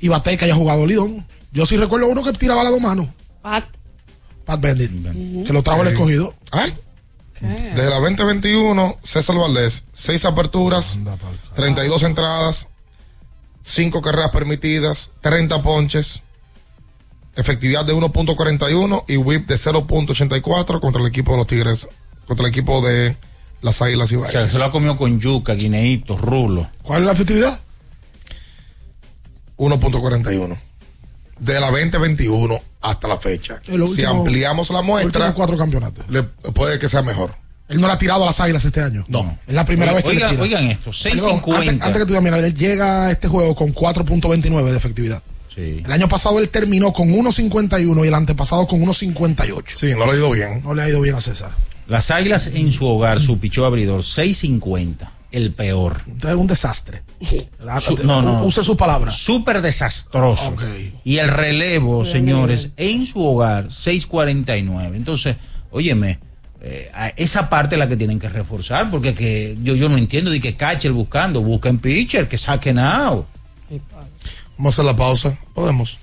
[0.00, 1.24] y batee que haya jugado Lidón.
[1.52, 3.08] Yo sí recuerdo uno que tiraba las dos manos.
[3.42, 3.64] Pat.
[4.44, 5.46] Pat Bendit.
[5.46, 6.34] Que lo trajo el escogido.
[6.50, 6.72] Ay,
[7.40, 10.98] desde la 2021, César Valdés, seis aperturas,
[11.56, 12.68] 32 entradas,
[13.62, 16.22] 5 carreras permitidas, 30 ponches,
[17.34, 21.88] efectividad de 1.41 y whip de 0.84 contra el equipo de los Tigres,
[22.26, 23.16] contra el equipo de
[23.60, 24.52] las Águilas y O sea, Valles.
[24.52, 26.70] se lo ha comido con yuca, guineíto, rulo.
[26.84, 27.60] ¿Cuál es la efectividad?
[29.56, 30.56] 1.41.
[31.44, 33.60] De la 2021 hasta la fecha.
[33.94, 36.08] Si ampliamos la muestra, cuatro campeonatos.
[36.08, 37.34] le, puede que sea mejor.
[37.68, 39.04] Él no le ha tirado a las águilas este año.
[39.08, 39.38] No.
[39.46, 40.42] Es la primera vez que le oigan- tira.
[40.42, 41.56] oigan esto, Perdón, 6.50.
[41.58, 45.22] Antes, antes que tú digas, mira, él llega a este juego con 4.29 de efectividad.
[45.54, 45.82] Sí.
[45.84, 49.64] El año pasado él terminó con 1.51 y el antepasado con 1.58.
[49.74, 50.62] Sí, no le ha ido bien.
[50.62, 51.52] No le ha ido bien a César.
[51.86, 55.08] Las águilas en su hogar, su pichó abridor, 6.50.
[55.32, 56.02] El peor.
[56.06, 57.02] Entonces es un desastre.
[57.80, 58.44] Su- no, no.
[58.44, 59.16] Use sus palabras.
[59.16, 60.54] Súper desastroso.
[61.04, 64.94] Y el relevo, Sí, señores, en su hogar, 6.49.
[64.94, 65.36] Entonces,
[65.70, 66.18] óyeme,
[66.60, 70.30] eh, esa parte es la que tienen que reforzar, porque que yo, yo no entiendo
[70.30, 73.26] de que catcher buscando, busquen pitcher, que saquen out.
[74.58, 75.36] Vamos a hacer la pausa.
[75.54, 75.98] Podemos.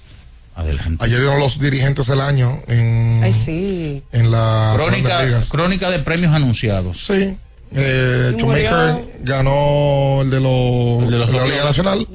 [0.56, 1.06] Adelante.
[1.06, 4.04] Ayer vieron los dirigentes del año en, Ay, sí.
[4.12, 7.06] en la Crónica, crónica de premios anunciados.
[7.06, 7.38] Sí.
[7.72, 11.46] Eh, Shoemaker ganó el de, los, El de los de la.
[11.46, 12.08] Liga Nacional.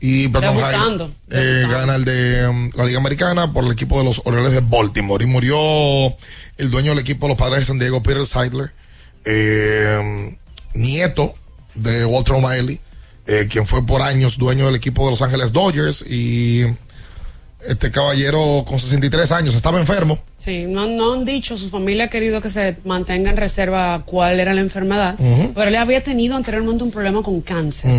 [0.00, 1.12] Y Brandon.
[1.28, 4.52] Hyde eh, gana el de um, la Liga Americana por el equipo de los Orioles
[4.52, 5.24] de Baltimore.
[5.24, 5.56] Y murió
[6.56, 8.72] el dueño del equipo de los padres de San Diego, Peter Seidler,
[9.24, 10.36] eh,
[10.74, 11.34] nieto
[11.74, 12.80] de Walter O'Malley,
[13.26, 16.04] eh, quien fue por años dueño del equipo de Los Ángeles Dodgers.
[16.08, 16.62] Y
[17.66, 20.18] este caballero con 63 años estaba enfermo.
[20.36, 24.38] Sí, no, no han dicho, su familia ha querido que se mantenga en reserva cuál
[24.40, 25.16] era la enfermedad,
[25.54, 27.90] pero él había tenido anteriormente un problema con cáncer.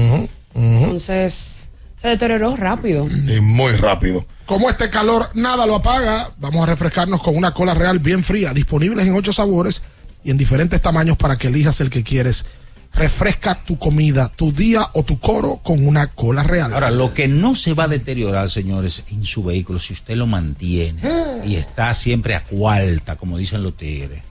[0.55, 1.70] Entonces,
[2.01, 3.05] Se deterioró rápido.
[3.28, 4.26] Y muy rápido.
[4.45, 8.53] Como este calor nada lo apaga, vamos a refrescarnos con una cola real bien fría,
[8.53, 9.84] disponibles en ocho sabores
[10.24, 12.45] y en diferentes tamaños para que elijas el que quieres.
[12.94, 16.74] Refresca tu comida, tu día o tu coro con una cola real.
[16.74, 20.28] Ahora, lo que no se va a deteriorar, señores, en su vehículo, si usted lo
[20.28, 21.02] mantiene
[21.46, 24.22] y está siempre a cuarta, como dicen los tigres,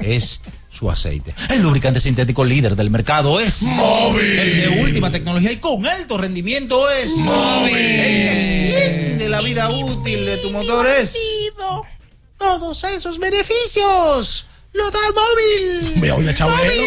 [0.00, 0.40] es
[0.70, 1.34] su aceite.
[1.50, 4.38] El lubricante sintético líder del mercado es Móvil.
[4.38, 7.76] El de última tecnología y con alto rendimiento es Móvil.
[7.76, 11.16] El que extiende la vida útil de tu motor es
[12.38, 14.46] todos esos beneficios.
[14.72, 15.92] Lo da móvil.
[16.00, 16.82] Mira, oye, Chabelo.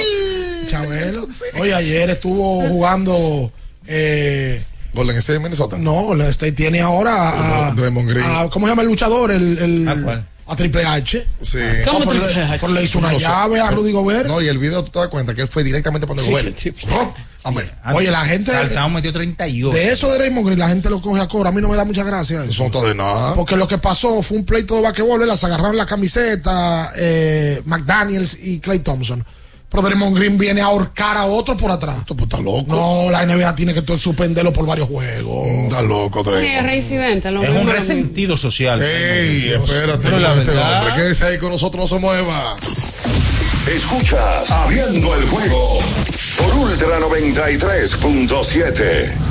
[0.67, 1.27] Chabelo.
[1.59, 3.51] Oye, ayer estuvo jugando.
[3.87, 5.77] Eh, Golden State de Minnesota.
[5.77, 8.25] no, Golden State tiene ahora a, Draymond Green.
[8.27, 9.31] a- ¿Cómo se llama el luchador?
[9.31, 10.27] El, el- ¿A cuál?
[10.47, 11.25] a Triple H.
[11.41, 11.59] Sí.
[11.85, 12.57] ¿Cómo No, pero Triple le- H?
[12.59, 13.25] pero le hizo una No sé.
[13.25, 14.27] llave a Rudy Gobert.
[14.27, 16.59] No, y el video tú te das cuenta que él fue directamente para donde Gobert.
[17.43, 17.65] Amén.
[17.93, 19.69] Oye, la gente- Carlton metió 38.
[19.75, 21.49] De eso de Raymond Green, la gente lo coge a cobra.
[21.49, 22.69] A mí no me da mucha gracia eso.
[22.69, 23.33] No de nada.
[23.33, 28.37] Porque lo que pasó fue un pleito de basquetbol, las agarraron la camiseta eh, McDaniels
[28.43, 29.25] y Clay Thompson.
[29.71, 31.99] Pero Draymond Green viene a ahorcar a otro por atrás.
[31.99, 32.65] Esto pues está loco.
[32.67, 35.47] No, la NBA tiene que suspenderlo por varios juegos.
[35.47, 36.65] Está loco, Sí, es Draymond.
[36.67, 37.31] reincidente.
[37.31, 38.81] Lo Es un resentido social.
[38.81, 40.95] Ey, espérate, Pero la este verdad- hombre.
[40.97, 42.55] Quédese ahí con nosotros, no se mueva.
[43.73, 45.79] Escuchas Abriendo el juego
[46.37, 49.30] por Ultra 93.7.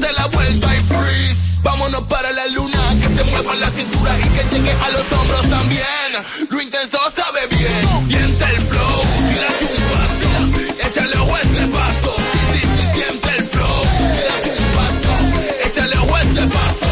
[0.00, 1.60] Date la vuelta y freeze.
[1.62, 2.78] Vámonos para la luna.
[3.00, 6.10] Que se mueva la cintura y que llegue a los hombros también.
[6.48, 8.08] Lo intenso sabe bien.
[8.08, 9.02] Siente el flow.
[9.28, 10.88] Tírate un paso.
[10.88, 12.16] Échale ojo a este paso.
[12.32, 13.82] Sí, sí, sí, siente el flow.
[14.16, 15.68] Tírate un paso.
[15.68, 16.86] Échale ojo a este paso.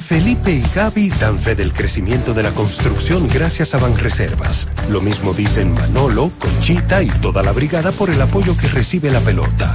[0.00, 4.68] Felipe y Gaby dan fe del crecimiento de la construcción gracias a Banreservas.
[4.88, 9.20] Lo mismo dicen Manolo, Conchita y toda la brigada por el apoyo que recibe la
[9.20, 9.74] pelota.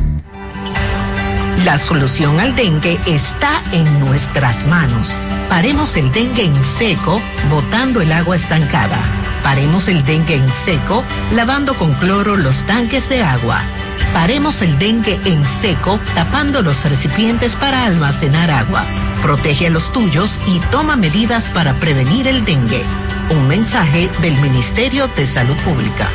[1.65, 5.19] La solución al dengue está en nuestras manos.
[5.47, 7.21] Paremos el dengue en seco,
[7.51, 8.97] botando el agua estancada.
[9.43, 11.03] Paremos el dengue en seco,
[11.35, 13.61] lavando con cloro los tanques de agua.
[14.11, 18.83] Paremos el dengue en seco, tapando los recipientes para almacenar agua.
[19.21, 22.83] Protege a los tuyos y toma medidas para prevenir el dengue.
[23.29, 26.09] Un mensaje del Ministerio de Salud Pública.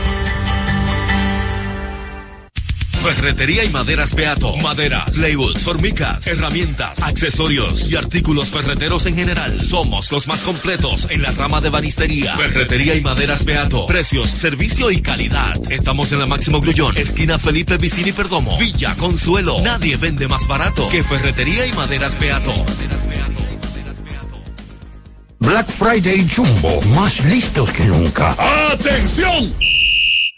[3.07, 4.57] Ferretería y maderas Beato.
[4.57, 9.61] Maderas, plywood, formicas, herramientas, accesorios y artículos ferreteros en general.
[9.63, 12.37] Somos los más completos en la rama de banistería.
[12.37, 13.87] Ferretería y maderas Beato.
[13.87, 15.55] Precios, servicio y calidad.
[15.71, 18.59] Estamos en la Máximo Grullón, esquina Felipe Vicini Perdomo.
[18.59, 19.61] Villa Consuelo.
[19.63, 22.53] Nadie vende más barato que Ferretería y maderas Beato.
[25.39, 28.35] Black Friday Jumbo, más listos que nunca.
[28.73, 29.55] ¡Atención!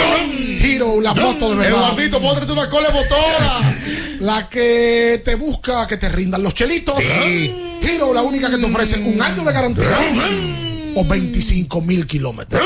[0.61, 1.79] Hero, la moto de verdad.
[1.79, 3.61] Eduardito, póntate una cola de motora.
[4.21, 6.97] La que te busca que te rindan los chelitos.
[7.83, 9.85] Hero, la única que te ofrece un año de garantía.
[10.99, 12.63] O 25 mil kilómetros.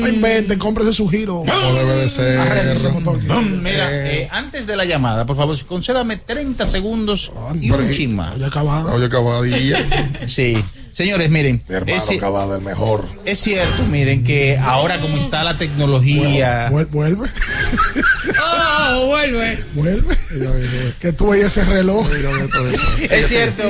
[0.00, 1.44] No inventen, cómprese su giro.
[1.46, 2.38] Como debe de ser.
[2.38, 3.20] Arregle ese motor.
[3.42, 8.34] Mira, eh, antes de la llamada, por favor, concédame 30 segundos y un chin más.
[8.36, 8.94] Oye, acabado.
[8.94, 9.84] Oye, acabadilla.
[10.26, 10.56] Sí.
[10.92, 11.62] Señores, miren.
[11.68, 13.04] Mi hermano es, acabada, el mejor.
[13.26, 16.70] es cierto, miren, que ahora como está la tecnología.
[16.72, 17.28] Vuel- Vuelve.
[19.06, 19.64] Vuelve.
[19.74, 20.16] Vuelve.
[21.00, 22.06] Que tú veías ese reloj.
[23.10, 23.62] Es cierto,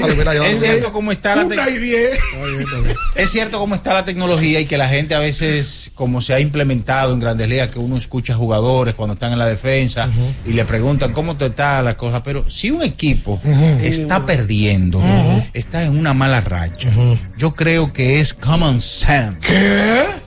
[0.44, 2.18] es cierto cómo está la diez.
[3.14, 6.40] Es cierto cómo está la tecnología y que la gente a veces, como se ha
[6.40, 10.08] implementado en grandes ligas, que uno escucha jugadores cuando están en la defensa
[10.46, 12.22] y le preguntan cómo te está la cosa.
[12.22, 13.40] Pero si un equipo
[13.82, 15.02] está perdiendo,
[15.52, 16.90] está en una mala racha,
[17.36, 19.38] yo creo que es common sense.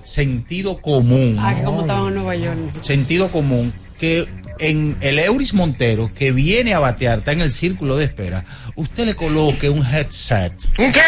[0.02, 1.38] Sentido común.
[1.40, 2.58] Ah, que como estaban en Nueva York.
[2.82, 4.28] Sentido común que
[4.62, 9.06] en el Euris Montero que viene a batear, está en el círculo de espera, usted
[9.06, 10.54] le coloque un headset.
[10.78, 11.02] ¿Un qué?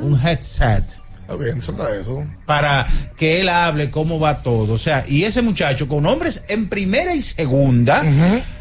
[0.00, 0.84] Un headset.
[1.20, 2.24] Está bien, suelta eso.
[2.46, 4.72] Para que él hable cómo va todo.
[4.74, 8.02] O sea, y ese muchacho con hombres en primera y segunda,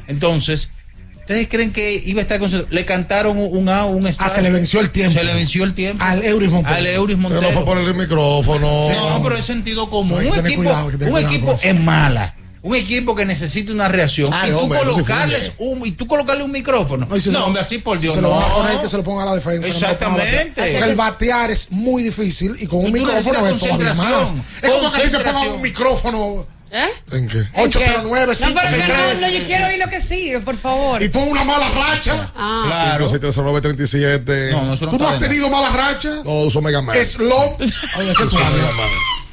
[0.07, 0.69] entonces,
[1.17, 2.73] ¿ustedes creen que iba a estar concentrado?
[2.73, 4.31] Le cantaron un, un, out, un Ah, strike.
[4.31, 5.13] se le venció el tiempo.
[5.17, 6.03] Se le venció el tiempo.
[6.03, 6.75] Al Euris Montero.
[6.75, 7.41] Al Euris Montero.
[7.41, 8.89] Pero no fue por el micrófono.
[8.89, 10.23] No, pero es sentido común.
[10.23, 12.35] No, un equipo, cuidado, un equipo con es mala.
[12.63, 14.29] Un equipo que necesita una reacción.
[14.31, 17.07] Ay, y, tú hombre, colocarles un, y tú colocarle un micrófono.
[17.09, 18.13] Ay, se no, lo- hombre, así por Dios.
[18.13, 18.29] se no.
[18.29, 19.67] lo van a poner que se lo ponga a la defensa.
[19.67, 20.51] no Exactamente.
[20.55, 24.03] Porque el batear es muy difícil y con un Tú micrófono es todavía más.
[24.03, 24.43] concentración.
[24.61, 26.87] Es como que a ti te pongan un micrófono ¿Eh?
[27.11, 27.39] ¿En qué?
[27.53, 31.03] 809 No, pero no, 563 no, yo quiero oír lo que sigue, por favor.
[31.03, 32.31] y tú una mala racha.
[32.33, 32.63] Ah.
[32.65, 33.09] Claro.
[33.09, 34.51] 5630937.
[34.51, 36.21] No, no, eso no ¿Tú no has tenido mala racha?
[36.23, 36.95] No, uso Mega Man.
[37.05, 37.57] Slow.
[37.59, 38.69] Oye, ¿de qué tú hablas?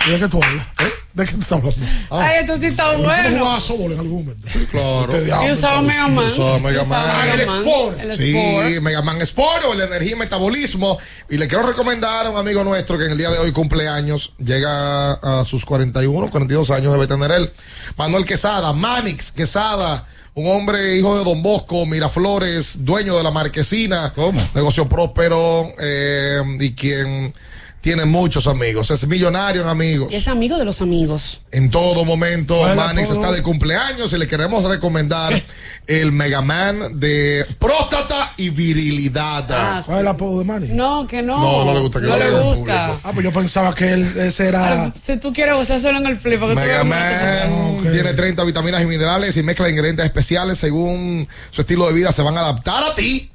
[0.09, 0.67] ¿De qué tú hablas?
[0.81, 0.93] ¿Eh?
[1.19, 1.86] ¿De qué tú estás hablando?
[2.11, 2.20] Ah.
[2.23, 3.39] Ay, esto sí está ¿Y ¿Tú bueno.
[3.40, 4.49] jugabas softball en algún momento?
[4.70, 5.12] Claro.
[5.12, 5.82] Este diablo, Yo usaba.
[5.82, 6.27] Mega Man.
[6.27, 7.28] Usaba Mega Man.
[7.31, 7.40] El.
[7.40, 8.01] Sport.
[8.01, 8.82] El Sí, Sport.
[8.82, 10.99] Mega Man Sport o el energía y metabolismo.
[11.28, 13.89] Y le quiero recomendar a un amigo nuestro que en el día de hoy cumple
[13.89, 17.53] años, llega a sus 41, 42 años debe tener él.
[17.97, 24.12] Manuel Quesada, Manix Quesada, un hombre hijo de Don Bosco, Miraflores, dueño de la marquesina.
[24.15, 24.40] ¿Cómo?
[24.55, 27.35] Negocio próspero eh, y quien
[27.81, 28.91] tiene muchos amigos.
[28.91, 30.13] Es millonario en amigos.
[30.13, 31.41] Y es amigo de los amigos.
[31.53, 35.41] En todo momento, ¿Cuál es el Manix está de cumpleaños y le queremos recomendar
[35.87, 39.47] el Mega Man de próstata y virilidad.
[39.51, 40.69] Ah, ¿Cuál es el apodo de Manny?
[40.69, 41.39] No, que no.
[41.39, 42.55] No, no le gusta que No lo le gusta.
[42.89, 43.01] público.
[43.05, 44.85] Ah, pues yo pensaba que él, ese era.
[44.85, 46.41] Ah, Si tú quieres usárselo en el flip.
[46.41, 47.93] porque tú Mega ves- Man ok.
[47.93, 52.13] tiene 30 vitaminas y minerales y mezcla de ingredientes especiales según su estilo de vida
[52.13, 53.31] se van a adaptar a ti.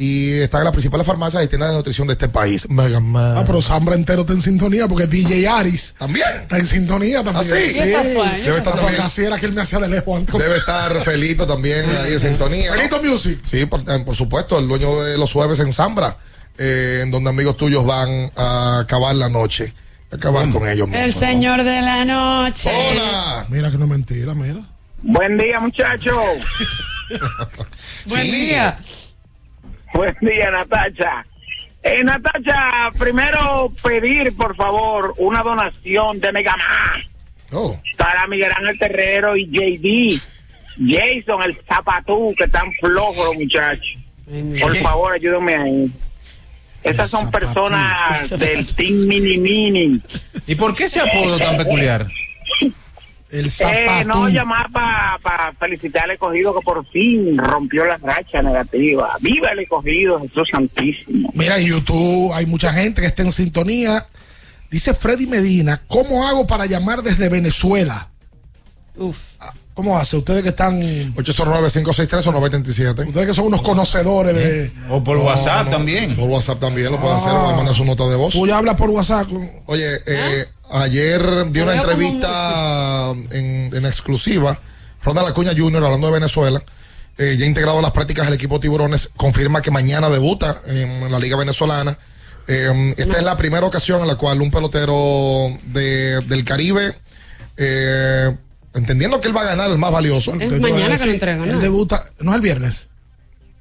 [0.00, 2.70] Y está en las principales farmacias y tiendas de nutrición de este país.
[2.70, 3.36] Mega Man.
[3.36, 6.24] Ah, pero Sambra entero está en sintonía porque DJ Aris También.
[6.42, 7.36] está en sintonía también.
[7.36, 7.72] ¿Ah, sí?
[7.72, 8.02] Sueña,
[8.44, 9.00] Debe estar también.
[9.02, 10.38] así era que él me hacía de lejos antes.
[10.38, 12.70] Debe estar Felito también ahí en sintonía.
[12.70, 12.76] ¿no?
[12.76, 13.40] Felito Music.
[13.42, 16.16] Sí, por, eh, por supuesto, el dueño de los jueves en Zambra,
[16.58, 19.74] eh, en donde amigos tuyos van a acabar la noche.
[20.12, 21.04] A acabar con ellos mismos.
[21.06, 21.18] El ¿no?
[21.18, 22.70] señor de la noche.
[22.72, 23.46] Hola.
[23.48, 24.60] Mira que no es mentira, mira.
[25.02, 26.14] Buen día, muchachos.
[28.06, 28.30] Buen Sí.
[28.30, 28.78] día.
[29.94, 31.24] Buen día, Natacha.
[31.82, 37.02] Eh, Natacha, primero pedir, por favor, una donación de Mega Man
[37.50, 37.74] Oh.
[37.96, 40.20] para Miguel Ángel Terrero y JD.
[40.86, 43.96] Jason, el zapatú, que están flojos los muchachos.
[44.60, 45.90] Por favor, ayúdenme ahí.
[46.84, 50.00] Esas son personas del Team Mini Mini.
[50.46, 52.06] ¿Y por qué ese apodo tan peculiar?
[53.30, 59.16] El Eh, no llamar para felicitar al escogido que por fin rompió la racha negativa.
[59.20, 61.30] ¡Viva el escogido, Jesús Santísimo!
[61.34, 64.06] Mira, en YouTube hay mucha gente que está en sintonía.
[64.70, 68.08] Dice Freddy Medina, ¿cómo hago para llamar desde Venezuela?
[68.96, 69.18] Uf.
[69.74, 70.16] ¿Cómo hace?
[70.16, 70.80] Ustedes que están,
[71.14, 73.06] 809-563-927.
[73.08, 74.72] ustedes que son unos conocedores de...
[74.90, 76.16] O por WhatsApp no, también.
[76.16, 77.48] Por WhatsApp también lo pueden hacer, Ah.
[77.52, 78.32] o mandar su nota de voz.
[78.32, 79.28] Tú ya hablas por WhatsApp.
[79.66, 84.58] Oye, eh, ayer di una entrevista en, en exclusiva.
[85.02, 86.62] Ronald Acuña Jr., hablando de Venezuela,
[87.16, 91.18] eh, ya integrado a las prácticas del equipo Tiburones, confirma que mañana debuta en la
[91.18, 91.98] Liga Venezolana.
[92.46, 96.94] Eh, esta es la primera ocasión en la cual un pelotero de- del Caribe,
[97.56, 98.36] eh,
[98.74, 101.44] entendiendo que él va a ganar el más valioso, Es mañana que lo entregan.
[101.44, 101.60] Él ¿no?
[101.60, 102.88] debuta, no es el viernes,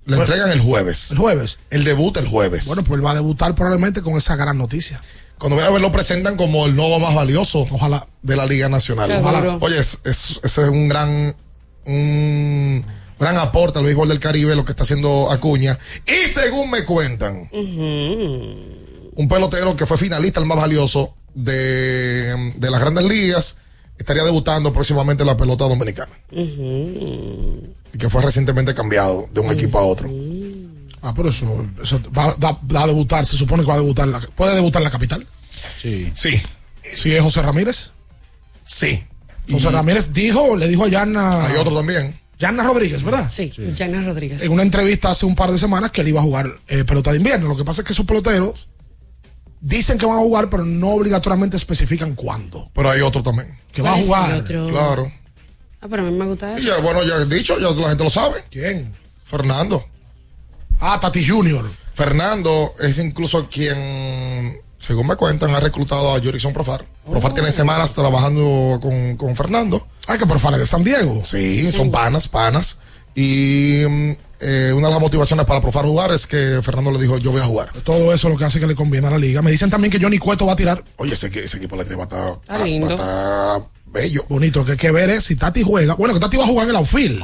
[0.05, 1.11] le entregan el jueves.
[1.11, 1.57] el jueves.
[1.69, 2.65] El debuta el jueves.
[2.67, 5.01] Bueno, pues él va a debutar probablemente con esa gran noticia.
[5.39, 8.07] Cuando viene a ver, lo presentan como el nuevo más valioso Ojalá.
[8.23, 9.09] de la Liga Nacional.
[9.09, 9.39] Qué Ojalá.
[9.41, 9.57] duro.
[9.61, 11.35] Oye, es- es- ese es un gran,
[11.85, 12.83] un
[13.19, 15.77] gran aporte al béisbol del Caribe, lo que está haciendo Acuña.
[16.05, 22.79] Y según me cuentan, un pelotero que fue finalista, el más valioso de, de las
[22.81, 23.57] grandes ligas,
[23.97, 26.11] estaría debutando próximamente en la pelota dominicana.
[27.93, 30.07] Y que fue recientemente cambiado de un equipo a otro.
[31.07, 34.05] Ah, pero eso, eso va, va- va a debutar, se supone que va a debutar,
[34.05, 35.25] en la, puede debutar en la capital.
[35.77, 36.11] Sí.
[36.13, 36.41] Sí,
[36.93, 37.91] Si es José Ramírez.
[38.63, 39.03] sí.
[39.49, 42.19] José Ramírez dijo, le dijo a Yanna, Hay otro también.
[42.37, 43.29] Yanna Rodríguez, ¿verdad?
[43.29, 44.41] Sí, Jana Rodríguez.
[44.41, 47.11] En una entrevista hace un par de semanas que él iba a jugar eh, pelota
[47.11, 47.47] de invierno.
[47.47, 48.67] Lo que pasa es que esos peloteros
[49.61, 52.69] dicen que van a jugar, pero no obligatoriamente especifican cuándo.
[52.73, 53.57] Pero hay otro también.
[53.71, 54.37] Que va a ¿Cuál es el jugar.
[54.41, 54.67] otro?
[54.69, 55.11] Claro.
[55.81, 56.75] Ah, pero a mí me gusta Y eso.
[56.75, 58.43] ya, bueno, ya he dicho, ya la gente lo sabe.
[58.51, 58.93] ¿Quién?
[59.23, 59.85] Fernando.
[60.79, 61.65] Ah, Tati Junior.
[61.93, 66.85] Fernando es incluso quien, según me cuentan, ha reclutado a Jorison Profar.
[67.09, 69.87] Profar tiene semanas trabajando con, con Fernando.
[70.07, 71.21] Ah, que Profar es de San Diego.
[71.23, 72.77] Sí, son panas, panas.
[73.15, 77.17] Y mm, eh, una de las motivaciones para Profar jugar es que Fernando le dijo,
[77.17, 77.71] yo voy a jugar.
[77.83, 79.41] Todo eso es lo que hace que le conviene a la liga.
[79.41, 80.83] Me dicen también que Johnny Cueto va a tirar.
[80.97, 82.05] Oye, ese, equi- ese equipo le va a
[82.37, 82.95] estar, lindo.
[82.95, 84.25] va a estar bello.
[84.29, 85.95] Bonito, que hay que ver es si Tati juega.
[85.95, 87.23] Bueno, que Tati va a jugar en el outfield.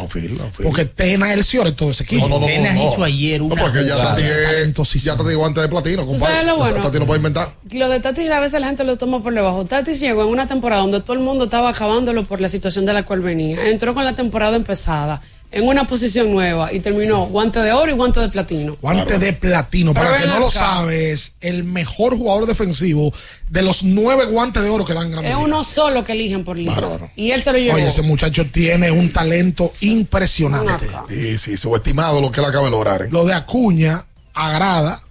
[0.64, 2.28] Porque Tena es el Ciore, todo ese equipo.
[2.28, 3.48] No, no, no, no, no.
[3.50, 6.44] No, porque ya Tati, es- ya Tati guante de platino, compadre.
[6.46, 6.76] lo bueno?
[6.82, 7.50] Tati no puede inventar.
[7.72, 9.66] Lo de Tatis a veces la gente lo toma por debajo.
[9.66, 12.94] Tatis llegó en una temporada donde todo el mundo estaba acabándolo por la situación de
[12.94, 13.68] la cual venía.
[13.70, 15.22] Entró con la temporada empezada
[15.54, 18.76] en una posición nueva y terminó guante de oro y guante de platino.
[18.82, 19.94] Guante de platino.
[19.94, 20.60] Pero Para el que no lo acá.
[20.60, 23.14] sabe, es el mejor jugador defensivo
[23.50, 26.58] de los nueve guantes de oro que dan Grandes Es uno solo que eligen por
[26.58, 26.76] liga.
[27.16, 27.76] Y él se lo llevó.
[27.76, 30.88] Oye, ese muchacho tiene un talento impresionante.
[31.08, 33.04] Sí, sí, subestimado lo que él acaba de lograr.
[33.04, 33.10] ¿eh?
[33.12, 35.04] Lo de Acuña agrada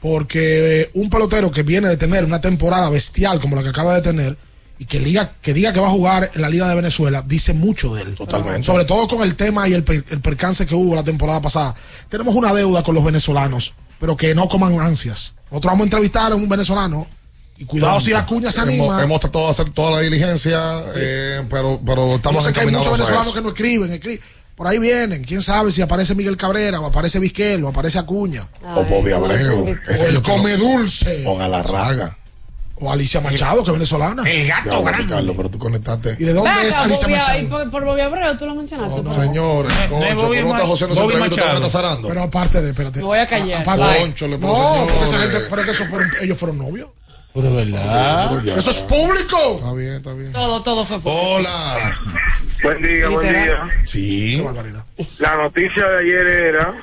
[0.00, 4.02] porque un pelotero que viene de tener una temporada bestial como la que acaba de
[4.02, 4.36] tener
[4.78, 7.52] y que diga que, diga que va a jugar en la Liga de Venezuela dice
[7.54, 8.14] mucho de él.
[8.14, 8.62] Totalmente.
[8.64, 11.74] Sobre todo con el tema y el, per- el percance que hubo la temporada pasada.
[12.08, 15.34] Tenemos una deuda con los venezolanos, pero que no coman ansias.
[15.50, 17.06] Nosotros vamos a entrevistar a un venezolano
[17.56, 18.84] y cuidado si Acuña se anima.
[18.84, 20.60] Hemos, hemos tratado de hacer toda la diligencia,
[20.94, 24.20] eh, pero, pero estamos Yo sé que hay encaminados muchos venezolanos que no escriben, escriben.
[24.54, 25.22] Por ahí vienen.
[25.22, 28.48] ¿Quién sabe si aparece Miguel Cabrera o aparece Vizquel o aparece Acuña?
[28.74, 29.68] O Bobby Abreu.
[29.70, 31.22] O Ese el Come Dulce.
[31.26, 32.17] O Galarraga.
[32.80, 34.22] O Alicia Machado, que es venezolana.
[34.24, 36.16] Ya, bueno, Carlos, pero tú conectaste.
[36.18, 37.48] ¿Y de dónde Ven es Alicia Bobby- Machado?
[37.48, 39.02] por, por Bobby Abreu, tú lo mencionaste.
[39.02, 39.10] ¿no?
[39.10, 41.54] Señores, concho, pregunta a José no se Bobby entrevista, Machado.
[41.54, 42.08] usted me está zarando.
[42.08, 42.98] Pero aparte de, espérate.
[43.00, 43.60] Me voy a callar.
[43.62, 45.30] Aparte- Concho, le pongo, no, porque esa señores.
[45.32, 46.88] gente, pero es que eso fueron, ellos fueron novios.
[47.34, 48.58] Pero verdad.
[48.58, 49.36] Eso es público.
[49.58, 50.32] Está bien, está bien.
[50.32, 51.96] Todo, todo fue por Hola.
[52.62, 53.70] Buen día, buen día.
[53.84, 54.42] Sí.
[55.18, 56.74] La noticia de ayer era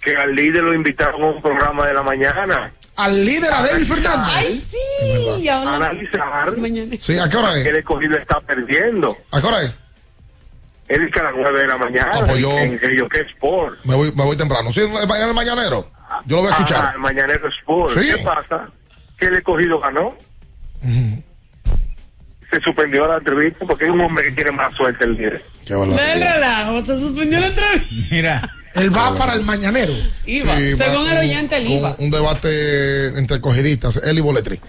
[0.00, 2.72] que al líder lo invitaron a un programa de la mañana.
[2.96, 4.34] Al líder Adeli Fernández.
[4.34, 5.48] Ay, sí.
[5.48, 6.96] A ahora- analizar Mañana.
[6.98, 7.64] Sí, ¿a qué hora es?
[7.64, 9.16] que el escogido está perdiendo.
[9.32, 9.74] ¿A qué hora es?
[10.86, 13.78] Él que a las 9 de la mañana Ah, pues yo- en Río que Sport.
[13.84, 14.70] Me voy, me voy temprano.
[14.70, 15.90] Sí, en el, en el mañanero.
[16.26, 16.84] Yo lo voy a escuchar.
[16.84, 17.98] Ajá, el Mañanero Sport.
[17.98, 18.12] Sí.
[18.14, 18.68] ¿Qué pasa?
[19.18, 20.14] Que el escogido ganó.
[22.50, 25.44] Se suspendió la entrevista porque hay un hombre que quiere más suerte el líder.
[25.66, 27.94] Qué Del relajo, se suspendió la entrevista.
[28.10, 28.42] Mira.
[28.74, 29.92] Él va para el mañanero.
[30.26, 30.56] Iba.
[30.56, 31.94] Sí, Según va el oyente, él iba.
[31.98, 34.60] Un, debate entre cogidistas, él y Boletri.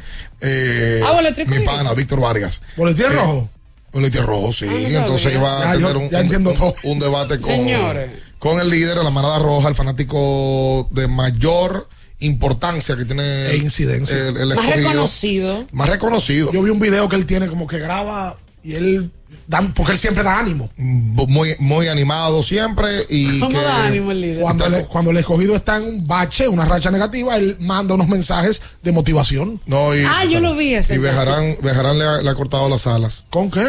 [0.41, 2.61] Eh, Ah, Boletri Mi pana, Víctor Vargas.
[2.77, 3.49] ¿Boletín Eh, rojo?
[3.91, 4.65] Boletín rojo, sí.
[4.67, 4.99] Ah, sabía.
[4.99, 6.75] Entonces iba a Ya, yo- tener un, ya un- entiendo un- todo.
[6.83, 8.13] un debate con, Señores.
[8.39, 11.87] con el líder de la manada roja, el fanático de mayor
[12.19, 14.15] importancia que tiene E incidencia.
[14.15, 15.67] el, el Más reconocido.
[15.71, 16.51] Más reconocido.
[16.51, 19.11] Yo vi un video que él tiene como que graba y él
[19.47, 20.69] dan, porque él siempre da ánimo.
[20.77, 24.41] muy, muy animado siempre y ¿Cómo que da ánimo el líder?
[24.41, 28.07] Cuando, le- cuando el escogido está en un bache, una racha negativa, él manda unos
[28.07, 29.59] mensajes de motivación.
[29.65, 30.95] no y, Ah, yo lo vi ese.
[30.95, 33.25] y Bejarán, Bejarán le, ha, le ha cortado las alas.
[33.29, 33.63] ¿Con qué?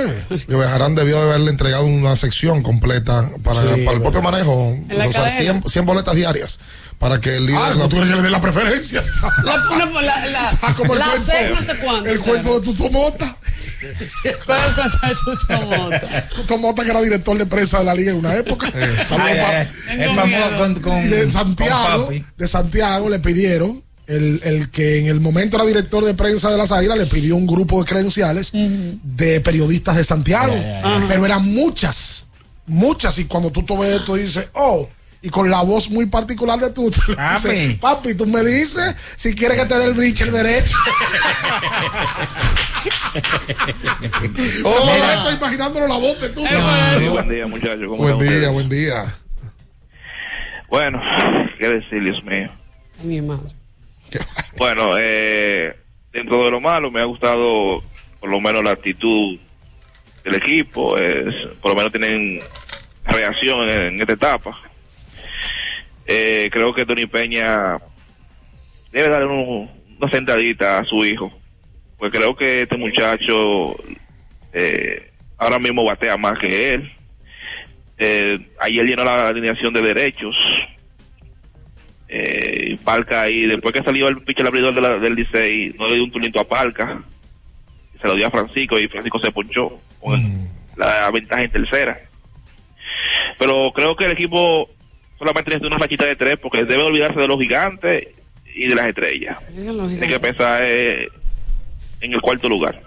[0.48, 4.52] Que Bejarán debió de haberle entregado una sección completa para, Sí, para el propio manejo.
[4.70, 5.30] O sea, cadena.
[5.30, 6.60] 100, 100 boletas diarias.
[6.98, 7.60] Para que el líder.
[7.62, 9.02] Ah, no tú eres que le dé la preferencia.
[9.44, 12.10] La, una- la, la, Ah, como el la cuento, seis no sé cuánto.
[12.10, 13.36] el cuento de Tuto Mota.
[14.46, 16.28] ¿Cuál es el cuento de tu tomota?
[16.34, 18.72] Tuto Mota, que era director de prensa de la liga en una época.
[19.04, 19.68] Saludos.
[19.90, 22.24] El famoso con, con, de con Santiago, papi.
[22.36, 26.56] de Santiago le pidieron, el, el que en el momento era director de prensa de
[26.56, 30.54] las Águilas, le pidió un grupo de credenciales de periodistas de Santiago.
[31.08, 32.26] Pero eran muchas,
[32.66, 33.18] muchas.
[33.18, 34.88] Y cuando tú te ves esto, dices, oh,
[35.26, 37.48] y con la voz muy particular de tú, tú Papi.
[37.48, 40.76] dices, papi, tú me dices si quieres que te dé el breacher derecho.
[44.64, 44.92] Hola.
[44.94, 46.44] Mira, estoy imaginándolo la voz de tú.
[46.46, 47.80] Sí, buen día, muchachos.
[47.88, 48.52] ¿Cómo Buen día, ustedes?
[48.52, 49.04] buen día.
[50.68, 51.00] Bueno,
[51.58, 52.48] qué decir, Dios mío.
[53.02, 53.50] Mi madre.
[54.58, 55.74] Bueno, eh,
[56.12, 57.82] dentro de lo malo me ha gustado
[58.20, 59.38] por lo menos la actitud
[60.24, 62.38] del equipo, es, por lo menos tienen
[63.04, 64.56] reacción en, en esta etapa.
[66.06, 67.78] Eh, creo que Tony Peña
[68.92, 69.70] debe darle un-
[70.00, 71.32] una sentadita a su hijo,
[71.98, 73.76] porque creo que este muchacho
[74.52, 76.92] eh, ahora mismo batea más que él.
[77.98, 80.34] Eh, ayer llenó la alineación de derechos.
[82.08, 85.94] Eh, Palca ahí, después que salió el pitcher abridor de la- del Licey, no le
[85.96, 87.02] dio un turnito a Palca.
[88.00, 90.20] Se lo dio a Francisco y Francisco se ponchó con
[90.76, 92.00] la ventaja en tercera.
[93.38, 94.70] Pero creo que el equipo
[95.18, 98.08] solamente necesita una rachita de tres porque debe olvidarse de los gigantes
[98.54, 99.36] y de las estrellas.
[99.54, 101.08] Tiene que pensar eh,
[102.00, 102.82] en el cuarto lugar.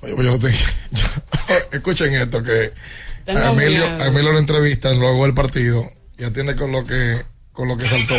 [0.00, 0.52] Oye, pues yo no te-
[1.52, 2.72] yo- escuchen esto, que
[3.26, 4.02] A Emilio, miedo.
[4.02, 7.16] a Emilio lo entrevistan luego del partido y atiende con lo que
[7.52, 8.16] con lo que saltó.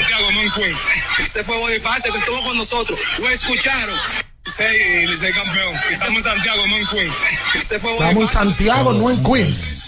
[1.22, 2.98] Ese fue Bonifacio que estuvo con nosotros.
[3.20, 3.96] Lo escucharon.
[4.46, 5.76] Licey, Licey campeón.
[5.92, 7.10] Estamos en Santiago Mancuén.
[7.60, 9.82] Ese fue Estamos en Santiago, no en Queens.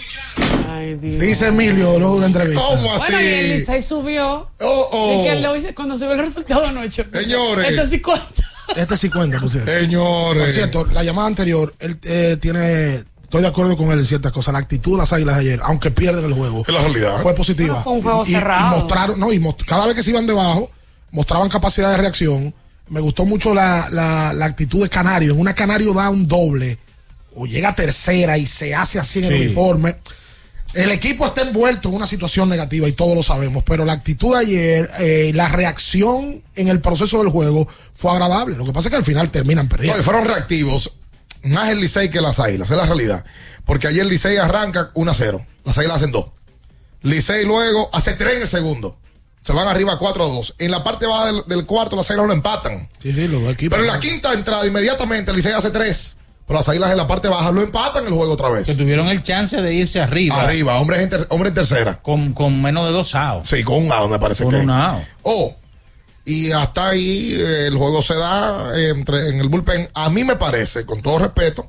[0.70, 1.20] Ay, Dios.
[1.20, 2.62] Dice Emilio luego de una entrevista.
[2.66, 3.12] ¿Cómo así?
[3.12, 4.50] Bueno, y el Licey subió.
[4.60, 5.20] Oh, oh.
[5.22, 7.04] Y que lo cuando subió el resultado anoche.
[7.12, 7.70] Señores.
[7.70, 8.42] Esto sí cuenta.
[8.76, 9.52] Este sí cuenta, pues.
[9.52, 10.44] Señores.
[10.44, 13.04] Por cierto, la llamada anterior, él eh, tiene.
[13.22, 14.52] Estoy de acuerdo con él en ciertas cosas.
[14.52, 17.18] La actitud de las águilas de ayer, aunque pierden el juego, Es la realidad.
[17.20, 17.74] fue positiva.
[17.74, 18.78] No, fue un juego y, y cerrado.
[18.78, 20.70] mostraron, no, y most- cada vez que se iban debajo,
[21.10, 22.54] mostraban capacidad de reacción.
[22.88, 25.34] Me gustó mucho la, la, la actitud de Canario.
[25.34, 26.78] En una Canario da un doble,
[27.34, 29.96] o llega a tercera y se hace así en el uniforme.
[30.74, 34.34] El equipo está envuelto en una situación negativa y todos lo sabemos, pero la actitud
[34.34, 38.56] de ayer, eh, la reacción en el proceso del juego fue agradable.
[38.56, 39.98] Lo que pasa es que al final terminan No, perdiendo.
[40.00, 40.92] y fueron reactivos.
[41.42, 43.24] Más el Licey que las Águilas, es la realidad.
[43.64, 45.46] Porque ayer el Licey arranca 1 a 0.
[45.64, 46.26] Las Águilas hacen 2.
[47.02, 48.98] Licey luego hace 3 en el segundo.
[49.40, 50.56] Se van arriba 4 a 2.
[50.58, 52.88] En la parte baja del, del cuarto, las Águilas lo empatan.
[53.02, 53.56] Sí, sí, equipos.
[53.78, 56.16] Pero en la quinta entrada, inmediatamente, el Licey hace 3.
[56.48, 58.76] Pero las Águilas en la parte baja lo empatan el juego otra Que vez.
[58.76, 60.40] tuvieron el chance de irse arriba.
[60.40, 62.00] Arriba, hombre en, ter- hombre en tercera.
[62.02, 63.48] Con, con menos de dos outs.
[63.50, 64.60] Sí, con un out, me parece Con que.
[64.62, 65.02] un out.
[65.22, 65.54] Oh,
[66.24, 69.88] y hasta ahí eh, el juego se da eh, entre, en el bullpen.
[69.94, 71.68] A mí me parece, con todo respeto,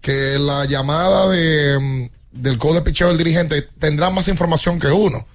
[0.00, 4.88] que la llamada de, mm, del code de picheo del dirigente tendrá más información que
[4.88, 5.26] uno.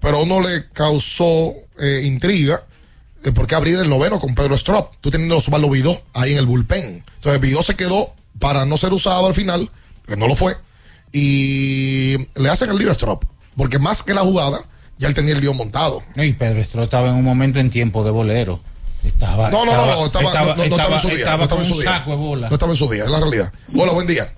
[0.00, 2.62] Pero a uno le causó eh, intriga
[3.22, 4.94] de por qué abrir el noveno con Pedro Strop.
[5.00, 7.04] Tú teniendo a Osvaldo Vidó ahí en el bullpen.
[7.16, 9.70] Entonces Vidó se quedó para no ser usado al final,
[10.06, 10.54] que no lo fue.
[11.12, 13.24] Y le hacen el lío a Strop.
[13.56, 14.64] Porque más que la jugada,
[14.98, 16.02] ya él tenía el lío montado.
[16.16, 18.60] Y Pedro Estro estaba en un momento en tiempo de bolero.
[19.04, 21.18] Estaba, No, no, no, no, estaba, estaba, no, no, estaba en su día.
[21.18, 22.04] estaba no estaba en su día.
[22.06, 23.52] No estaba en su día, es la realidad.
[23.76, 24.32] Hola, buen día.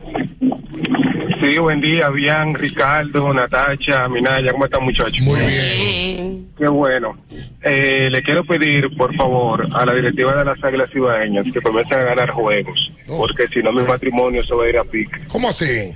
[1.40, 5.20] Sí, buen día, bien, Ricardo, Natacha, Minaya, ¿cómo están muchachos?
[5.20, 6.48] Muy bien.
[6.56, 7.16] Qué bueno.
[7.62, 11.98] Eh, le quiero pedir, por favor, a la directiva de las Águilas Ibaeñas que comiencen
[11.98, 15.26] a ganar juegos, porque si no mi matrimonio se va a ir a pique.
[15.28, 15.92] ¿Cómo así?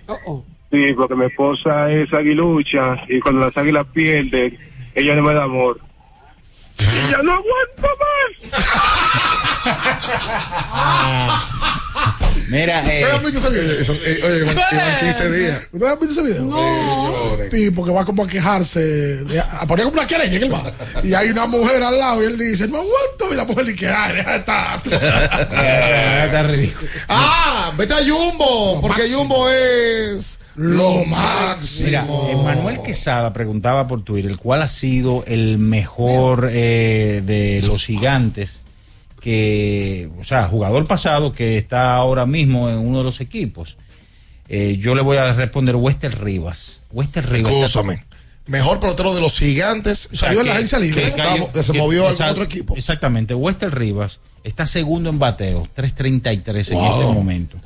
[0.70, 4.58] Sí, porque mi esposa es aguilucha y cuando las águilas pierden,
[4.94, 5.80] ella no me da amor.
[6.81, 8.51] Y ya no aguanto más.
[12.48, 13.81] Mira, eh, ¿Ustedes han visto ese video?
[13.81, 15.61] Eso, eh, oye, iban, iban 15 días.
[15.70, 16.44] ¿Ustedes han visto ese video?
[16.47, 17.36] No.
[17.48, 20.73] Sí, porque va como a quejarse, de- a poner como una querella en el bar.
[21.05, 23.32] Y hay una mujer al lado y él dice, no aguanto.
[23.32, 24.81] Y la mujer dice, ay, deja de estar.
[25.52, 26.90] eh, está ridículo.
[27.09, 29.19] Ah, vete a Jumbo, porque máximo.
[29.20, 31.87] Jumbo es lo máximo.
[31.87, 32.05] Mira,
[32.45, 38.61] Manuel Quesada preguntaba por Twitter cuál ha sido el mejor eh, de los gigantes
[39.20, 43.77] que, o sea, jugador pasado que está ahora mismo en uno de los equipos.
[44.49, 46.81] Eh, yo le voy a responder Wester Rivas.
[46.91, 47.53] Wester Rivas.
[47.53, 48.05] Escúchame.
[48.47, 50.07] Mejor pelotero de los gigantes.
[50.12, 51.03] O sea, Salió en la agencia libre.
[51.03, 51.07] que
[51.53, 52.74] que se que- movió a algún otro equipo.
[52.77, 53.35] Exactamente.
[53.35, 57.00] Wester Rivas está segundo en bateo, 3.33 en Wow.
[57.00, 57.56] este momento.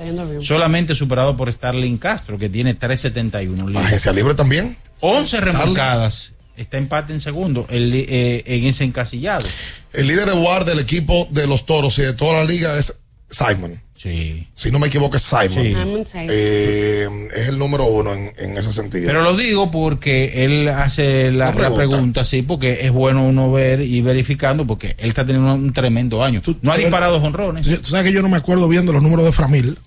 [0.42, 3.68] Solamente superado por Starling Castro, que tiene 3.71.
[3.70, 4.76] La agencia libre también.
[5.01, 5.52] 11 Starling.
[5.59, 6.32] remolcadas.
[6.56, 9.44] Está empate en segundo el, eh, en ese encasillado.
[9.92, 13.01] El líder de WAR del equipo de los toros y de toda la liga es
[13.30, 13.80] Simon.
[13.94, 14.48] Sí.
[14.55, 15.48] Si no me equivoco, es Simon.
[15.51, 15.68] Sí.
[15.68, 16.30] Simon says.
[16.32, 19.06] Eh, es el número uno en, en ese sentido.
[19.06, 21.76] Pero lo digo porque él hace la, la pregunta.
[21.76, 26.22] pregunta, sí, porque es bueno uno ver y verificando, porque él está teniendo un tremendo
[26.22, 26.42] año.
[26.62, 27.66] No ha disparado honrones.
[27.82, 29.78] Tú sabes que yo no me acuerdo bien de los números de Framil.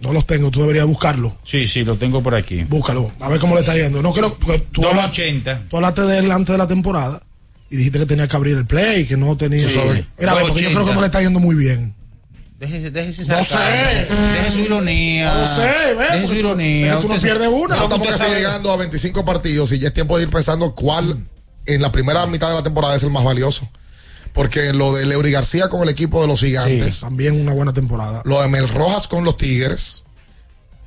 [0.00, 1.36] No los tengo, tú deberías buscarlo.
[1.44, 2.62] Sí, sí, lo tengo por aquí.
[2.62, 4.00] Búscalo, a ver cómo le está yendo.
[4.00, 5.64] No creo, porque tú, hablas- 280.
[5.68, 7.20] tú hablaste de él antes de la temporada
[7.68, 9.66] y dijiste que tenía que abrir el play, que no tenía.
[9.68, 9.76] Sí.
[10.18, 11.96] Mira, porque yo creo que no le está yendo muy bien.
[12.58, 13.56] Déjese, déjese No sé.
[13.56, 15.32] Deje su ironía.
[15.32, 16.98] No sé, ve, Deje su ironía.
[16.98, 17.76] tú no Usted- pierdes una.
[17.76, 21.16] Nosotros estamos casi llegando a 25 partidos y ya es tiempo de ir pensando cuál
[21.66, 23.68] en la primera mitad de la temporada es el más valioso.
[24.32, 28.22] Porque lo de Leury García con el equipo de los gigantes, También una buena temporada.
[28.24, 30.04] lo de Mel Rojas con los Tigres,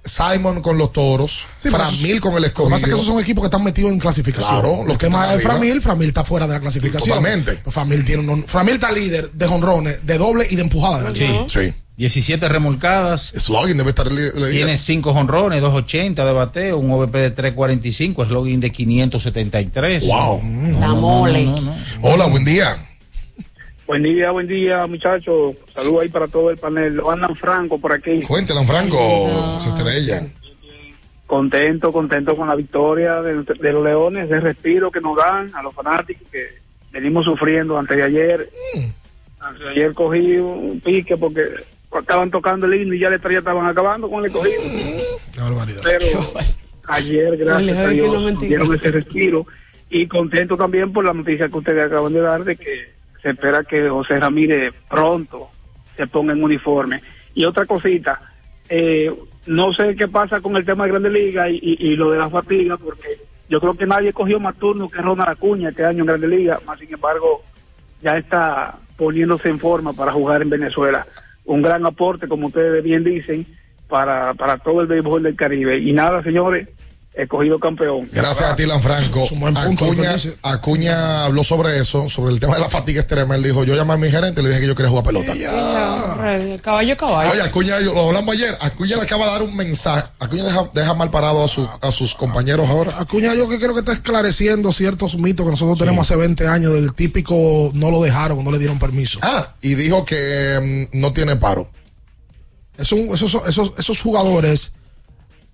[0.03, 2.95] Simon con los toros, Sí, Framil con el Lo que pasa es que escogido.
[2.95, 4.61] esos son equipos que están metidos en clasificación.
[4.61, 5.39] Claro, los temas de.
[5.41, 7.17] Framil, Framil está fuera de la clasificación.
[7.17, 7.57] Totalmente.
[7.63, 11.13] Pues Framil tiene un, Framil está líder de jonrones, de doble y de empujada.
[11.13, 11.27] Sí.
[11.47, 11.73] Sí.
[11.97, 13.31] 17 remolcadas.
[13.37, 18.71] Slugging debe estar Tiene 5 honrones, 280 de bateo, un OVP de 345, slogan de
[18.71, 20.07] 573.
[20.07, 20.41] Wow.
[20.79, 21.47] La mole.
[22.01, 22.87] Hola, buen día.
[23.91, 25.53] Buen día, buen día, muchachos.
[25.73, 26.95] Saludos ahí para todo el panel.
[26.95, 28.21] Lo andan Franco por aquí.
[28.21, 28.97] Cuéntela, Franco,
[29.59, 30.31] estrella.
[31.27, 35.61] Contento, contento con la victoria de, de los Leones, de respiro que nos dan a
[35.61, 36.53] los fanáticos que
[36.93, 38.49] venimos sufriendo antes de ayer.
[39.41, 41.49] Antes de ayer cogí un pique porque
[41.99, 44.61] estaban tocando el himno y ya la estrella estaban acabando con el cogido.
[45.33, 45.81] Qué barbaridad.
[45.83, 46.21] Pero
[46.85, 49.45] ayer, gracias a Dios, dieron ese respiro.
[49.89, 53.63] Y contento también por la noticia que ustedes acaban de dar de que se espera
[53.63, 55.49] que José Ramírez pronto
[55.95, 57.01] se ponga en uniforme.
[57.33, 58.19] Y otra cosita,
[58.69, 59.13] eh,
[59.47, 62.77] no sé qué pasa con el tema de Grande Liga y, lo de la fatiga,
[62.77, 63.09] porque
[63.49, 66.59] yo creo que nadie cogió más turno que Ronald Acuña este año en Grande Liga,
[66.65, 67.43] más sin embargo
[68.01, 71.05] ya está poniéndose en forma para jugar en Venezuela.
[71.45, 73.45] Un gran aporte, como ustedes bien dicen,
[73.87, 75.77] para, para todo el béisbol del Caribe.
[75.79, 76.69] Y nada, señores,
[77.13, 78.07] escogido campeón.
[78.11, 79.27] Gracias a ti, Lanfranco.
[79.55, 83.35] Acuña, Acuña habló sobre eso, sobre el tema de la fatiga extrema.
[83.35, 85.33] Él dijo, yo llamé a mi gerente y le dije que yo quería jugar pelota.
[85.33, 87.31] El caballo caballo.
[87.31, 88.55] Oye, Acuña, yo- lo hablamos ayer.
[88.61, 90.05] Acuña le acaba de dar un mensaje.
[90.19, 92.97] Acuña deja, deja mal parado a, su- a sus compañeros ahora.
[92.99, 96.73] Acuña, yo que creo que está esclareciendo ciertos mitos que nosotros tenemos hace 20 años
[96.73, 99.19] del típico no lo dejaron, no le dieron permiso.
[99.21, 101.69] Ah, y dijo que mm, no tiene paro.
[102.77, 104.73] Es un- esos, esos, esos jugadores,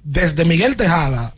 [0.04, 1.34] desde Miguel Tejada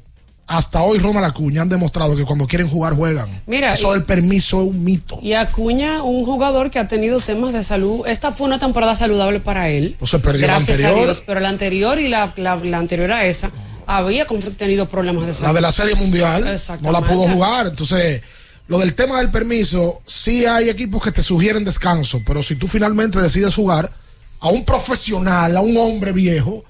[0.49, 3.29] hasta hoy Ronald Acuña, han demostrado que cuando quieren jugar, juegan.
[3.45, 5.19] Mira, Eso del permiso es un mito.
[5.21, 8.07] Y Acuña, un jugador que ha tenido temas de salud.
[8.07, 9.95] Esta fue una temporada saludable para él.
[10.01, 10.91] No se perdió la Gracias a.
[10.91, 11.21] Dios.
[11.23, 13.51] Pero la anterior y la, la, la anterior a esa
[13.85, 14.25] había
[14.57, 15.49] tenido problemas de salud.
[15.49, 17.67] La de la Serie Mundial no la pudo jugar.
[17.67, 18.23] Entonces,
[18.67, 22.67] lo del tema del permiso, sí hay equipos que te sugieren descanso, pero si tú
[22.67, 23.91] finalmente decides jugar
[24.39, 26.63] a un profesional, a un hombre viejo,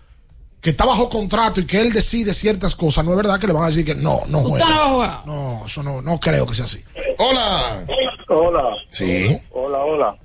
[0.61, 3.53] que está bajo contrato y que él decide ciertas cosas, no es verdad que le
[3.53, 4.65] van a decir que no, no juega.
[4.65, 5.19] no va a jugar.
[5.25, 6.83] No, eso no, no creo que sea así.
[7.17, 7.85] Hola.
[8.27, 8.75] Hola.
[8.89, 9.37] Sí.
[9.51, 10.15] Hola, hola.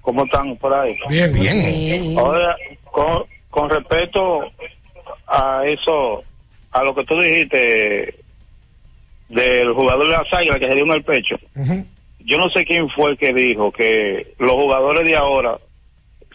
[0.00, 0.96] ¿Cómo están por ahí?
[1.08, 2.18] Bien, bien.
[2.18, 4.40] Ahora, con, con respecto
[5.26, 6.22] a eso,
[6.72, 8.14] a lo que tú dijiste
[9.28, 11.36] del jugador de las águilas que se dio en el pecho,
[12.20, 15.58] yo no sé quién fue el que dijo que los jugadores de ahora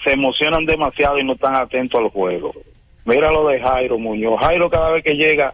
[0.04, 2.54] se emocionan demasiado y no están atentos al juego.
[3.06, 4.40] Mira lo de Jairo Muñoz.
[4.42, 5.54] Jairo cada vez que llega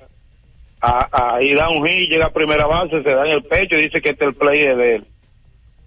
[0.82, 3.78] a, a y da un hit, llega a primera base, se da en el pecho
[3.78, 5.06] y dice que este el play es de él.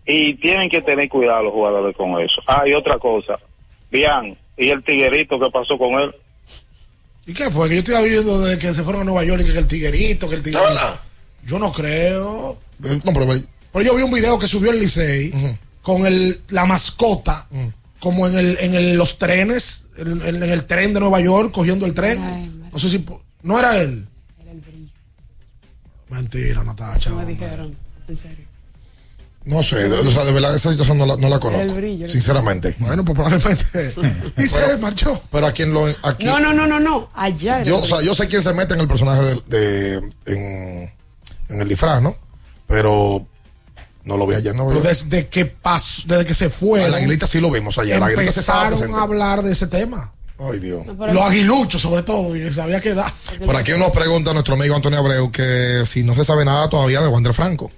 [0.06, 2.40] Y tienen que tener cuidado los jugadores con eso.
[2.46, 3.38] Ah, y otra cosa.
[3.90, 6.14] Bien, y el tiguerito que pasó con él.
[7.26, 7.68] ¿Y qué fue?
[7.68, 10.28] Que yo estoy viendo desde que se fueron a Nueva York y que el tiguerito,
[10.28, 10.98] que el tiguerito.
[11.44, 12.58] Yo no creo.
[12.78, 13.26] No, pero,
[13.72, 15.32] Pero yo vi un video que subió el Licey
[15.82, 17.46] con el, la mascota,
[18.00, 21.52] como en, el, en el- los trenes, en, en- en el tren de Nueva York,
[21.52, 22.60] cogiendo el tren.
[22.72, 23.04] No sé si.
[23.42, 24.06] No era él.
[26.08, 27.10] Mentira, Natacha.
[27.10, 27.76] Me dijeron,
[28.08, 28.46] en serio.
[29.44, 31.62] No sé, de, o sea, de verdad esa situación no la, no la conozco.
[31.62, 32.08] El brillo.
[32.08, 32.74] Sinceramente.
[32.78, 33.94] Bueno, pues probablemente.
[34.36, 35.22] Y se marchó.
[35.30, 35.86] Pero a quien lo.
[35.86, 37.10] a quien- No, no, no, no, no.
[37.14, 37.56] Allá.
[37.60, 38.12] era yo, el o sea, brillo.
[38.12, 40.92] yo sé quién se mete en el personaje de, de- en,
[41.48, 42.16] en el disfraz, ¿no?
[42.66, 43.26] Pero
[44.08, 44.66] no lo vi ayer, ¿no?
[44.66, 46.82] Pero desde que pasó, desde que se fue.
[46.84, 48.00] A la aguilita sí lo vimos ayer.
[48.00, 50.12] La aguilita se estaba empezaron a hablar de ese tema.
[50.38, 50.86] Ay, Dios.
[50.86, 53.10] Los aguiluchos, sobre todo, y se había quedado.
[53.44, 57.00] Por aquí nos pregunta nuestro amigo Antonio Abreu que si no se sabe nada todavía
[57.02, 57.70] de Wander Franco.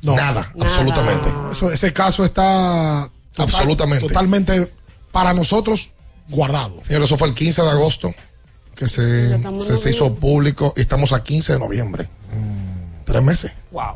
[0.00, 0.14] No.
[0.16, 1.28] Nada, absolutamente.
[1.52, 4.06] Eso- ese caso está total- Absolutamente.
[4.08, 4.72] totalmente
[5.12, 5.90] para nosotros
[6.28, 6.78] guardado.
[6.82, 8.14] Señor, eso fue el 15 de agosto
[8.76, 12.08] que se, se, se hizo público y estamos a 15 de noviembre.
[13.04, 13.50] Tres meses.
[13.72, 13.94] Wow.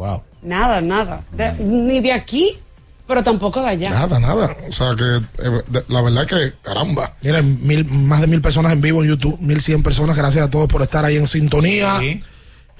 [0.00, 0.22] Wow.
[0.40, 1.22] Nada, nada.
[1.30, 2.58] De- ni de aquí,
[3.06, 3.90] pero tampoco de allá.
[3.90, 4.56] Nada, nada.
[4.66, 5.04] O sea que
[5.44, 7.14] eh, de- la verdad que, caramba.
[7.20, 10.16] Miren, mil, más de mil personas en vivo en YouTube, mil cien personas.
[10.16, 12.00] Gracias a todos por estar ahí en sintonía.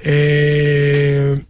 [0.02, 1.44] Eh,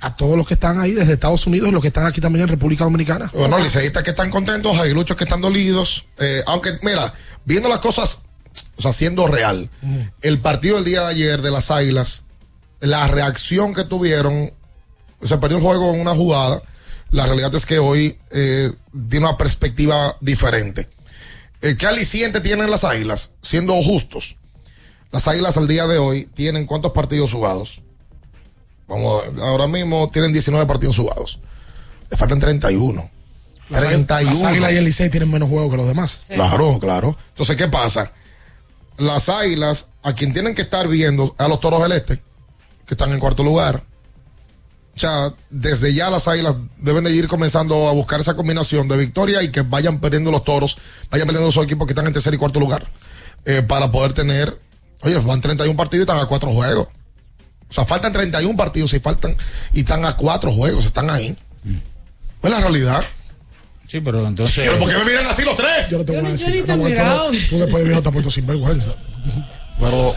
[0.00, 2.44] a todos los que están ahí desde Estados Unidos y los que están aquí también
[2.44, 3.30] en República Dominicana.
[3.34, 6.06] Bueno, liceístas que están contentos, aguiluchos que están dolidos.
[6.18, 7.12] eh, aunque, mira,
[7.44, 8.20] viendo las cosas,
[8.78, 9.68] o sea, siendo real,
[10.22, 12.24] el partido del día de ayer de las Águilas,
[12.80, 14.52] la reacción que tuvieron,
[15.22, 16.62] se perdió el juego en una jugada.
[17.10, 18.70] La realidad es que hoy eh,
[19.08, 20.88] tiene una perspectiva diferente.
[21.62, 23.32] Eh, ¿Qué aliciente tienen las Águilas?
[23.42, 24.36] Siendo justos.
[25.10, 27.80] Las Águilas al día de hoy tienen cuántos partidos jugados?
[28.86, 31.40] Vamos, a- ahora mismo tienen 19 partidos jugados.
[32.10, 33.10] Le faltan 31.
[33.70, 34.32] Las, 31.
[34.32, 36.20] las Águilas y el Licey tienen menos juegos que los demás.
[36.28, 37.16] Claro, claro.
[37.30, 38.12] Entonces, ¿qué pasa?
[38.96, 42.20] Las águilas, a quien tienen que estar viendo, a los toros del este,
[42.88, 43.84] que están en cuarto lugar.
[44.96, 48.96] O sea, desde ya las águilas deben de ir comenzando a buscar esa combinación de
[48.96, 50.76] victoria y que vayan perdiendo los toros,
[51.10, 52.90] vayan perdiendo los equipos que están en tercer y cuarto lugar.
[53.44, 54.58] eh, para poder tener,
[55.02, 56.88] oye, van 31 partidos y están a cuatro juegos.
[57.70, 59.36] O sea, faltan 31 partidos y faltan,
[59.72, 61.36] y están a cuatro juegos, están ahí.
[62.40, 63.04] Pues la realidad.
[63.86, 64.66] Sí, pero entonces.
[64.66, 65.90] Pero ¿por qué me miran así los tres?
[65.90, 66.64] Yo no te voy a decir.
[66.66, 66.74] no,
[67.48, 68.94] tú después de viejo te has puesto sinvergüenza.
[69.78, 70.14] Pero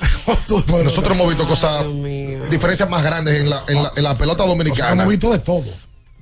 [0.84, 1.84] nosotros hemos visto cosas,
[2.50, 4.92] diferencias más grandes en la, en la, en la pelota Nosotros dominicana.
[5.02, 5.64] hemos visto de todo.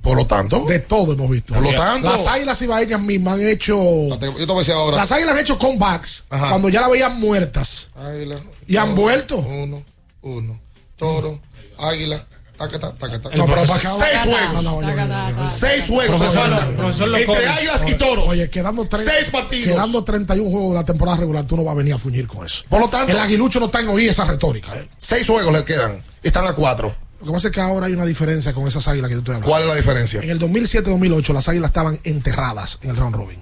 [0.01, 0.65] Por lo tanto.
[0.65, 1.55] De todo hemos visto.
[1.55, 2.11] Por lo tanto.
[2.11, 3.75] Las águilas ibaeñas mismas han hecho.
[3.75, 4.97] Yo te voy a decir ahora.
[4.97, 6.49] Las águilas han hecho comebacks Ajá.
[6.49, 7.89] cuando ya la veían muertas.
[7.95, 8.39] Águila.
[8.67, 9.37] Y han vuelto.
[9.37, 9.83] Uno,
[10.21, 10.59] uno.
[10.97, 11.39] Toro,
[11.79, 12.25] águila.
[12.57, 13.29] Tacata, tacata.
[13.35, 14.63] No, pero Seis juegos.
[14.63, 15.45] No, no.
[15.45, 16.75] Seis juegos se faltan.
[17.15, 18.25] Entre águilas y toros.
[18.27, 19.73] Oye, quedando tres, Seis partidos.
[19.73, 22.45] Quedando 31 juegos de la temporada regular, tú no vas a venir a fuñir con
[22.45, 22.63] eso.
[22.69, 23.11] Por lo tanto.
[23.11, 24.75] El aguilucho no está en oír esa retórica.
[24.75, 24.87] ¿eh?
[24.97, 26.01] Seis juegos le quedan.
[26.23, 26.95] Están a cuatro.
[27.19, 29.35] Lo que pasa es que ahora hay una diferencia con esas águilas que yo estoy
[29.35, 29.49] hablando.
[29.49, 30.21] ¿Cuál es la diferencia?
[30.21, 33.39] En el 2007-2008 las águilas estaban enterradas en el round robin.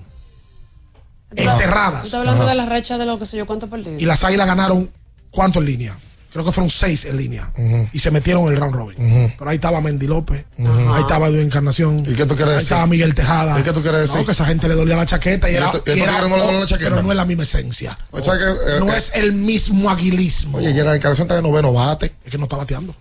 [1.35, 2.05] Enterradas.
[2.05, 3.99] Estás hablando de la racha de lo que sé yo, ¿cuánto perdido?
[3.99, 4.91] Y las águilas ganaron,
[5.31, 5.97] ¿cuánto en línea?
[6.33, 7.53] Creo que fueron seis en línea.
[7.93, 9.33] Y se metieron en el round robin.
[9.37, 10.45] Pero ahí estaba Mendy López.
[10.57, 11.99] Ahí estaba Edwin Encarnación.
[11.99, 12.61] ¿Y qué tú quieres Ahí decir?
[12.73, 13.59] estaba Miguel Tejada.
[13.59, 14.17] ¿Y qué tú quieres decir?
[14.17, 15.71] No, que esa gente le dolía la chaqueta y ¿Y era.
[15.85, 16.89] y y era- no le la chaqueta?
[16.89, 17.97] Pero no es la misma esencia.
[18.11, 20.57] O sea que, eh, no eh, es el mismo aguilismo.
[20.57, 22.13] Oye, ya la encarnación está de noveno bate.
[22.25, 22.95] Es que no está bateando.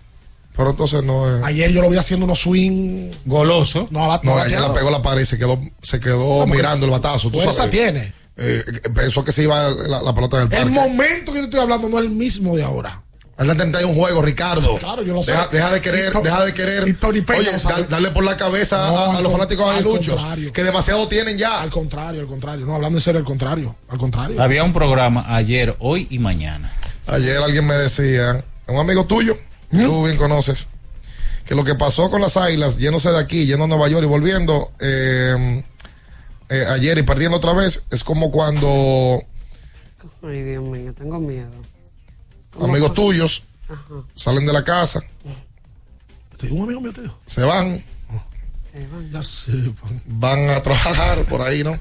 [0.55, 1.43] Pero entonces no es.
[1.43, 3.09] Ayer yo lo vi haciendo unos swing.
[3.25, 3.87] Goloso.
[3.89, 6.85] No, bat- No, no ayer la pegó la pared y se quedó, se quedó mirando
[6.85, 7.31] el batazo.
[7.31, 7.71] ¿tú fuerza sabes?
[7.71, 8.13] tiene.
[8.37, 10.69] Eh, pensó que se iba la, la pelota del El parque.
[10.69, 13.01] momento que yo estoy hablando no es el mismo de ahora.
[13.35, 14.77] Faltan 31 juegos, Ricardo.
[14.77, 15.31] Claro, yo lo sé.
[15.31, 16.87] deja, deja de querer, deja de querer.
[16.87, 20.23] y Tony Peña Oye, da- darle por la cabeza No, a, los fanáticos aguiluchos,
[20.53, 21.61] que demasiado tienen ya.
[21.61, 22.65] Al contrario, al contrario.
[22.65, 23.75] No, hablando en serio, al contrario.
[23.89, 24.41] Al contrario.
[24.41, 26.71] Había un programa ayer, hoy y mañana.
[27.07, 29.35] Ayer alguien me decía, un amigo tuyo,
[29.71, 30.67] que tú bien conoces,
[31.45, 34.07] que lo que pasó con las águilas, yéndose de aquí, yendo a Nueva York y
[34.07, 35.63] volviendo eh,
[36.49, 39.23] eh, ayer y perdiendo otra vez, es como cuando
[40.23, 41.51] Ay, Dios mío, tengo miedo.
[42.61, 43.81] Amigos tuyos Ajá.
[44.15, 45.01] salen de la casa,
[46.37, 47.17] Te digo un amigo mío, te digo.
[47.25, 47.83] se van,
[48.61, 49.11] Se van.
[49.11, 50.01] Ya sepan.
[50.05, 51.77] van a trabajar por ahí, ¿no?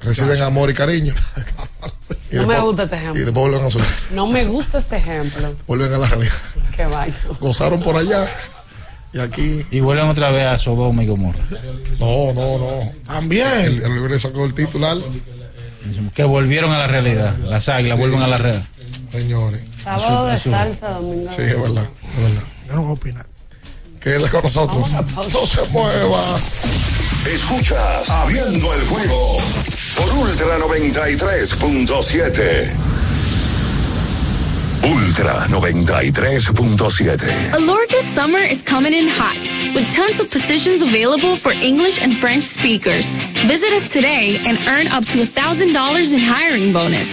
[0.00, 1.14] Reciben amor y cariño.
[2.32, 3.24] Y No me gusta este Y ejemplo.
[3.24, 4.08] después vuelven a su casa.
[4.12, 5.54] No me gusta este ejemplo.
[5.66, 6.32] Vuelven a la realidad.
[6.76, 7.14] Que vaya.
[7.40, 8.26] Gozaron por allá.
[9.12, 9.66] Y aquí.
[9.70, 11.40] Y vuelven otra vez a Sodoma y Gomorra.
[11.98, 12.92] No, no, no.
[13.06, 13.48] También.
[13.62, 14.96] El, el libre sacó el titular.
[16.14, 17.36] Que volvieron a la realidad.
[17.38, 18.00] Las águilas Sí.
[18.00, 18.64] vuelven a la realidad.
[19.10, 19.62] Señores.
[19.82, 21.30] Sábado de salsa, domingo.
[21.30, 21.88] Sí, es verdad.
[22.16, 22.42] Es verdad.
[22.66, 23.26] Yo no voy a opinar.
[24.00, 24.92] Quédese con nosotros.
[24.92, 26.38] No se mueva.
[27.26, 29.38] Escuchas Abriendo el juego
[29.96, 32.70] por Ultra 93.7.
[34.82, 37.52] Ultra 93.7.
[37.52, 39.36] Alorca's summer is coming in hot,
[39.74, 43.04] with tons of positions available for English and French speakers.
[43.46, 47.12] Visit us today and earn up to $1,000 in hiring bonus.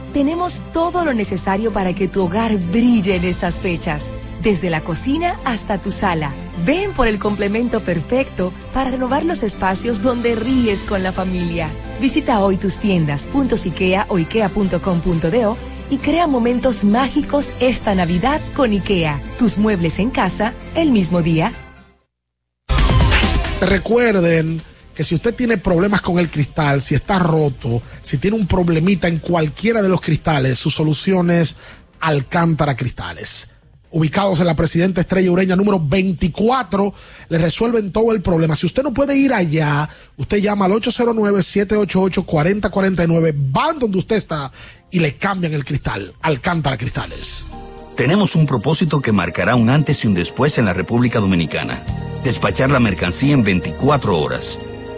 [0.11, 4.13] tenemos todo lo necesario para que tu hogar brille en estas fechas.
[4.41, 6.31] Desde la cocina hasta tu sala.
[6.65, 11.69] Ven por el complemento perfecto para renovar los espacios donde ríes con la familia.
[11.99, 15.57] Visita hoy tus tiendas, o ikea.com.do
[15.91, 19.21] y crea momentos mágicos esta Navidad con IKEA.
[19.37, 21.51] Tus muebles en casa el mismo día.
[23.61, 24.61] Recuerden
[25.03, 29.19] si usted tiene problemas con el cristal, si está roto, si tiene un problemita en
[29.19, 31.57] cualquiera de los cristales, su solución es
[31.99, 33.49] Alcántara Cristales.
[33.93, 36.93] Ubicados en la Presidenta Estrella Ureña número 24,
[37.27, 38.55] le resuelven todo el problema.
[38.55, 44.49] Si usted no puede ir allá, usted llama al 809-788-4049, van donde usted está
[44.91, 46.13] y le cambian el cristal.
[46.21, 47.43] Alcántara Cristales.
[47.97, 51.83] Tenemos un propósito que marcará un antes y un después en la República Dominicana.
[52.23, 54.57] Despachar la mercancía en 24 horas.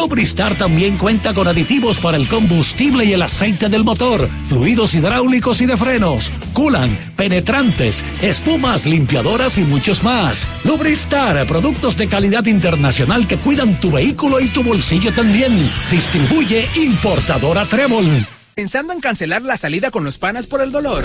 [0.00, 5.60] Lubristar también cuenta con aditivos para el combustible y el aceite del motor, fluidos hidráulicos
[5.60, 10.46] y de frenos, culan, penetrantes, espumas, limpiadoras y muchos más.
[10.64, 15.70] Lubristar, productos de calidad internacional que cuidan tu vehículo y tu bolsillo también.
[15.90, 18.26] Distribuye importadora Trébol.
[18.54, 21.04] ¿Pensando en cancelar la salida con los panas por el dolor?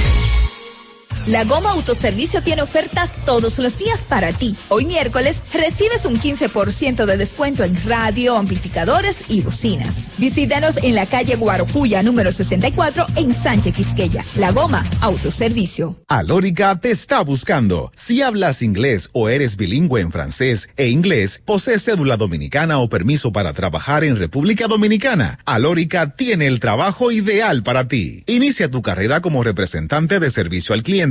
[1.27, 4.55] La Goma Autoservicio tiene ofertas todos los días para ti.
[4.69, 10.17] Hoy miércoles recibes un 15% de descuento en radio, amplificadores y bocinas.
[10.17, 14.23] Visítanos en la calle Guarocuya número 64 en Sánchez Quisqueya.
[14.37, 15.95] La Goma Autoservicio.
[16.07, 17.91] Alórica te está buscando.
[17.95, 23.31] Si hablas inglés o eres bilingüe en francés e inglés, posees cédula dominicana o permiso
[23.31, 28.23] para trabajar en República Dominicana, Alórica tiene el trabajo ideal para ti.
[28.25, 31.10] Inicia tu carrera como representante de servicio al cliente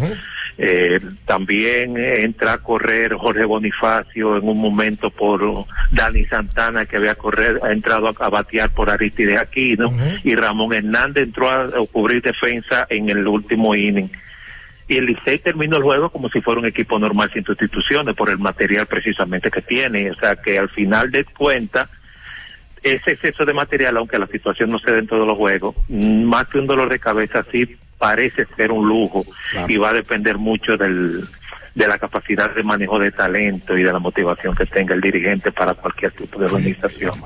[0.57, 5.43] Eh, también eh, entra a correr Jorge Bonifacio en un momento por
[5.91, 9.91] Dani Santana que había correr, ha entrado a, a batear por Aristide Aquino
[10.23, 14.09] y Ramón Hernández entró a, a cubrir defensa en el último inning.
[14.87, 18.29] Y el Licey terminó el juego como si fuera un equipo normal sin sustituciones por
[18.29, 20.11] el material precisamente que tiene.
[20.11, 21.89] O sea que al final de cuentas,
[22.83, 26.25] ese exceso de material, aunque la situación no se dé en todos los juegos, mm,
[26.25, 29.25] más que un dolor de cabeza, sí parece ser un lujo
[29.69, 31.23] y va a depender mucho del,
[31.75, 35.51] de la capacidad de manejo de talento y de la motivación que tenga el dirigente
[35.51, 37.21] para cualquier tipo de organización.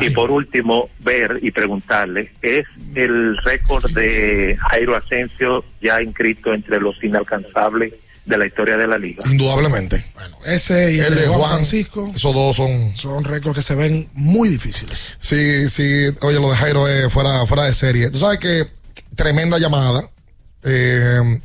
[0.00, 6.78] Y por último, ver y preguntarle, ¿es el récord de Jairo Asensio ya inscrito entre
[6.78, 7.94] los inalcanzables
[8.26, 9.22] de la historia de la liga?
[9.30, 10.04] Indudablemente.
[10.44, 12.94] Ese y el, El de Juan, Juan, Francisco Esos dos son.
[12.96, 15.16] son récords que se ven muy difíciles.
[15.20, 18.10] Sí, sí, oye, lo de Jairo es fuera, fuera de serie.
[18.10, 18.66] Tú sabes que
[19.16, 20.02] tremenda llamada.
[20.64, 21.40] Eh,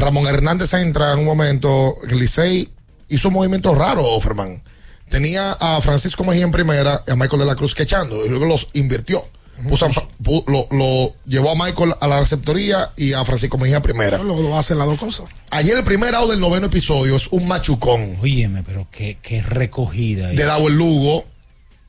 [0.00, 2.68] Ramón Hernández entra en un momento, el Licey
[3.08, 4.62] hizo un movimiento raro, Ferman.
[5.08, 8.46] Tenía a Francisco Mejía en primera y a Michael de la Cruz quechando y luego
[8.46, 9.24] los invirtió.
[9.68, 13.58] Puso a Fra- pu- lo, lo llevó a Michael a la receptoría y a Francisco
[13.58, 14.18] Mejía en primera.
[14.18, 15.26] Luego lo hacen las dos cosas.
[15.50, 18.16] Ayer el primer out del noveno episodio es un machucón.
[18.20, 20.28] Óyeme, pero qué, qué recogida.
[20.28, 21.26] de Dauer Lugo.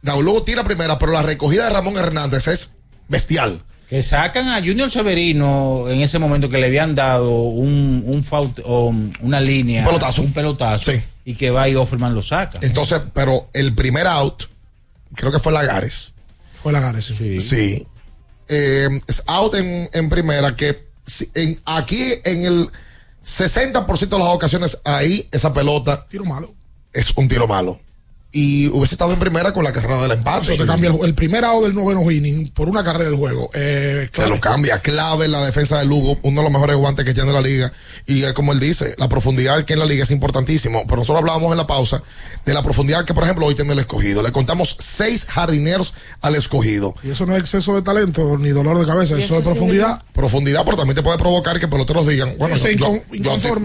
[0.01, 2.73] Dauer Lugo tira primera, pero la recogida de Ramón Hernández es
[3.07, 3.63] bestial.
[3.93, 8.59] Que sacan a Junior Severino en ese momento que le habían dado un, un fault-
[8.65, 9.81] o, um, una línea.
[9.81, 10.21] Un pelotazo.
[10.23, 10.91] Un pelotazo.
[11.25, 12.57] Y que va y Offerman lo saca.
[12.63, 14.45] Entonces, pero el primer out,
[15.13, 16.15] creo que fue Lagares.
[16.63, 17.39] Fue Lagares, sí.
[17.39, 17.85] Sí.
[18.47, 20.87] Eh, es out en, en primera, que
[21.35, 22.69] en, aquí en el
[23.23, 26.51] 60% de las ocasiones, ahí esa pelota Tiro malo.
[26.93, 27.79] es un tiro malo.
[28.35, 30.53] Y hubiese estado en primera con la carrera del empate.
[30.53, 33.51] Eso te cambia el, el primer out del noveno inning por una carrera del juego.
[33.53, 37.05] Eh, Te lo cambia, clave en la defensa de Lugo, uno de los mejores guantes
[37.05, 37.71] que tiene la liga.
[38.07, 40.83] Y es como él dice, la profundidad que en la liga es importantísimo.
[40.87, 42.01] Pero nosotros hablábamos en la pausa
[42.43, 44.23] de la profundidad que, por ejemplo, hoy tiene el escogido.
[44.23, 46.95] Le contamos seis jardineros al escogido.
[47.03, 50.01] Y eso no es exceso de talento ni dolor de cabeza, eso es profundidad.
[50.11, 52.93] Profundidad, pero también te puede provocar que peloteros digan, bueno, yo,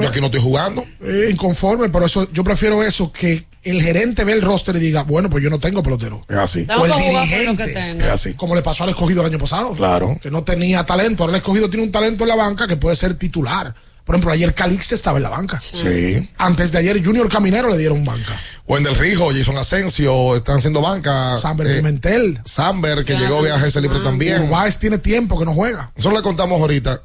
[0.07, 0.85] aquí no estoy jugando.
[1.03, 5.02] Eh, inconforme, pero eso yo prefiero eso que el gerente ve el roster y diga,
[5.02, 6.22] bueno, pues yo no tengo pelotero.
[6.28, 6.66] Es así.
[6.78, 7.66] O el dirigente.
[7.68, 8.06] tenga.
[8.06, 8.35] Es así.
[8.35, 9.72] Como le pasó al escogido el año pasado.
[9.74, 10.18] Claro.
[10.22, 11.22] Que no tenía talento.
[11.24, 13.74] Ahora el escogido tiene un talento en la banca que puede ser titular.
[14.05, 15.60] Por ejemplo, ayer Calixte estaba en la banca.
[15.60, 16.26] Sí.
[16.39, 18.32] Antes de ayer Junior Caminero le dieron banca.
[18.66, 21.36] Wendel Rijo, Jason Asensio, están haciendo banca.
[21.36, 22.40] Samber Eh, Pimentel.
[22.44, 24.44] Samber, que llegó vía agencia libre también.
[24.44, 25.93] Urbáez tiene tiempo que no juega.
[25.94, 27.02] Nosotros le contamos ahorita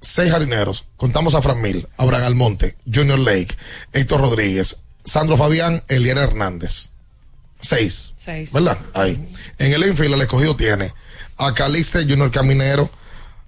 [0.00, 0.86] seis jarineros.
[0.96, 3.56] Contamos a Fran Mil, Abraham Almonte, Junior Lake,
[3.92, 6.90] Héctor Rodríguez, Sandro Fabián, Elier Hernández.
[7.60, 8.14] Seis.
[8.16, 8.52] Seis.
[8.52, 8.78] ¿Verdad?
[8.94, 9.28] Ahí.
[9.58, 10.92] En el infield el escogido tiene
[11.36, 12.90] a Calixte, Junior Caminero,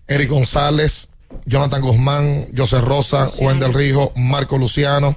[0.07, 1.11] Eric González,
[1.47, 5.17] Jonathan Guzmán, José Rosa, Wendel Rijo, Marco Luciano.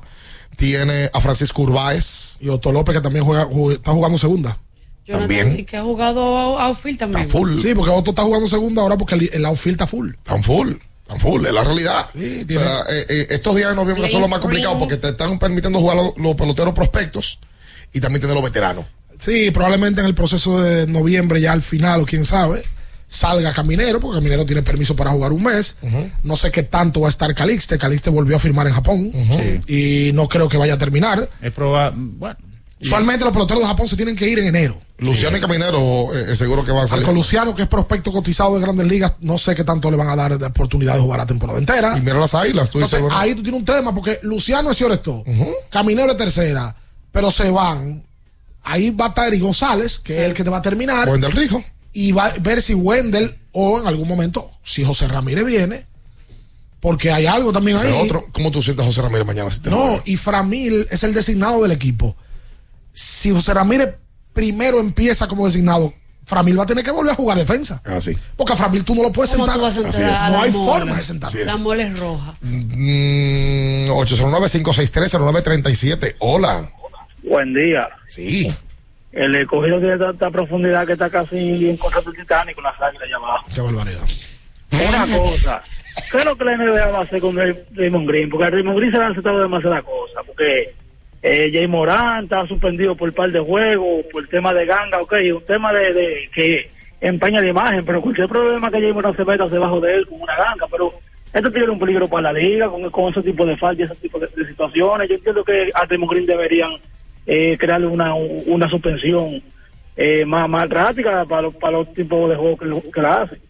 [0.55, 2.37] Tiene a Francisco Urbáez.
[2.39, 4.57] Y Otto López que también juega, ju- está jugando segunda.
[5.05, 5.59] Jonathan, También.
[5.59, 7.29] Y que ha jugado outfield también.
[7.29, 7.59] Full.
[7.59, 10.13] Sí, porque Otto está jugando segunda ahora porque el, el outfield está full.
[10.23, 10.75] Tan full,
[11.07, 12.05] tan full, es la realidad.
[12.13, 14.97] Sí, o tiene- sea, eh, eh, estos días de noviembre son los más complicados porque
[14.97, 17.39] te están permitiendo jugar los, los peloteros prospectos
[17.93, 18.85] y también tener los veteranos.
[19.17, 22.63] Sí, probablemente en el proceso de noviembre, ya al final, o quién sabe,
[23.07, 25.77] salga Caminero, porque Caminero tiene permiso para jugar un mes.
[26.23, 27.77] No sé qué tanto va a estar Calixte.
[27.77, 29.11] Calixte volvió a firmar en Japón
[29.67, 31.29] y no creo que vaya a terminar.
[31.41, 31.95] Es probable.
[31.97, 32.35] Bueno.
[32.81, 34.79] Usualmente los peloteros de Japón se tienen que ir en enero.
[34.97, 37.03] Luciano y Caminero eh, eh, seguro que van a salir.
[37.03, 40.09] Marco Luciano, que es prospecto cotizado de grandes ligas, no sé qué tanto le van
[40.09, 41.97] a dar de oportunidad de jugar la temporada entera.
[41.97, 45.23] Y mira las águilas, tú Entonces, ahí tú tienes un tema, porque Luciano es esto,
[45.69, 46.75] Caminero es tercera,
[47.11, 48.03] pero se van.
[48.63, 51.09] Ahí va a estar Eric González, que es el que te va a terminar.
[51.09, 51.63] Wendel Rijo.
[51.93, 55.85] Y va a ver si Wendell o en algún momento, si José Ramírez viene,
[56.79, 57.91] porque hay algo también ahí.
[58.01, 58.25] otro.
[58.31, 61.61] ¿Cómo tú sientes a José Ramírez mañana si te No, y Framil es el designado
[61.61, 62.15] del equipo.
[62.97, 63.95] Si José Ramírez
[64.33, 65.93] primero empieza como designado,
[66.25, 67.81] Framil va a tener que volver a jugar defensa.
[67.85, 68.17] Así.
[68.37, 69.57] Porque a Framil tú no lo puedes ¿Cómo sentar.
[69.59, 70.19] tú vas a Así sentar es.
[70.21, 70.65] a No hay mole?
[70.79, 71.45] forma de sentarlo.
[71.45, 72.35] La mole es roja.
[72.41, 76.15] Mm, 809-563-0937.
[76.19, 76.69] Hola.
[77.23, 77.89] Buen día.
[78.07, 78.53] Sí.
[79.11, 83.07] El escogido tiene tanta profundidad que está casi en contra del Titanic con las águilas
[83.07, 83.47] allá abajo.
[83.53, 84.01] Qué barbaridad.
[84.71, 85.61] Una cosa.
[86.11, 88.29] ¿Qué es lo que la NBA va a hacer con el Raymond Green?
[88.29, 90.23] Porque a Raymond Green se le han aceptado demasiadas cosas.
[90.27, 90.75] Porque
[91.27, 95.13] eh, Jay Morán está suspendido por par de juegos, por el tema de ganga, ok,
[95.35, 96.69] un tema de, de que
[97.01, 100.21] empaña la imagen, pero cualquier problema que Jay Morán se meta debajo de él con
[100.21, 100.93] una ganga, pero
[101.33, 104.19] esto tiene un peligro para la liga con, con ese tipo de fallas, ese tipo
[104.19, 105.09] de, de situaciones.
[105.09, 106.73] Yo entiendo que a Raymond Green deberían
[107.25, 109.41] eh, crearle una, una suspensión
[109.97, 112.55] eh, más, más drástica para los, para los tipos de juego
[112.93, 113.41] que, la hace.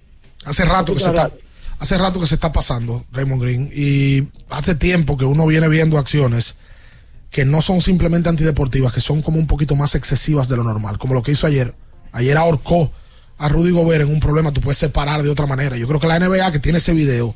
[0.46, 1.30] Hace rato que se está,
[1.78, 5.98] hace rato que se está pasando Raymond Green y hace tiempo que uno viene viendo
[5.98, 6.58] acciones
[7.36, 10.98] que no son simplemente antideportivas, que son como un poquito más excesivas de lo normal,
[10.98, 11.76] como lo que hizo ayer.
[12.14, 12.94] Ayer ahorcó
[13.38, 15.76] a Rudy Gobert en un problema, tú puedes separar de otra manera.
[15.76, 17.36] Yo creo que la NBA que tiene ese video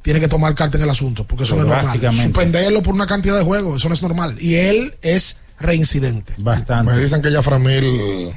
[0.00, 2.12] tiene que tomar carta en el asunto, porque eso no es normal.
[2.22, 4.36] Suspenderlo por una cantidad de juegos, eso no es normal.
[4.40, 6.34] Y él es reincidente.
[6.38, 6.92] Bastante.
[6.92, 8.30] Me dicen que ya Framil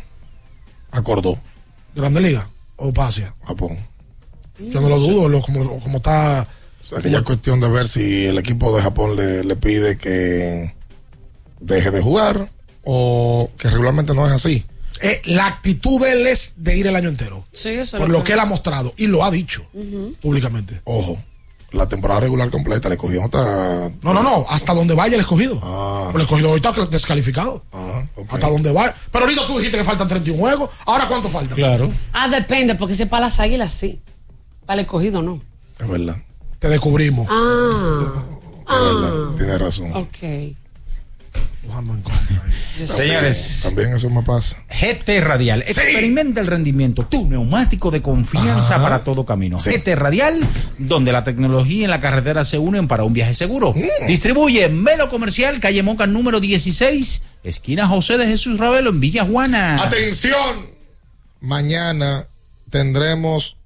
[0.90, 1.38] acordó.
[1.96, 3.36] Grande Liga o Pasia.
[3.46, 3.78] Japón.
[4.58, 6.48] Yo no lo dudo, lo- como, como está
[6.82, 10.74] O sea, es cuestión de ver si el equipo de Japón le, le pide que
[11.66, 12.50] deje de jugar
[12.84, 14.64] o que regularmente no es así.
[15.02, 17.44] Eh, la actitud de él es de ir el año entero.
[17.52, 19.66] Sí, eso es Por lo que él ha mostrado y lo ha dicho
[20.22, 20.82] públicamente.
[20.86, 21.18] Ojo,
[21.72, 23.92] la temporada regular completa le cogió hasta.
[24.02, 25.60] No, no, no, hasta donde vaya el escogido.
[25.62, 26.12] Ah.
[26.16, 27.64] El escogido ahorita descalificado.
[28.30, 28.96] Hasta donde vaya.
[29.12, 30.70] Pero ahorita tú dijiste que faltan 31 juegos.
[30.86, 31.56] Ahora, ¿cuánto falta?
[31.56, 31.92] Claro.
[32.14, 34.00] Ah, depende, porque si es para las águilas, sí.
[34.66, 35.42] Para el escogido, no.
[35.78, 36.16] Es verdad.
[36.60, 37.28] Te descubrimos.
[37.30, 38.24] Ah.
[38.62, 39.36] Es verdad.
[39.36, 39.92] Tiene razón.
[39.94, 40.56] Ok.
[42.86, 43.62] Señores.
[43.64, 44.58] También eso me pasa.
[44.70, 45.62] GT Radial.
[45.64, 47.06] Experimenta el rendimiento.
[47.06, 48.84] Tu neumático de confianza Ajá.
[48.84, 49.60] para todo camino.
[49.60, 49.72] Sí.
[49.72, 50.40] GT Radial,
[50.78, 53.74] donde la tecnología y la carretera se unen para un viaje seguro.
[53.74, 54.08] Mm.
[54.08, 59.82] Distribuye Melo Comercial, calle Moca número 16, esquina José de Jesús Ravelo en Villa Juana.
[59.82, 60.76] Atención.
[61.40, 62.28] Mañana
[62.70, 63.58] tendremos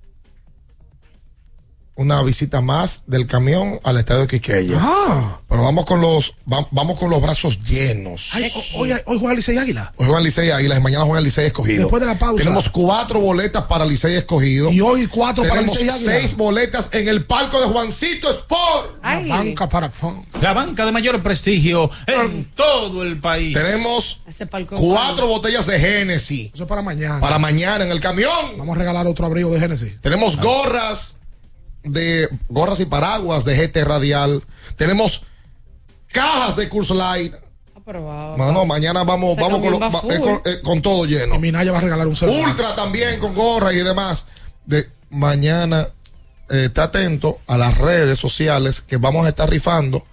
[1.99, 4.77] una visita más del camión al estadio de Quiqueya.
[4.79, 5.41] Ah.
[5.49, 8.29] Pero vamos con los va- vamos con los brazos llenos.
[8.33, 9.91] Ay, hoy, hoy juega Licey Águila.
[9.97, 11.81] Hoy juegan Licey Águilas y mañana juegan Licey Escogido.
[11.81, 12.37] Después de la pausa.
[12.43, 14.71] Tenemos cuatro boletas para Licey Escogido.
[14.71, 16.11] Y hoy cuatro para Tenemos Licey Águila.
[16.19, 19.03] seis boletas en el palco de Juancito Sport.
[19.03, 19.91] La banca para.
[20.41, 23.57] La banca de mayor prestigio en todo el país.
[23.57, 24.21] Tenemos
[24.69, 27.19] cuatro botellas de Genesis Eso es para mañana.
[27.19, 28.29] para mañana en el camión.
[28.57, 29.99] Vamos a regalar otro abrigo de Génesis.
[30.01, 31.17] Tenemos gorras
[31.83, 34.43] de gorras y paraguas de GT Radial.
[34.75, 35.23] Tenemos
[36.11, 37.33] cajas de Curse Light.
[37.75, 38.37] Aprobado.
[38.37, 40.27] Mano, mañana vamos, Ese vamos con, lo- camión va va- eh, full.
[40.29, 41.35] con, eh, con todo lleno.
[41.35, 42.49] Y Minaya va a regalar un celular.
[42.49, 44.27] Ultra también con gorra y demás.
[44.65, 45.87] De mañana,
[46.49, 50.05] eh, está atento a las redes sociales que vamos a estar rifando.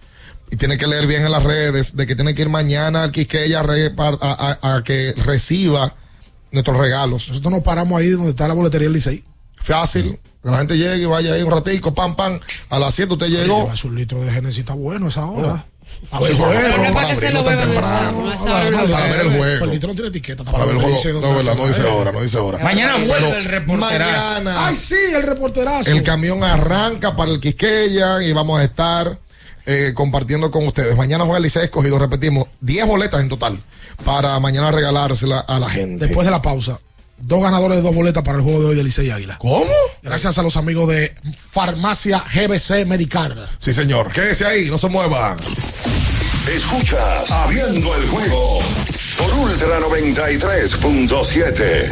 [0.51, 3.11] Y tiene que leer bien en las redes de que tiene que ir mañana al
[3.11, 5.95] Quisqueya a, repar- a, a- a que reciba
[6.53, 7.29] nuestros regalos.
[7.29, 9.25] Nosotros nos paramos ahí donde está la boletería del Licey.
[9.57, 10.19] Fácil.
[10.47, 12.39] Que la gente llegue y vaya ahí un ratico, pam, pam.
[12.71, 13.63] A las 7 usted llegó.
[13.63, 15.67] Lleva su litro de Génesis, está bueno esa hora.
[16.13, 16.95] A ver, bueno, juego.
[16.95, 18.25] para abrirlo tan temprano.
[19.11, 19.65] ver el juego.
[19.65, 20.45] El litro no tiene etiqueta.
[20.45, 21.21] Para ver el juego.
[21.21, 22.59] No, verdad, no dice ahora, no dice ahora.
[22.59, 24.35] Mañana vuelve el reporterazo.
[24.35, 24.69] Mañana.
[24.69, 25.91] Ay, sí, el reporterazo.
[25.91, 29.19] El camión arranca para el Quisqueya y vamos a estar
[29.65, 30.97] eh, compartiendo con ustedes.
[30.97, 33.61] Mañana juega el Licey escogido, repetimos, 10 boletas en total
[34.05, 36.07] para mañana regalársela a la gente.
[36.07, 36.79] Después de la pausa,
[37.19, 39.37] dos ganadores de dos boletas para el juego de hoy de Licey Águila.
[39.39, 39.67] ¿Cómo?
[40.03, 41.15] Gracias a los amigos de
[41.51, 43.35] Farmacia GBC Medicar.
[43.59, 44.13] Sí, señor.
[44.13, 45.37] Quédese ahí, no se mueva.
[46.55, 48.61] Escuchas Abriendo el juego
[49.19, 51.91] por Ultra 93.7.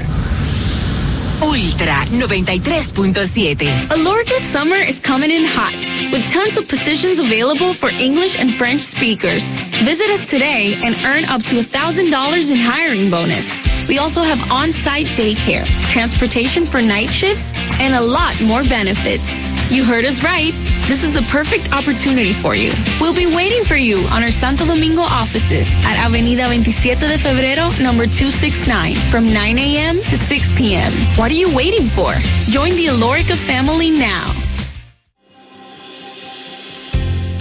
[1.43, 3.89] Ultra 93.7.
[3.91, 5.75] Alorca's summer is coming in hot,
[6.13, 9.43] with tons of positions available for English and French speakers.
[9.83, 13.74] Visit us today and earn up to $1,000 in hiring bonus.
[13.89, 19.25] We also have on-site daycare, transportation for night shifts, and a lot more benefits.
[19.71, 20.53] You heard us right.
[20.89, 22.73] This is the perfect opportunity for you.
[23.01, 27.73] We'll be waiting for you on our Santo Domingo offices at Avenida 27 de Febrero,
[27.83, 29.97] number 269, from 9 a.m.
[29.97, 30.93] to 6 p.m.
[31.17, 32.13] What are you waiting for?
[32.51, 34.31] Join the Alorica family now.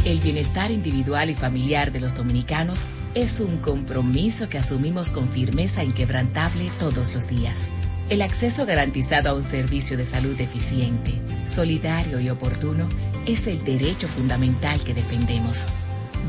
[0.05, 5.83] El bienestar individual y familiar de los dominicanos es un compromiso que asumimos con firmeza
[5.83, 7.69] inquebrantable todos los días.
[8.09, 12.89] El acceso garantizado a un servicio de salud eficiente, solidario y oportuno
[13.25, 15.63] es el derecho fundamental que defendemos.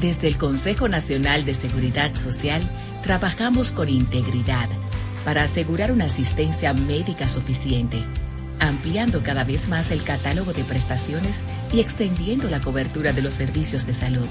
[0.01, 2.63] Desde el Consejo Nacional de Seguridad Social
[3.03, 4.69] trabajamos con integridad
[5.25, 8.05] para asegurar una asistencia médica suficiente,
[8.61, 13.87] ampliando cada vez más el catálogo de prestaciones y extendiendo la cobertura de los servicios
[13.87, 14.29] de salud,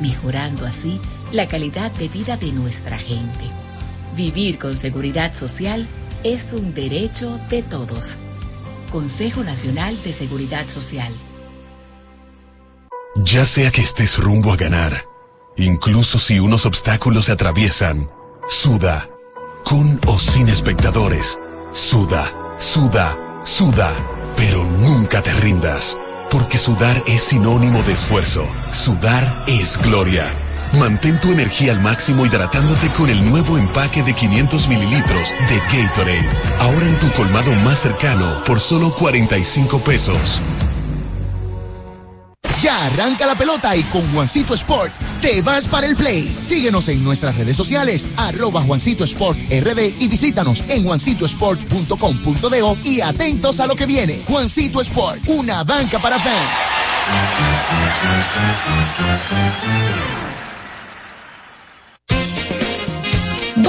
[0.00, 1.00] mejorando así
[1.32, 3.50] la calidad de vida de nuestra gente.
[4.14, 5.88] Vivir con seguridad social
[6.22, 8.16] es un derecho de todos.
[8.90, 11.12] Consejo Nacional de Seguridad Social.
[13.24, 15.04] Ya sea que estés rumbo a ganar,
[15.56, 18.10] incluso si unos obstáculos se atraviesan,
[18.46, 19.08] suda,
[19.64, 21.38] con o sin espectadores,
[21.72, 23.90] suda, suda, suda,
[24.36, 25.96] pero nunca te rindas,
[26.30, 30.26] porque sudar es sinónimo de esfuerzo, sudar es gloria.
[30.78, 36.28] Mantén tu energía al máximo hidratándote con el nuevo empaque de 500 mililitros de Gatorade,
[36.58, 40.40] ahora en tu colmado más cercano por solo 45 pesos.
[42.62, 46.22] Ya arranca la pelota y con Juancito Sport te vas para el play.
[46.40, 53.58] Síguenos en nuestras redes sociales, arroba Juancito Sport RD y visítanos en juancitosport.com.de y atentos
[53.60, 54.22] a lo que viene.
[54.28, 56.60] Juancito Sport, una banca para fans.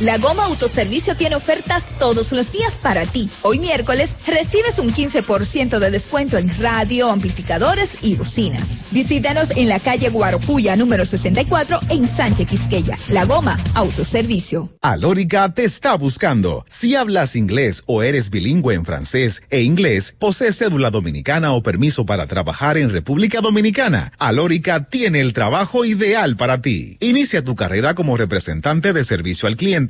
[0.00, 3.28] La Goma Autoservicio tiene ofertas todos los días para ti.
[3.42, 8.90] Hoy miércoles recibes un 15% de descuento en radio, amplificadores y bocinas.
[8.92, 12.96] Visítanos en la calle Guaropuya número 64 en Sánchez Quisqueya.
[13.10, 14.70] La Goma Autoservicio.
[14.80, 16.64] Alórica te está buscando.
[16.70, 22.06] Si hablas inglés o eres bilingüe en francés e inglés, posees cédula dominicana o permiso
[22.06, 26.96] para trabajar en República Dominicana, Alórica tiene el trabajo ideal para ti.
[27.00, 29.89] Inicia tu carrera como representante de servicio al cliente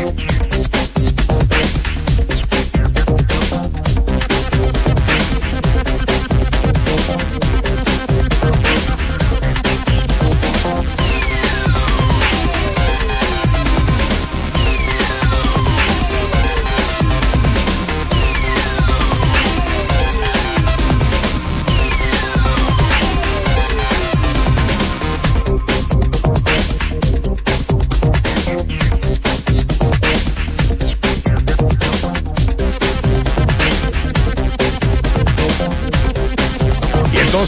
[0.00, 0.29] Y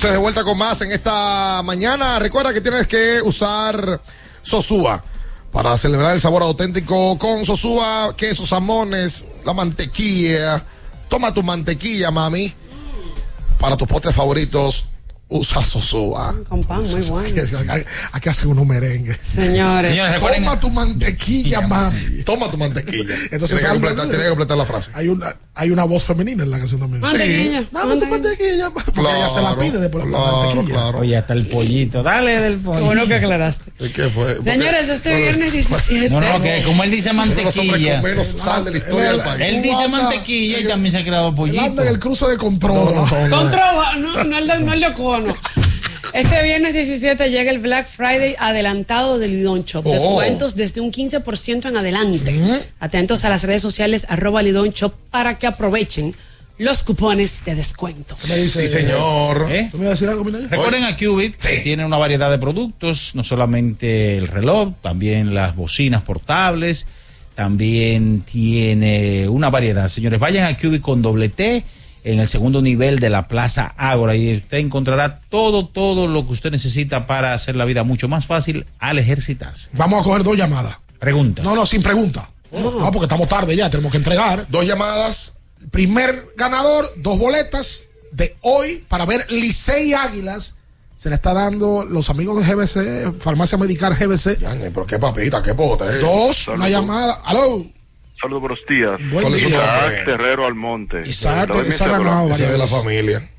[0.02, 2.18] entonces de vuelta con más en esta mañana.
[2.18, 4.00] Recuerda que tienes que usar
[4.40, 5.00] Sosúa
[5.52, 10.64] para celebrar el sabor auténtico con Sosúa, quesos, jamones, la mantequilla.
[11.08, 12.52] Toma tu mantequilla, mami.
[13.60, 14.86] Para tus postres favoritos,
[15.28, 16.34] usa Sosúa.
[16.48, 17.44] Con pan, muy bueno.
[18.12, 19.18] Aquí hacen unos merengues.
[19.32, 20.18] Señores.
[20.18, 22.24] Toma tu mantequilla, mami.
[22.24, 23.14] Toma tu mantequilla.
[23.30, 24.90] Entonces, tiene, que completar, tiene que completar la frase.
[24.94, 27.00] Hay una, hay una voz femenina en la canción también.
[27.02, 27.60] Mantequilla.
[27.60, 27.68] Sí.
[27.72, 28.70] Dame tu mantequilla.
[28.70, 30.86] Porque ella se la pide después la mantequilla.
[30.96, 32.02] Oye, hasta el pollito.
[32.02, 32.86] Dale del pollito.
[32.86, 33.70] bueno que aclaraste.
[33.90, 34.42] ¿Qué fue?
[34.42, 36.08] Señores, este viernes 17.
[36.08, 38.00] No, no, que como él dice mantequilla.
[38.00, 39.42] con menos sal de la historia del país.
[39.42, 41.62] Él dice mantequilla y también se ha creado Él pollito.
[41.62, 42.94] anda en el cruce de control.
[43.28, 45.34] Controva, no, no el de, no el de Ocono.
[46.12, 49.86] Este viernes 17 llega el Black Friday adelantado del Lidón Shop.
[49.86, 49.92] Oh.
[49.92, 52.34] Descuentos desde un 15% en adelante.
[52.80, 56.14] Atentos a las redes sociales arroba Lidón Shop para que aprovechen
[56.58, 58.14] los cupones de descuento.
[58.18, 59.48] Sí, señor.
[59.50, 59.68] ¿Eh?
[59.72, 60.24] ¿Tú me vas a decir algo?
[60.24, 65.56] Recuerden a Qubit, que tiene una variedad de productos, no solamente el reloj, también las
[65.56, 66.86] bocinas portables,
[67.34, 69.88] también tiene una variedad.
[69.88, 71.64] Señores, vayan a Qubit con doble T
[72.04, 76.32] en el segundo nivel de la Plaza Ágora y usted encontrará todo, todo lo que
[76.32, 79.68] usted necesita para hacer la vida mucho más fácil al ejercitarse.
[79.72, 80.78] Vamos a coger dos llamadas.
[80.98, 81.42] Pregunta.
[81.42, 82.30] No, no, sin pregunta.
[82.52, 84.46] No, porque estamos tarde ya, tenemos que entregar.
[84.48, 85.38] Dos llamadas.
[85.70, 90.56] Primer ganador, dos boletas de hoy para ver Licey Águilas.
[90.96, 94.38] Se le está dando los amigos de GBC, Farmacia Medical GBC.
[94.38, 95.84] Yañe, pero qué papita, qué pote.
[95.84, 95.98] eh.
[96.00, 97.14] Dos, una llamada.
[97.24, 97.64] Aló.
[98.22, 99.00] Saludos, buenos días.
[99.10, 99.58] Buen ¿Cuál es su día.
[99.58, 99.86] nombre?
[99.94, 101.00] Isaac Terrero Almonte.
[101.04, 101.98] Isaac, ¿Te doy mi Isaac cédula?
[102.08, 103.30] ganado varias Ese es de la familia.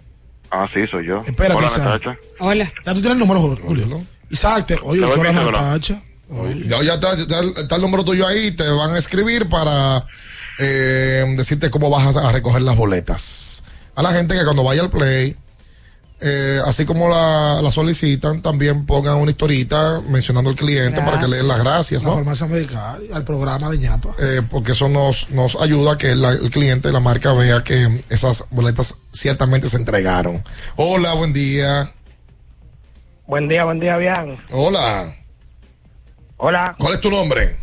[0.51, 1.21] Ah, sí, soy yo.
[1.25, 1.83] Espérate, Hola, Isaac.
[1.85, 2.17] Natacha.
[2.39, 2.65] Hola.
[2.85, 4.03] Ya tú tienes el número, Julio.
[4.29, 5.31] Isaac, te, oye, fuera.
[5.31, 6.01] Natacha.
[6.65, 10.05] Ya, ya está, ya está el número tuyo ahí, te van a escribir para
[10.59, 13.63] eh, decirte cómo vas a, a recoger las boletas.
[13.95, 15.37] A la gente que cuando vaya al play,
[16.23, 21.27] eh, así como la, la solicitan, también pongan una historita mencionando al cliente para que
[21.27, 22.15] le den las gracias, La ¿no?
[22.15, 24.15] Farmacia Medical, al programa de ñapa.
[24.19, 28.03] Eh, porque eso nos, nos ayuda a que la- el cliente, la marca, vea que
[28.09, 30.43] esas boletas ciertamente se entregaron.
[30.77, 31.91] Hola, buen día.
[33.27, 34.37] Buen día, buen día, bien.
[34.51, 35.13] Hola.
[36.37, 37.55] Hola, ¿Cuál es tu nombre?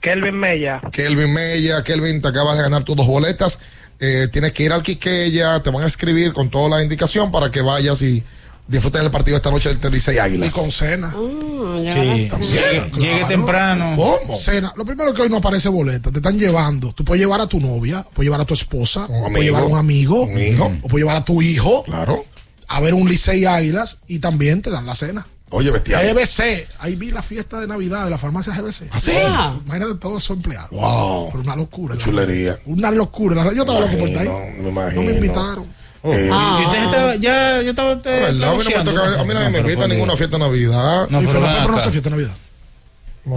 [0.00, 0.80] Kelvin Mella.
[0.92, 3.58] Kelvin Mella, Kelvin, te acabas de ganar tus dos boletas.
[4.00, 7.50] Eh, tienes que ir al Quiqueya, te van a escribir con toda la indicación para
[7.50, 8.22] que vayas y
[8.66, 10.48] disfruten el partido esta noche del Licey Águilas.
[10.48, 11.10] Y con cena.
[11.10, 12.96] Sí, También, llegue, claro.
[12.98, 13.94] llegue temprano.
[13.96, 14.34] ¿Cómo?
[14.34, 14.72] Cena.
[14.76, 16.10] Lo primero es que hoy no aparece boleta.
[16.10, 16.92] Te están llevando.
[16.92, 19.22] Tú puedes llevar a tu novia, puedes llevar a tu esposa, amigo.
[19.30, 20.64] puedes llevar a un amigo, Un hijo.
[20.82, 22.24] o puedes llevar a tu hijo Claro.
[22.68, 25.26] a ver un Licey Águilas y también te dan la cena.
[25.50, 26.04] Oye, bestial.
[26.14, 28.88] GBC, ahí vi la fiesta de Navidad de la farmacia GBC.
[28.90, 29.12] ¿Ah, sí?
[29.24, 29.54] Ah.
[29.64, 30.70] Imagínate todos esos empleados.
[30.70, 31.28] Wow.
[31.30, 31.96] Pero una locura.
[31.96, 32.58] Chulería.
[32.66, 33.44] Una locura.
[33.54, 34.54] Yo estaba loco por estar ahí.
[34.60, 35.02] Me imagino.
[35.02, 35.64] No me invitaron.
[36.06, 36.58] Eh, Ah.
[36.62, 38.92] Y usted estaba, ya, yo estaba usted a mí no me negociando.
[38.92, 41.08] toca- a mí nadie me No, pero invita a ninguna fiesta de Navidad.
[41.08, 42.34] No, y pero Pepper no hace fiesta de Navidad.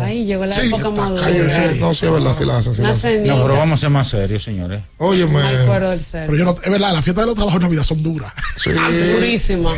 [0.01, 1.21] Ahí llegó la Sí, época madura.
[1.23, 2.73] calle, No, sí, es verdad, sí la hacen.
[2.73, 2.89] Sí la.
[3.35, 4.81] No, pero vamos a ser más serios, señores.
[4.97, 5.31] Óyeme.
[5.33, 6.25] No me acuerdo del ser.
[6.25, 8.33] Pero yo no, es verdad, las fiestas de los trabajos de Navidad son duras.
[8.57, 8.71] Sí.
[8.71, 9.73] Durísima.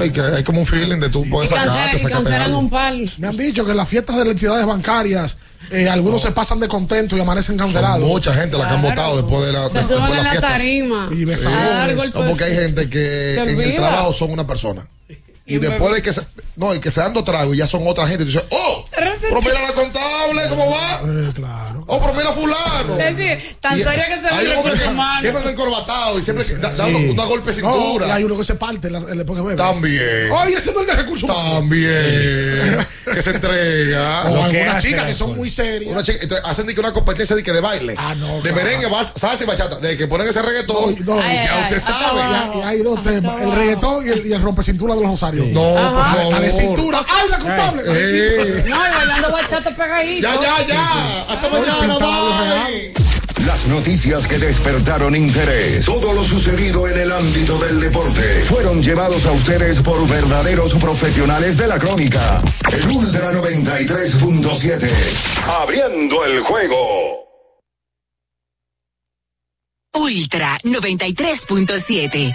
[0.00, 2.94] Hay, que, hay como un feeling de tú puedes Y cancelan, sacarte, sacarte un par.
[3.18, 5.38] Me han dicho que en las fiestas de las entidades bancarias,
[5.70, 8.06] eh, algunos se pasan de contento y amanecen Son cancelados.
[8.06, 10.52] mucha gente la que han votado después de, la, Se después de la fiestas.
[10.52, 11.08] tarima.
[11.12, 12.14] Y dar golpes.
[12.14, 14.86] No, porque hay gente que en el trabajo son una persona.
[15.46, 16.22] Y Y después de que se,
[16.56, 18.22] no, y que se dando trago y ya son otra gente.
[18.22, 21.02] Y tú dices, oh, pero mira la contable, ¿cómo va?
[21.04, 21.84] Eh, claro.
[21.86, 22.98] Oh, pero mira fulano.
[22.98, 24.78] Es decir, tan serio que se hay ve que.
[25.20, 28.14] Siempre anda encorbatado y siempre que da, da una, una golpe de No, y cintura.
[28.14, 29.56] hay uno que se parte la- el después que bebe.
[29.56, 30.30] También.
[30.32, 31.28] Oye, ese no es el de recursos.
[31.28, 32.86] También.
[33.12, 34.24] que se entrega.
[34.34, 35.92] O que algunas chicas que son muy serias.
[35.92, 37.94] Una chica, entonces hacen de que una competencia de, que de baile.
[37.98, 38.56] Ah, no, de claro.
[38.56, 39.76] merengue, salsa y bachata.
[39.78, 40.96] De que ponen ese reggaetón.
[41.04, 42.58] No, no, Ay, ay, ya ay, usted sabe.
[42.58, 45.33] Y hay dos temas, el reggaetón y el, y el rompecintura de los rosarios.
[45.34, 46.34] No, por favor.
[46.34, 47.06] A la cintura.
[47.08, 47.82] ¡Ay, la contable!
[47.86, 48.64] Eh.
[48.66, 50.28] No, bailando bachata pegadito.
[50.28, 51.22] Ya, ya, ya.
[51.28, 51.80] Hasta mañana.
[51.80, 52.94] pintado, Bye.
[53.46, 59.26] Las noticias que despertaron interés, todo lo sucedido en el ámbito del deporte, fueron llevados
[59.26, 62.42] a ustedes por verdaderos profesionales de la crónica.
[62.72, 64.90] El Ultra 93.7,
[65.60, 67.24] abriendo el juego.
[69.92, 72.34] Ultra 93.7.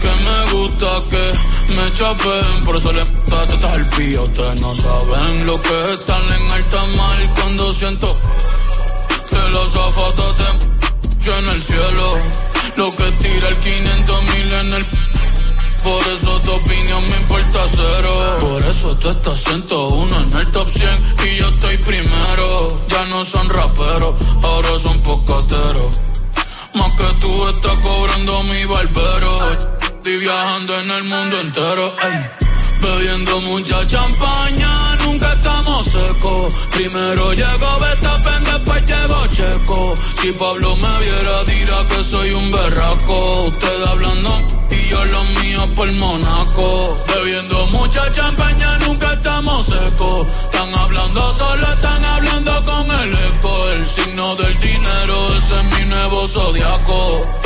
[0.00, 2.64] que me gusta que me chapen.
[2.64, 4.24] Por eso le gusta estas arpías.
[4.24, 8.18] Ustedes no saben lo que es estar en alta mar cuando siento
[9.30, 10.66] que los zapatos te
[11.38, 12.18] en el cielo.
[12.76, 14.86] Lo que tira el 500 mil en el.
[15.82, 18.38] Por eso tu opinión me importa cero.
[18.40, 20.88] Por eso tú estás 101 en el top 100
[21.26, 22.86] y yo estoy primero.
[22.88, 26.00] Ya no son raperos, ahora son pocateros.
[26.74, 29.75] Más que tú estás cobrando mi barbero.
[30.06, 31.96] Viajando en el mundo entero.
[32.00, 32.46] ey.
[32.80, 36.54] Bebiendo mucha champaña, nunca estamos secos.
[36.70, 39.94] Primero llegó Betapen, después llegó Checo.
[40.20, 43.46] Si Pablo me viera, dirá que soy un berraco.
[43.46, 46.98] Usted hablando y yo lo mío por Monaco.
[47.08, 50.28] Bebiendo mucha champaña, nunca estamos secos.
[50.28, 53.70] Están hablando solo, están hablando con el eco.
[53.70, 57.45] El signo del dinero, ese es mi nuevo zodiaco.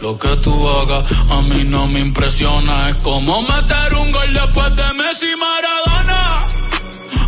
[0.00, 2.90] Lo que tú hagas a mí no me impresiona.
[2.90, 6.46] Es como meter un gol después de Messi Maradona.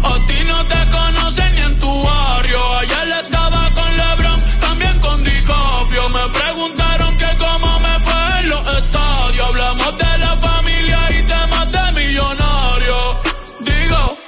[0.04, 2.78] A ti no te conocen ni en tu barrio.
[2.78, 6.08] Ayer estaba con LeBron, también con DiCaprio.
[6.08, 9.46] Me preguntaron que cómo me fue en los estadios.
[9.48, 13.16] Hablamos de la familia y temas de millonarios.
[13.60, 14.18] Digo,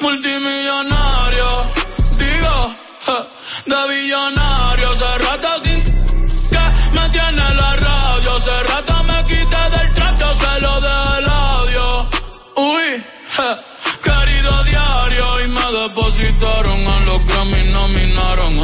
[0.00, 0.97] multimillonario.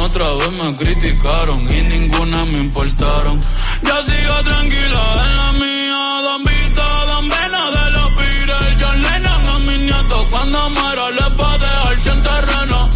[0.05, 3.41] Otra vez me criticaron y ninguna me importaron.
[3.81, 6.21] Ya sigo tranquila en la mía.
[6.21, 8.75] Don Vito, Don Vena de los Beatles.
[8.79, 10.25] John Lennon a mis nietos.
[10.29, 12.89] Cuando muera les va a dejar sin terreno.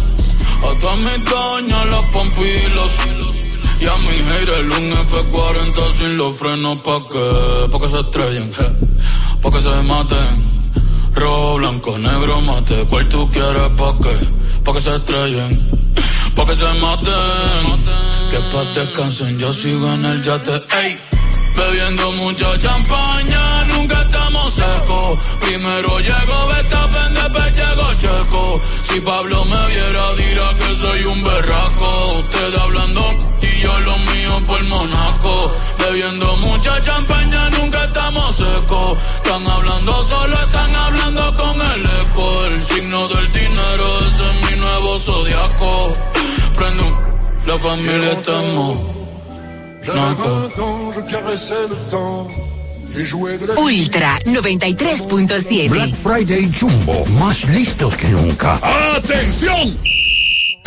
[0.68, 2.92] A todas mis doñas, los pompilos.
[3.80, 8.52] Y a mi haters un F40 sin los frenos pa' que, pa' que se estrellen,
[9.42, 10.50] pa' que se maten.
[11.16, 14.14] Rojo, blanco, negro, mate, cual tú quieres pa' que,
[14.62, 15.80] pa' que se estrellen,
[16.40, 17.66] pa' que se maten.
[18.30, 21.00] Que pa' descansen, yo sigo en el yate, ey.
[21.56, 25.18] Bebiendo mucha champaña, nunca estamos secos.
[25.40, 28.60] Primero llego Betapen, después llego Checo.
[28.82, 31.90] Si Pablo me viera, dirá que soy un berraco.
[32.20, 33.02] Usted hablando
[33.42, 35.52] y yo lo mío por Monaco.
[35.78, 38.98] Bebiendo mucha champaña, nunca estamos secos.
[39.16, 42.44] Están hablando solo, están hablando con el eco.
[42.46, 43.32] El signo del
[45.04, 45.92] zodiaco.
[46.56, 46.96] Prendo un-
[47.46, 48.76] la familia estamos.
[49.82, 52.28] J'avais 20 ans, je caressais le temps
[52.94, 55.68] et jouais de la Ultra 93.7.
[55.70, 58.58] Black Friday Jumbo, más listos que nunca.
[58.96, 59.78] ¡Atención!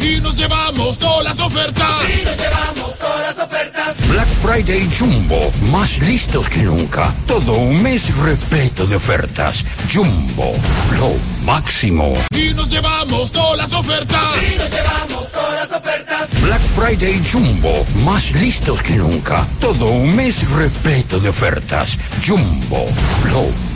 [0.00, 1.86] Y nos llevamos todas las ofertas.
[2.08, 4.08] Y nos llevamos todas las ofertas.
[4.08, 7.14] Black Friday Jumbo, más listos que nunca.
[7.26, 9.64] Todo un mes repleto de ofertas.
[9.92, 10.52] Jumbo,
[10.98, 11.14] lo
[11.44, 12.14] máximo.
[12.34, 14.20] Y nos llevamos todas las ofertas.
[14.42, 16.28] Y nos llevamos todas las ofertas.
[16.42, 19.46] Black Friday Jumbo, más listos que nunca.
[19.60, 21.98] Todo un mes repleto de ofertas.
[22.26, 22.86] Jumbo,
[23.24, 23.71] lo máximo.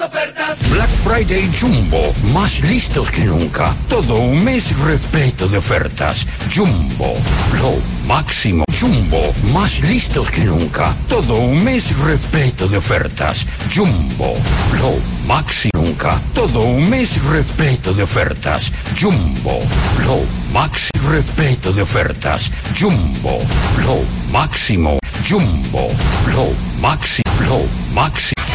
[0.00, 0.70] Ofertas.
[0.70, 2.00] Black Friday Jumbo,
[2.32, 3.74] más listos que nunca.
[3.90, 6.26] Todo un mes repleto de ofertas.
[6.50, 7.12] Jumbo,
[7.60, 7.74] lo
[8.06, 8.64] máximo.
[8.80, 9.20] Jumbo,
[9.52, 10.96] más listos que nunca.
[11.10, 13.46] Todo un mes repleto de ofertas.
[13.70, 14.32] Jumbo,
[14.80, 15.70] lo máximo.
[15.74, 16.18] Nunca.
[16.32, 18.72] Todo un mes repleto de ofertas.
[18.98, 19.60] Jumbo,
[20.06, 20.24] lo
[20.54, 21.10] máximo.
[21.10, 22.50] Repleto de ofertas.
[22.74, 23.40] Jumbo,
[23.84, 25.03] lo máximo.
[25.22, 25.88] Jumbo,
[26.26, 27.60] lo máximo, lo
[27.94, 28.54] máximo.